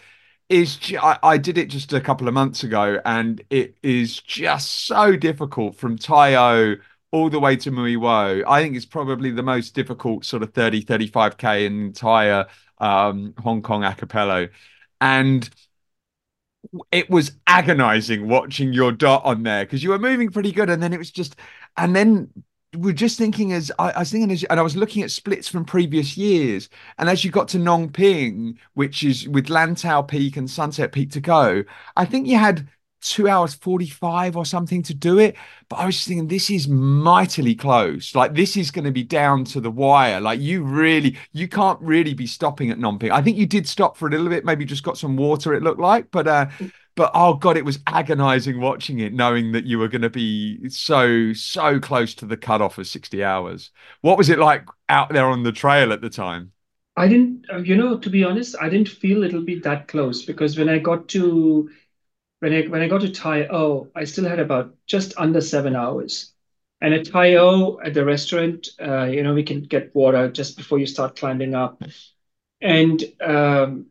[0.51, 4.87] is I, I did it just a couple of months ago, and it is just
[4.87, 6.77] so difficult from Tai O
[7.13, 8.43] all the way to Mui Wo.
[8.47, 12.47] I think it's probably the most difficult sort of 30, 35k in the entire
[12.79, 14.49] um, Hong Kong archipelago,
[15.01, 15.49] and
[16.93, 20.83] it was agonizing watching your dot on there because you were moving pretty good and
[20.83, 21.37] then it was just
[21.77, 22.29] and then
[22.77, 25.49] we're just thinking as I, I, was thinking as and I was looking at splits
[25.49, 26.69] from previous years.
[26.99, 31.11] And as you got to Ngong Ping which is with Lantau Peak and Sunset Peak
[31.13, 31.65] to go
[31.97, 32.69] I think you had
[33.03, 35.37] two hours 45 or something to do it.
[35.69, 38.15] But i was thinking this is mightily close.
[38.15, 40.21] Like this is going to be down to the wire.
[40.21, 43.67] Like you really you can't really be stopping at Ngong Ping i think you did
[43.67, 46.11] stop for a little bit maybe just got some water it looked like.
[46.11, 46.47] But uh
[46.95, 50.69] but oh god it was agonizing watching it knowing that you were going to be
[50.69, 55.27] so so close to the cutoff of 60 hours what was it like out there
[55.27, 56.53] on the trail at the time
[56.97, 60.25] i didn't uh, you know to be honest i didn't feel it'll be that close
[60.25, 61.71] because when i got to
[62.41, 65.77] when I when I got to Tai O, I still had about just under seven
[65.77, 66.33] hours.
[66.81, 70.57] And at Tai O, at the restaurant, uh, you know, we can get water just
[70.57, 71.83] before you start climbing up.
[72.63, 73.87] And um,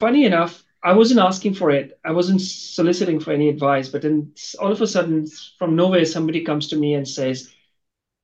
[0.00, 1.98] funny enough, I wasn't asking for it.
[2.04, 3.88] I wasn't soliciting for any advice.
[3.88, 5.26] But then all of a sudden,
[5.58, 7.52] from nowhere, somebody comes to me and says,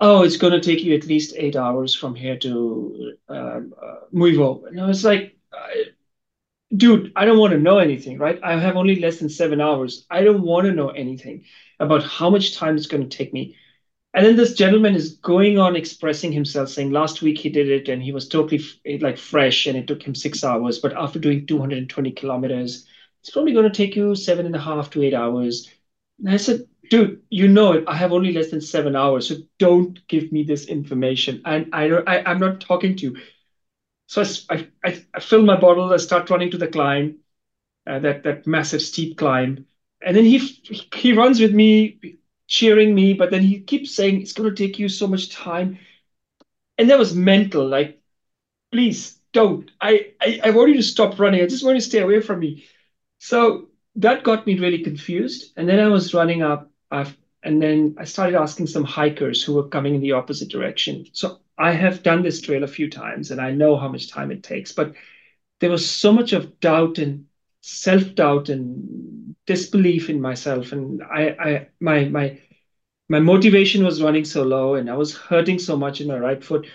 [0.00, 3.96] "Oh, it's going to take you at least eight hours from here to um, uh,
[4.14, 5.36] Mui Wo." And I was like,
[6.74, 8.38] dude, I don't want to know anything, right?
[8.42, 10.06] I have only less than seven hours.
[10.10, 11.44] I don't want to know anything
[11.78, 13.56] about how much time it's going to take me.
[14.14, 17.88] And then this gentleman is going on expressing himself, saying last week he did it
[17.88, 18.62] and he was totally
[19.00, 20.78] like fresh and it took him six hours.
[20.78, 22.86] But after doing 220 kilometers,
[23.20, 25.70] it's probably going to take you seven and a half to eight hours.
[26.18, 27.84] And I said, dude, you know it.
[27.86, 31.42] I have only less than seven hours, so don't give me this information.
[31.44, 33.16] And I, I I'm not talking to you.
[34.06, 37.18] So I, I, I fill my bottle, I start running to the climb,
[37.86, 39.66] uh, that, that massive steep climb.
[40.00, 40.38] And then he,
[40.94, 44.78] he runs with me, cheering me, but then he keeps saying, it's going to take
[44.78, 45.78] you so much time.
[46.78, 47.66] And that was mental.
[47.66, 48.01] Like,
[48.70, 49.70] please don't.
[49.81, 51.43] I, I, I want you to stop running.
[51.43, 52.64] I just want you to stay away from me.
[53.18, 55.52] So that got me really confused.
[55.56, 57.06] And then I was running up, uh,
[57.43, 61.06] and then I started asking some hikers who were coming in the opposite direction.
[61.12, 64.31] So I have done this trail a few times, and I know how much time
[64.31, 64.73] it takes.
[64.73, 64.94] But
[65.60, 67.27] there was so much of doubt and
[67.62, 72.40] self-doubt and disbelief in myself, and I, I my my
[73.09, 76.43] my motivation was running so low, and I was hurting so much in my right
[76.44, 76.66] foot.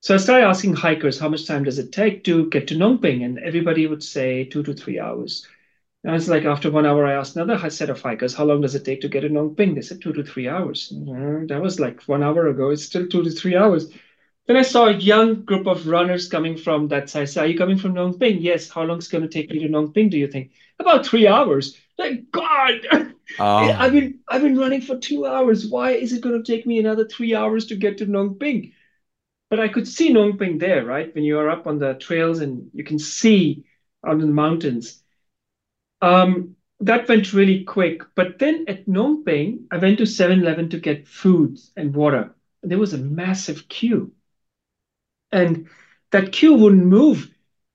[0.00, 3.02] So I started asking hikers, how much time does it take to get to Ngong
[3.02, 3.24] Ping?
[3.24, 5.46] And everybody would say two to three hours.
[6.04, 8.74] And it's like after one hour, I asked another set of hikers, how long does
[8.76, 9.74] it take to get to Ngong Ping?
[9.74, 10.92] They said two to three hours.
[10.92, 11.08] And
[11.50, 12.70] uh, That was like one hour ago.
[12.70, 13.90] It's still two to three hours.
[14.48, 17.28] Then I saw a young group of runners coming from that side.
[17.28, 18.38] So, are you coming from Ngong Ping?
[18.40, 18.70] Yes.
[18.70, 20.52] How long is it going to take me to Ngong Ping, do you think?
[20.80, 21.76] About three hours.
[21.98, 22.80] Like, God,
[23.38, 23.70] Oh.
[23.78, 25.66] I've been I've been running for two hours.
[25.66, 28.72] Why is it going to take me another three hours to get to Ngong Ping?
[29.50, 31.14] But I could see Ngong Ping there, right?
[31.14, 33.64] When you are up on the trails and you can see
[34.04, 35.02] out in the mountains.
[36.00, 38.02] Um, that went really quick.
[38.14, 42.34] But then at Ngong Ping, I went to 7-Eleven to get food and water.
[42.62, 44.12] There was a massive queue.
[45.32, 45.68] And
[46.10, 47.28] that queue wouldn't move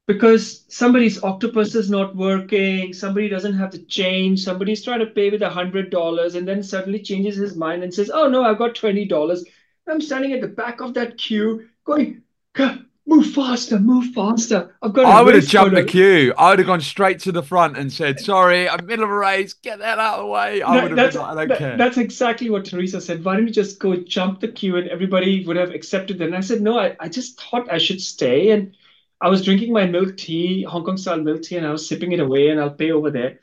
[0.08, 5.30] because somebody's octopus is not working, somebody doesn't have the change, somebody's trying to pay
[5.30, 8.58] with a hundred dollars and then suddenly changes his mind and says, Oh no, I've
[8.58, 9.46] got twenty dollars.
[9.88, 12.24] I'm standing at the back of that queue going,
[12.54, 14.74] "Come, move faster, move faster.
[14.82, 16.34] I've got I would have jumped the queue.
[16.38, 19.16] I would have gone straight to the front and said, "Sorry, I'm middle of a
[19.16, 19.54] race.
[19.54, 21.58] Get that out of the way." I That- would have been like, "I don't that-
[21.58, 23.24] care." that's exactly what Teresa said.
[23.24, 26.26] Why don't you just go jump the queue and everybody would have accepted it?
[26.26, 28.52] And I said, no, I, I just thought I should stay.
[28.52, 28.76] And
[29.22, 32.12] I was drinking my milk tea, Hong Kong style milk tea, and I was sipping
[32.14, 33.40] it away and I'll pay over there.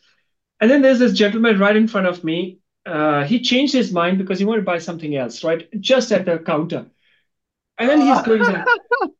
[0.60, 2.58] And then there's this gentleman right in front of me.
[2.86, 5.68] Uh, he changed his mind because he wanted to buy something else, right?
[5.80, 6.86] Just at the counter.
[7.80, 8.64] And then he's going like,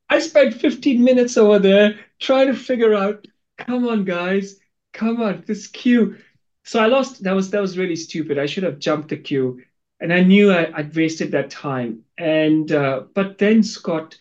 [0.09, 3.27] I spent 15 minutes over there trying to figure out,
[3.59, 4.57] come on, guys,
[4.93, 6.16] come on, this queue.
[6.65, 7.23] So I lost.
[7.24, 8.39] That was that was really stupid.
[8.39, 9.62] I should have jumped the queue,
[9.99, 12.05] and I knew I, I'd wasted that time.
[12.19, 14.19] And uh, but then Scott,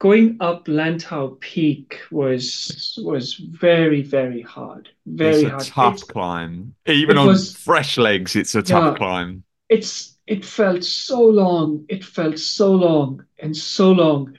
[0.00, 5.62] going up Lantau Peak was was very very hard, very it's a hard.
[5.64, 6.74] tough It's- climb.
[6.86, 8.96] Even on was- fresh legs, it's a tough Yeah.
[8.96, 9.44] climb.
[9.68, 14.38] it's it felt so long it felt so long and so long.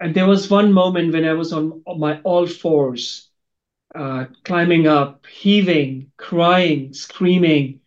[0.00, 3.30] And there was one moment when i was on, my all fours
[3.94, 7.80] uh, climbing up heaving crying screaming.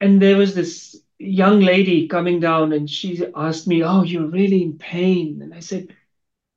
[0.00, 4.62] And there was this young lady coming down and she asked me oh you're really
[4.62, 5.42] in pain.
[5.42, 5.94] And i said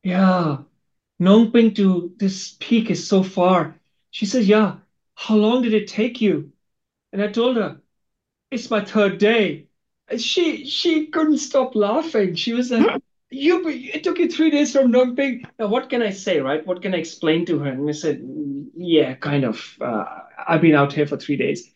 [0.04, 0.60] yeah
[1.22, 3.80] Ngong Ping to this peak is so far.
[4.12, 4.78] She said yeah
[5.16, 6.52] how long did it take you?
[7.14, 7.82] And i told her
[8.52, 9.69] it's my third day.
[10.18, 12.36] She she couldn't stop laughing.
[12.36, 15.44] She was like, you it took you three days from Ngong Ping.
[15.60, 16.66] Now what can I say, right?
[16.66, 17.70] What can I explain to her?
[17.72, 18.22] And I said,
[18.76, 19.78] yeah, kind of.
[19.82, 20.06] Uh,
[20.48, 21.72] I've been out here for three days.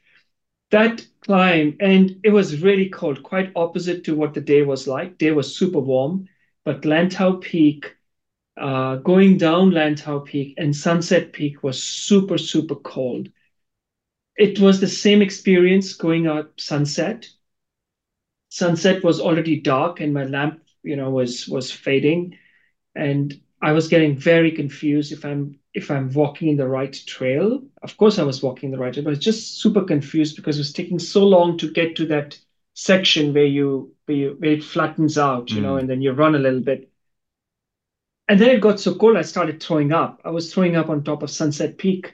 [0.72, 5.18] That climb, and it was really cold, quite opposite to what the day was like.
[5.20, 6.28] Day was super warm,
[6.66, 7.96] but Lantau Peak,
[8.58, 13.30] uh, going down Lantau Peak and Sunset Peak was super, super cold
[14.38, 17.30] it was the same experience going up sunset.
[18.60, 22.38] Sunset was already dark and my lamp, you know, was was fading.
[22.96, 27.64] And I was getting very confused if I'm if I'm walking in the right trail.
[27.82, 30.58] Of course I was walking the right trail, but I was just super confused because
[30.58, 32.38] it was taking so long to get to that
[32.76, 35.80] section where you where, you, where it flattens out, you know, Mm.
[35.80, 36.92] and then you run a little bit.
[38.28, 40.22] And then it got so cold I started throwing up.
[40.26, 42.14] I was throwing up on top of Sunset Peak.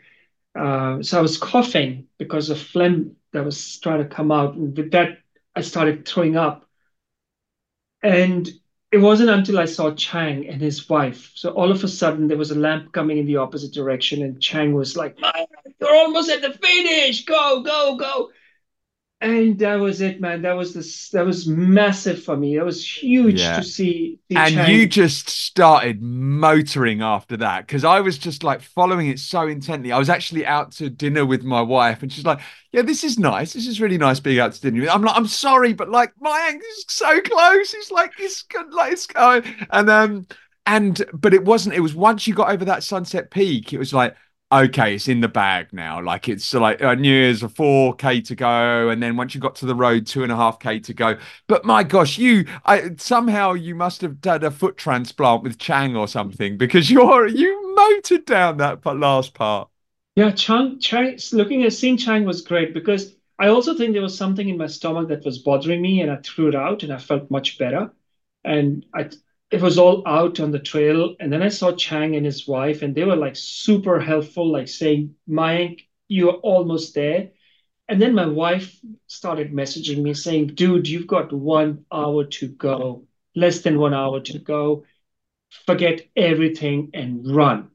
[0.55, 4.55] Uh, so I was coughing because of phlegm that was trying to come out.
[4.55, 5.19] And with that,
[5.59, 6.65] I started throwing up.
[8.01, 8.49] And
[8.93, 11.33] it wasn't until I saw Chang and his wife.
[11.35, 14.41] So all of a sudden, there was a lamp coming in the opposite direction, and
[14.41, 15.45] Chang was like, "Man,
[15.81, 17.25] You're almost at the finish.
[17.25, 18.29] Go, go, go.
[19.21, 20.43] And that was it, man.
[20.43, 21.09] That was this.
[21.09, 22.55] That was massive for me.
[22.55, 23.57] That was huge Yeah.
[23.57, 24.17] to see.
[24.33, 24.71] And Chang.
[24.71, 29.91] you just started motoring after that because I was just like following it so intently.
[29.91, 32.39] I was actually out to dinner with my wife, and she's like,
[32.71, 33.51] "Yeah, this is nice.
[33.51, 36.59] This is really nice being out to dinner." I'm like, "I'm sorry, but like Mayank
[36.61, 37.73] is so close.
[37.73, 40.27] It's like it's good, like it's going." And um,
[40.65, 41.75] and but it wasn't.
[41.75, 44.15] It was once you got over that Sunset Peak, it was like.
[44.51, 46.01] Okay, it's in the bag now.
[46.01, 49.35] Like it's like uh, I knew there's a four k to go, and then once
[49.35, 51.19] you got to the road, two and a half k to go.
[51.47, 55.95] But my gosh, you I, somehow you must have done a foot transplant with Chang
[55.95, 59.69] or something because you're you motored down that last part.
[60.15, 64.17] Yeah, Chang, Chang, looking at seeing Chang was great because I also think there was
[64.17, 66.97] something in my stomach that was bothering me, and I threw it out, and I
[66.97, 67.91] felt much better.
[68.43, 69.09] And I,
[69.51, 72.81] it was all out on the trail, and then I saw Chang and his wife,
[72.81, 77.31] and they were like super helpful, like saying, "Mayank, you're almost there.
[77.87, 83.07] And then my wife started messaging me saying, dude, you've got one hour to go,
[83.35, 84.85] less than one hour to go.
[85.67, 87.71] Forget everything and run.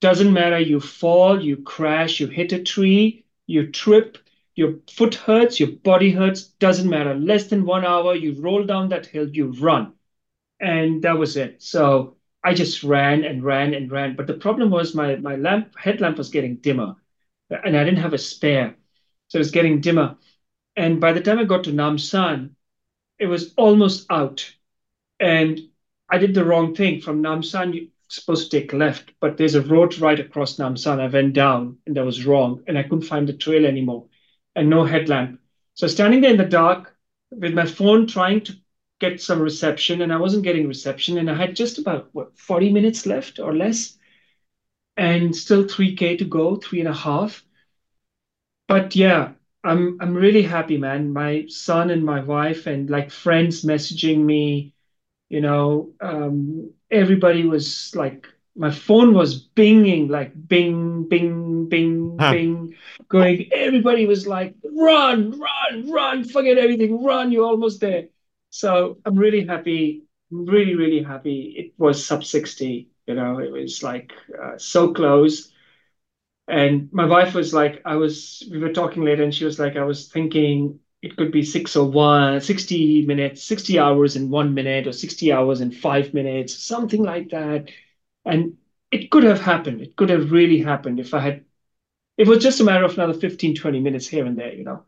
[0.00, 4.18] Doesn't matter, you fall, you crash, you hit a tree, you trip,
[4.54, 7.14] your foot hurts, your body hurts, doesn't matter.
[7.14, 9.93] Less than one hour, you roll down that hill, you run.
[10.64, 11.62] And that was it.
[11.62, 14.16] So I just ran and ran and ran.
[14.16, 16.96] But the problem was my my lamp headlamp was getting dimmer,
[17.50, 18.74] and I didn't have a spare.
[19.28, 20.16] So it was getting dimmer.
[20.74, 22.56] And by the time I got to Nam Shan,
[23.18, 24.50] it was almost out.
[25.20, 25.60] And
[26.08, 27.00] I did the wrong thing.
[27.00, 30.76] From Nam Shan, you're supposed to take left, but there's a road right across Nam
[30.76, 31.00] Shan.
[31.00, 32.62] I went down and that was wrong.
[32.66, 34.06] And I couldn't find the trail anymore
[34.56, 35.40] and no headlamp.
[35.74, 36.96] So standing there in the dark
[37.30, 38.54] with my phone trying to
[39.00, 41.18] get some reception, and I wasn't getting reception.
[41.18, 43.96] And I had just about what 40 minutes left or less,
[44.96, 47.44] and still 3K to go, three and a half.
[48.68, 49.32] But yeah,
[49.64, 51.12] I'm I'm really happy, man.
[51.12, 54.72] My son and my wife and like friends messaging me,
[55.28, 58.26] you know, um, everybody was like
[58.56, 62.28] my phone was binging like bing bing bing Huh.
[62.28, 62.74] bing
[63.08, 68.08] going everybody was like run run run forget everything run you're almost there
[68.54, 73.82] so i'm really happy really really happy it was sub 60 you know it was
[73.82, 74.12] like
[74.42, 75.52] uh, so close
[76.48, 79.76] and my wife was like i was we were talking later and she was like
[79.76, 84.92] i was thinking it could be 601 60 minutes 60 hours in one minute or
[84.92, 87.70] 60 hours in five minutes something like that
[88.24, 88.56] and
[88.90, 89.80] it could have happened.
[89.80, 91.44] It could have really happened if I had,
[92.16, 94.84] it was just a matter of another 15, 20 minutes here and there, you know.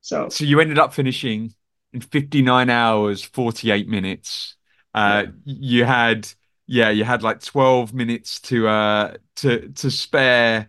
[0.00, 1.54] So, So you ended up finishing
[1.92, 4.56] in 59 hours, 48 minutes.
[4.94, 6.28] Uh, you had,
[6.66, 10.68] yeah, you had like 12 minutes to uh to to spare.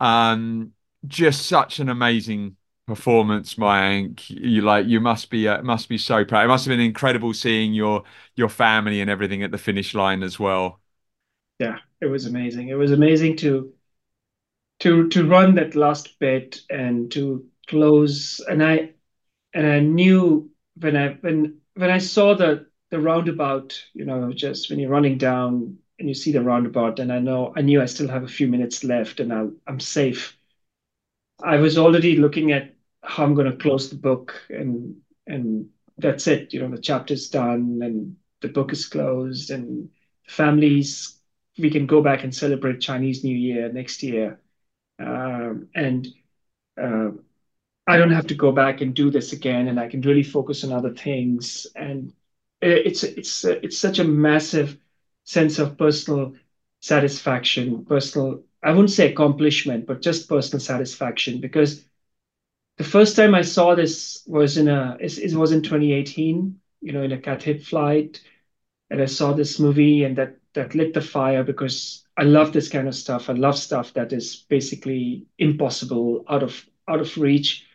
[0.00, 0.72] Um,
[1.06, 2.56] just such an amazing
[2.86, 4.28] performance, Mayank.
[4.28, 6.44] You like you must be uh, must be so proud.
[6.44, 8.04] It must have been incredible seeing your
[8.36, 10.80] your family and everything at the finish line as well.
[11.58, 12.68] yeah, it was amazing.
[12.68, 13.72] It was amazing to
[14.80, 18.92] to to run that last bit and to close and I
[19.54, 24.70] and I knew when I when when I saw the the roundabout, you know, just
[24.70, 27.86] when you're running down and you see the roundabout, and I know I knew I
[27.86, 30.36] still have a few minutes left and I, I'm safe.
[31.42, 34.96] I was already looking at how I'm going to close the book, and
[35.26, 35.66] and
[35.98, 36.52] that's it.
[36.52, 39.88] You know, the chapter's done, and the book is closed, and
[40.28, 41.18] families
[41.58, 44.40] we can go back and celebrate Chinese New Year next year,
[44.98, 46.06] um, and
[46.80, 47.10] uh,
[47.86, 50.64] I don't have to go back and do this again, and I can really focus
[50.64, 51.66] on other things.
[51.76, 52.12] And
[52.60, 54.78] it's it's it's such a massive
[55.24, 56.34] sense of personal
[56.80, 58.42] satisfaction, personal.
[58.62, 61.84] I wouldn't say accomplishment, but just personal satisfaction because
[62.78, 67.02] the first time I saw this was in a it, was in 2018, you know,
[67.02, 68.20] in a Cathay flight,
[68.90, 72.68] and I saw this movie, and that that lit the fire because I love this
[72.68, 73.30] kind of stuff.
[73.30, 77.65] I love stuff that is basically impossible, out of out of reach,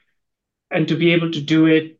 [0.71, 1.99] and to be able to do it.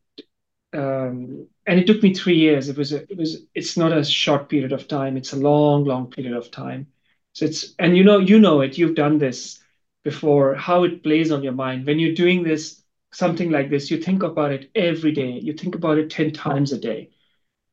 [0.73, 2.69] Um, and it took me three years.
[2.69, 5.17] It was a, it was it's not a short period of time.
[5.17, 6.87] It's a long, long period of time.
[7.33, 8.77] So it's and you know you know it.
[8.77, 9.59] You've done this
[10.03, 10.55] before.
[10.55, 12.81] How it plays on your mind when you're doing this
[13.13, 13.91] something like this.
[13.91, 15.39] You think about it every day.
[15.41, 17.11] You think about it ten times a day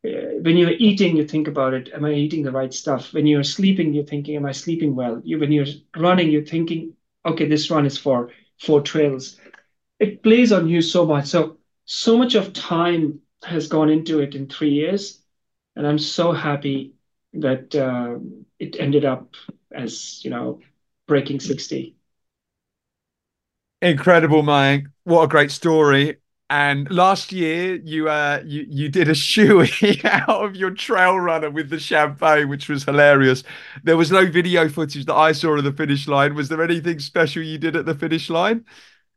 [0.07, 1.91] uh, when you're eating, you think about it.
[1.93, 3.13] Am I eating the right stuff?
[3.13, 5.21] When you're sleeping, you're thinking, am I sleeping well?
[5.25, 5.67] You, when you're
[5.97, 6.95] running, you're thinking,
[7.27, 8.31] okay, this run is for
[8.61, 9.37] four trails.
[9.99, 11.27] It plays on you so much.
[11.27, 15.23] So, so much of time has gone into it in three years.
[15.77, 16.95] And I'm so happy
[17.35, 19.35] that um, it ended up
[19.73, 20.61] as, you know,
[21.07, 21.97] breaking 60.
[23.81, 24.87] Incredible, Mayank.
[25.05, 26.17] What a great story.
[26.51, 31.51] And last year, you uh, you you did a shoey out of your trail runner
[31.51, 33.45] with the champagne, which was hilarious.
[33.85, 36.35] There was no video footage that I saw of the finish line.
[36.35, 38.65] Was there anything special you did at the finish line?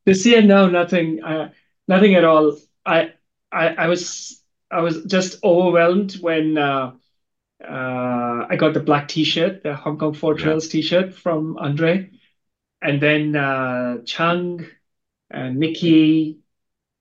[0.06, 1.52] This year, no, nothing, uh,
[1.88, 2.58] nothing at all.
[2.86, 3.14] I,
[3.52, 4.42] I, I was,
[4.72, 6.94] I was just overwhelmed when uh,
[7.64, 10.44] uh, I got the black T-shirt, the Hong Kong Four Yeah.
[10.44, 12.10] Trails T-shirt from Andre,
[12.82, 14.66] and then uh, Chung
[15.30, 16.40] and Nikki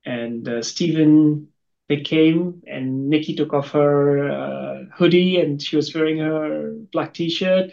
[0.04, 1.48] and uh, Stephen.
[1.88, 7.14] They came and Nikki took off her uh, hoodie and she was wearing her black
[7.14, 7.72] T-shirt.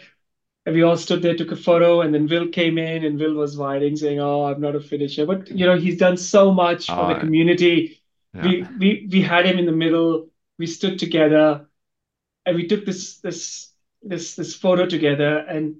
[0.68, 3.32] And we all stood there, took a photo, and then Will came in, and Will
[3.32, 6.88] was whining, saying, "Oh, I'm not a finisher." But you know, he's done so much
[6.88, 8.02] for the community.
[8.34, 8.42] yeah.
[8.42, 10.28] We we we had him in the middle.
[10.58, 11.66] We stood together,
[12.44, 13.72] and we took this this
[14.02, 15.76] this this photo together, and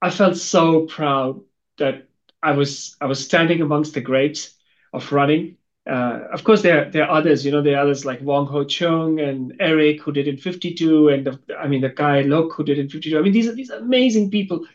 [0.00, 1.40] I felt so proud
[1.78, 2.06] that
[2.40, 4.54] I was I was standing amongst the greats
[4.92, 5.56] of running.
[5.88, 7.46] Uh, of course, there there are others.
[7.46, 11.08] You know, there are others like Wong Ho Chung and Eric who did in 52,
[11.08, 13.18] and the, I mean the guy Lok who did in 52.
[13.18, 14.66] I mean these are these amazing people.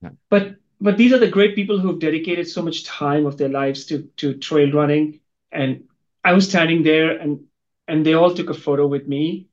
[0.00, 0.10] Yeah.
[0.30, 3.50] But but these are the great people who have dedicated so much time of their
[3.50, 5.20] lives to to trail running.
[5.52, 5.84] And
[6.24, 7.44] I was standing there, and
[7.86, 9.48] and they all took a photo with me.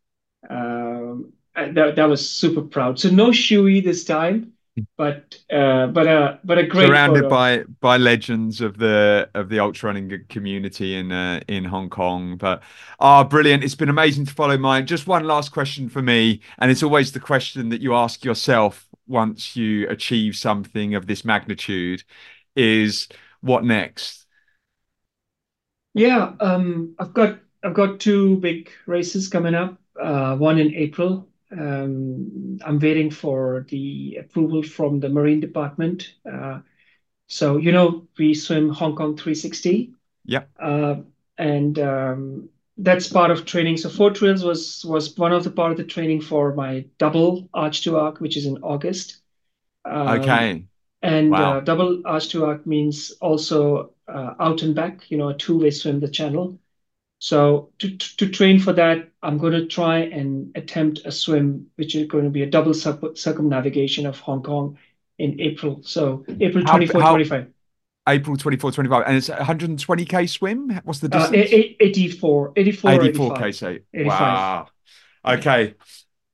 [0.49, 2.97] Um, that that was super proud.
[2.97, 4.53] So no shoey this time
[4.97, 7.29] but uh, but a but a great surrounded photo.
[7.29, 12.37] by by legends of the of the ultra running community in uh, in Hong Kong.
[12.37, 12.63] But
[12.99, 13.63] ah, oh, brilliant!
[13.63, 14.87] It's been amazing to follow mine.
[14.87, 18.87] Just one last question for me, and it's always the question that you ask yourself
[19.07, 22.03] once you achieve something of this magnitude:
[22.55, 23.07] is
[23.41, 24.25] what next?
[25.93, 29.77] Yeah, um, I've got I've got two big races coming up.
[30.01, 31.29] Uh, one in April
[31.59, 36.13] I'm waiting for the approval from the Marine Department.
[36.31, 36.59] Uh,
[37.27, 39.93] so, you know, we swim Hong Kong 360.
[40.25, 40.43] Yeah.
[40.59, 40.97] Uh,
[41.37, 43.77] and um, that's part of training.
[43.77, 47.49] So four Trails was was one of the part of the training for my double
[47.53, 49.17] arch to arc, which is in August.
[49.85, 50.65] Um, okay.
[51.01, 55.59] And uh, double arch to arc means also out and back, you know, a two
[55.59, 56.59] way swim the channel.
[57.23, 61.95] So to, to train for that, I'm going to try and attempt a swim, which
[61.95, 64.77] is going to be a double circumnavigation of Hong Kong
[65.17, 65.79] in April.
[65.83, 67.47] So April 24, how, how, 25.
[68.09, 69.03] April 24, 25.
[69.07, 70.81] And it's 120k swim?
[70.83, 71.53] What's the uh, distance?
[71.53, 72.53] Uh, 84.
[72.57, 73.77] 84, 84k, so.
[74.05, 74.67] Wow.
[75.25, 75.75] Okay.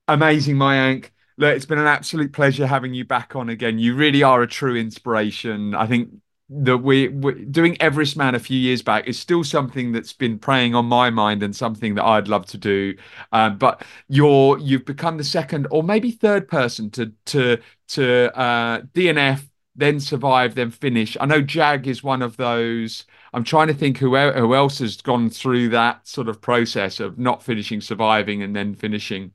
[0.07, 1.11] Amazing, Mayank.
[1.37, 3.77] Look, it's been an absolute pleasure having you back on again.
[3.77, 5.75] You really are a true inspiration.
[5.75, 6.09] I think
[6.51, 10.39] that we we doing Everest Man a few years back is still something that's been
[10.39, 12.95] preying on my mind and something that I'd love to do.
[13.31, 17.57] Um, but you're you've become the second or maybe third person to to
[17.89, 21.15] to uh, DNF, then survive, then finish.
[21.19, 23.05] I know Jag is one of those.
[23.33, 27.19] I'm trying to think who who else has gone through that sort of process of
[27.19, 29.33] not finishing, surviving, and then finishing.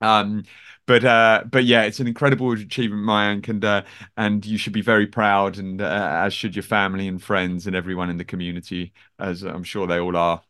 [0.00, 0.44] Um,
[0.90, 3.82] but uh, but yeah, it's an incredible achievement, Mayank, and uh,
[4.16, 7.76] and you should be very proud, and uh, as should your family and friends and
[7.76, 10.42] everyone in the community, as I'm sure they all are.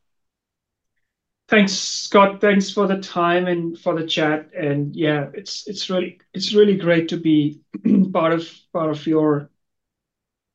[1.48, 2.40] Thanks, Scott.
[2.40, 4.48] Thanks for the time and for the chat.
[4.54, 7.60] And yeah, it's it's really it's really great to be
[8.10, 9.50] part of part of your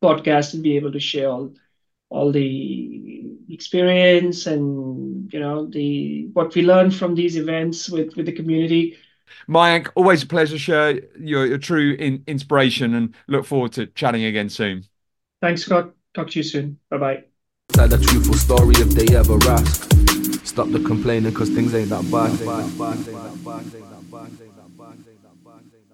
[0.03, 1.53] podcast and be able to share all
[2.09, 8.25] all the experience and you know the what we learn from these events with with
[8.25, 8.97] the community
[9.47, 14.23] Mayank, always a pleasure, share your, your true in, inspiration and look forward to chatting
[14.23, 14.85] again soon.
[15.41, 15.91] Thanks, Scott.
[16.13, 16.79] Talk to you soon.
[16.89, 17.23] Bye bye.
[17.69, 19.91] Tell a truthful story if they ever ask.
[20.45, 22.31] Stop the complaining because things ain't that bad.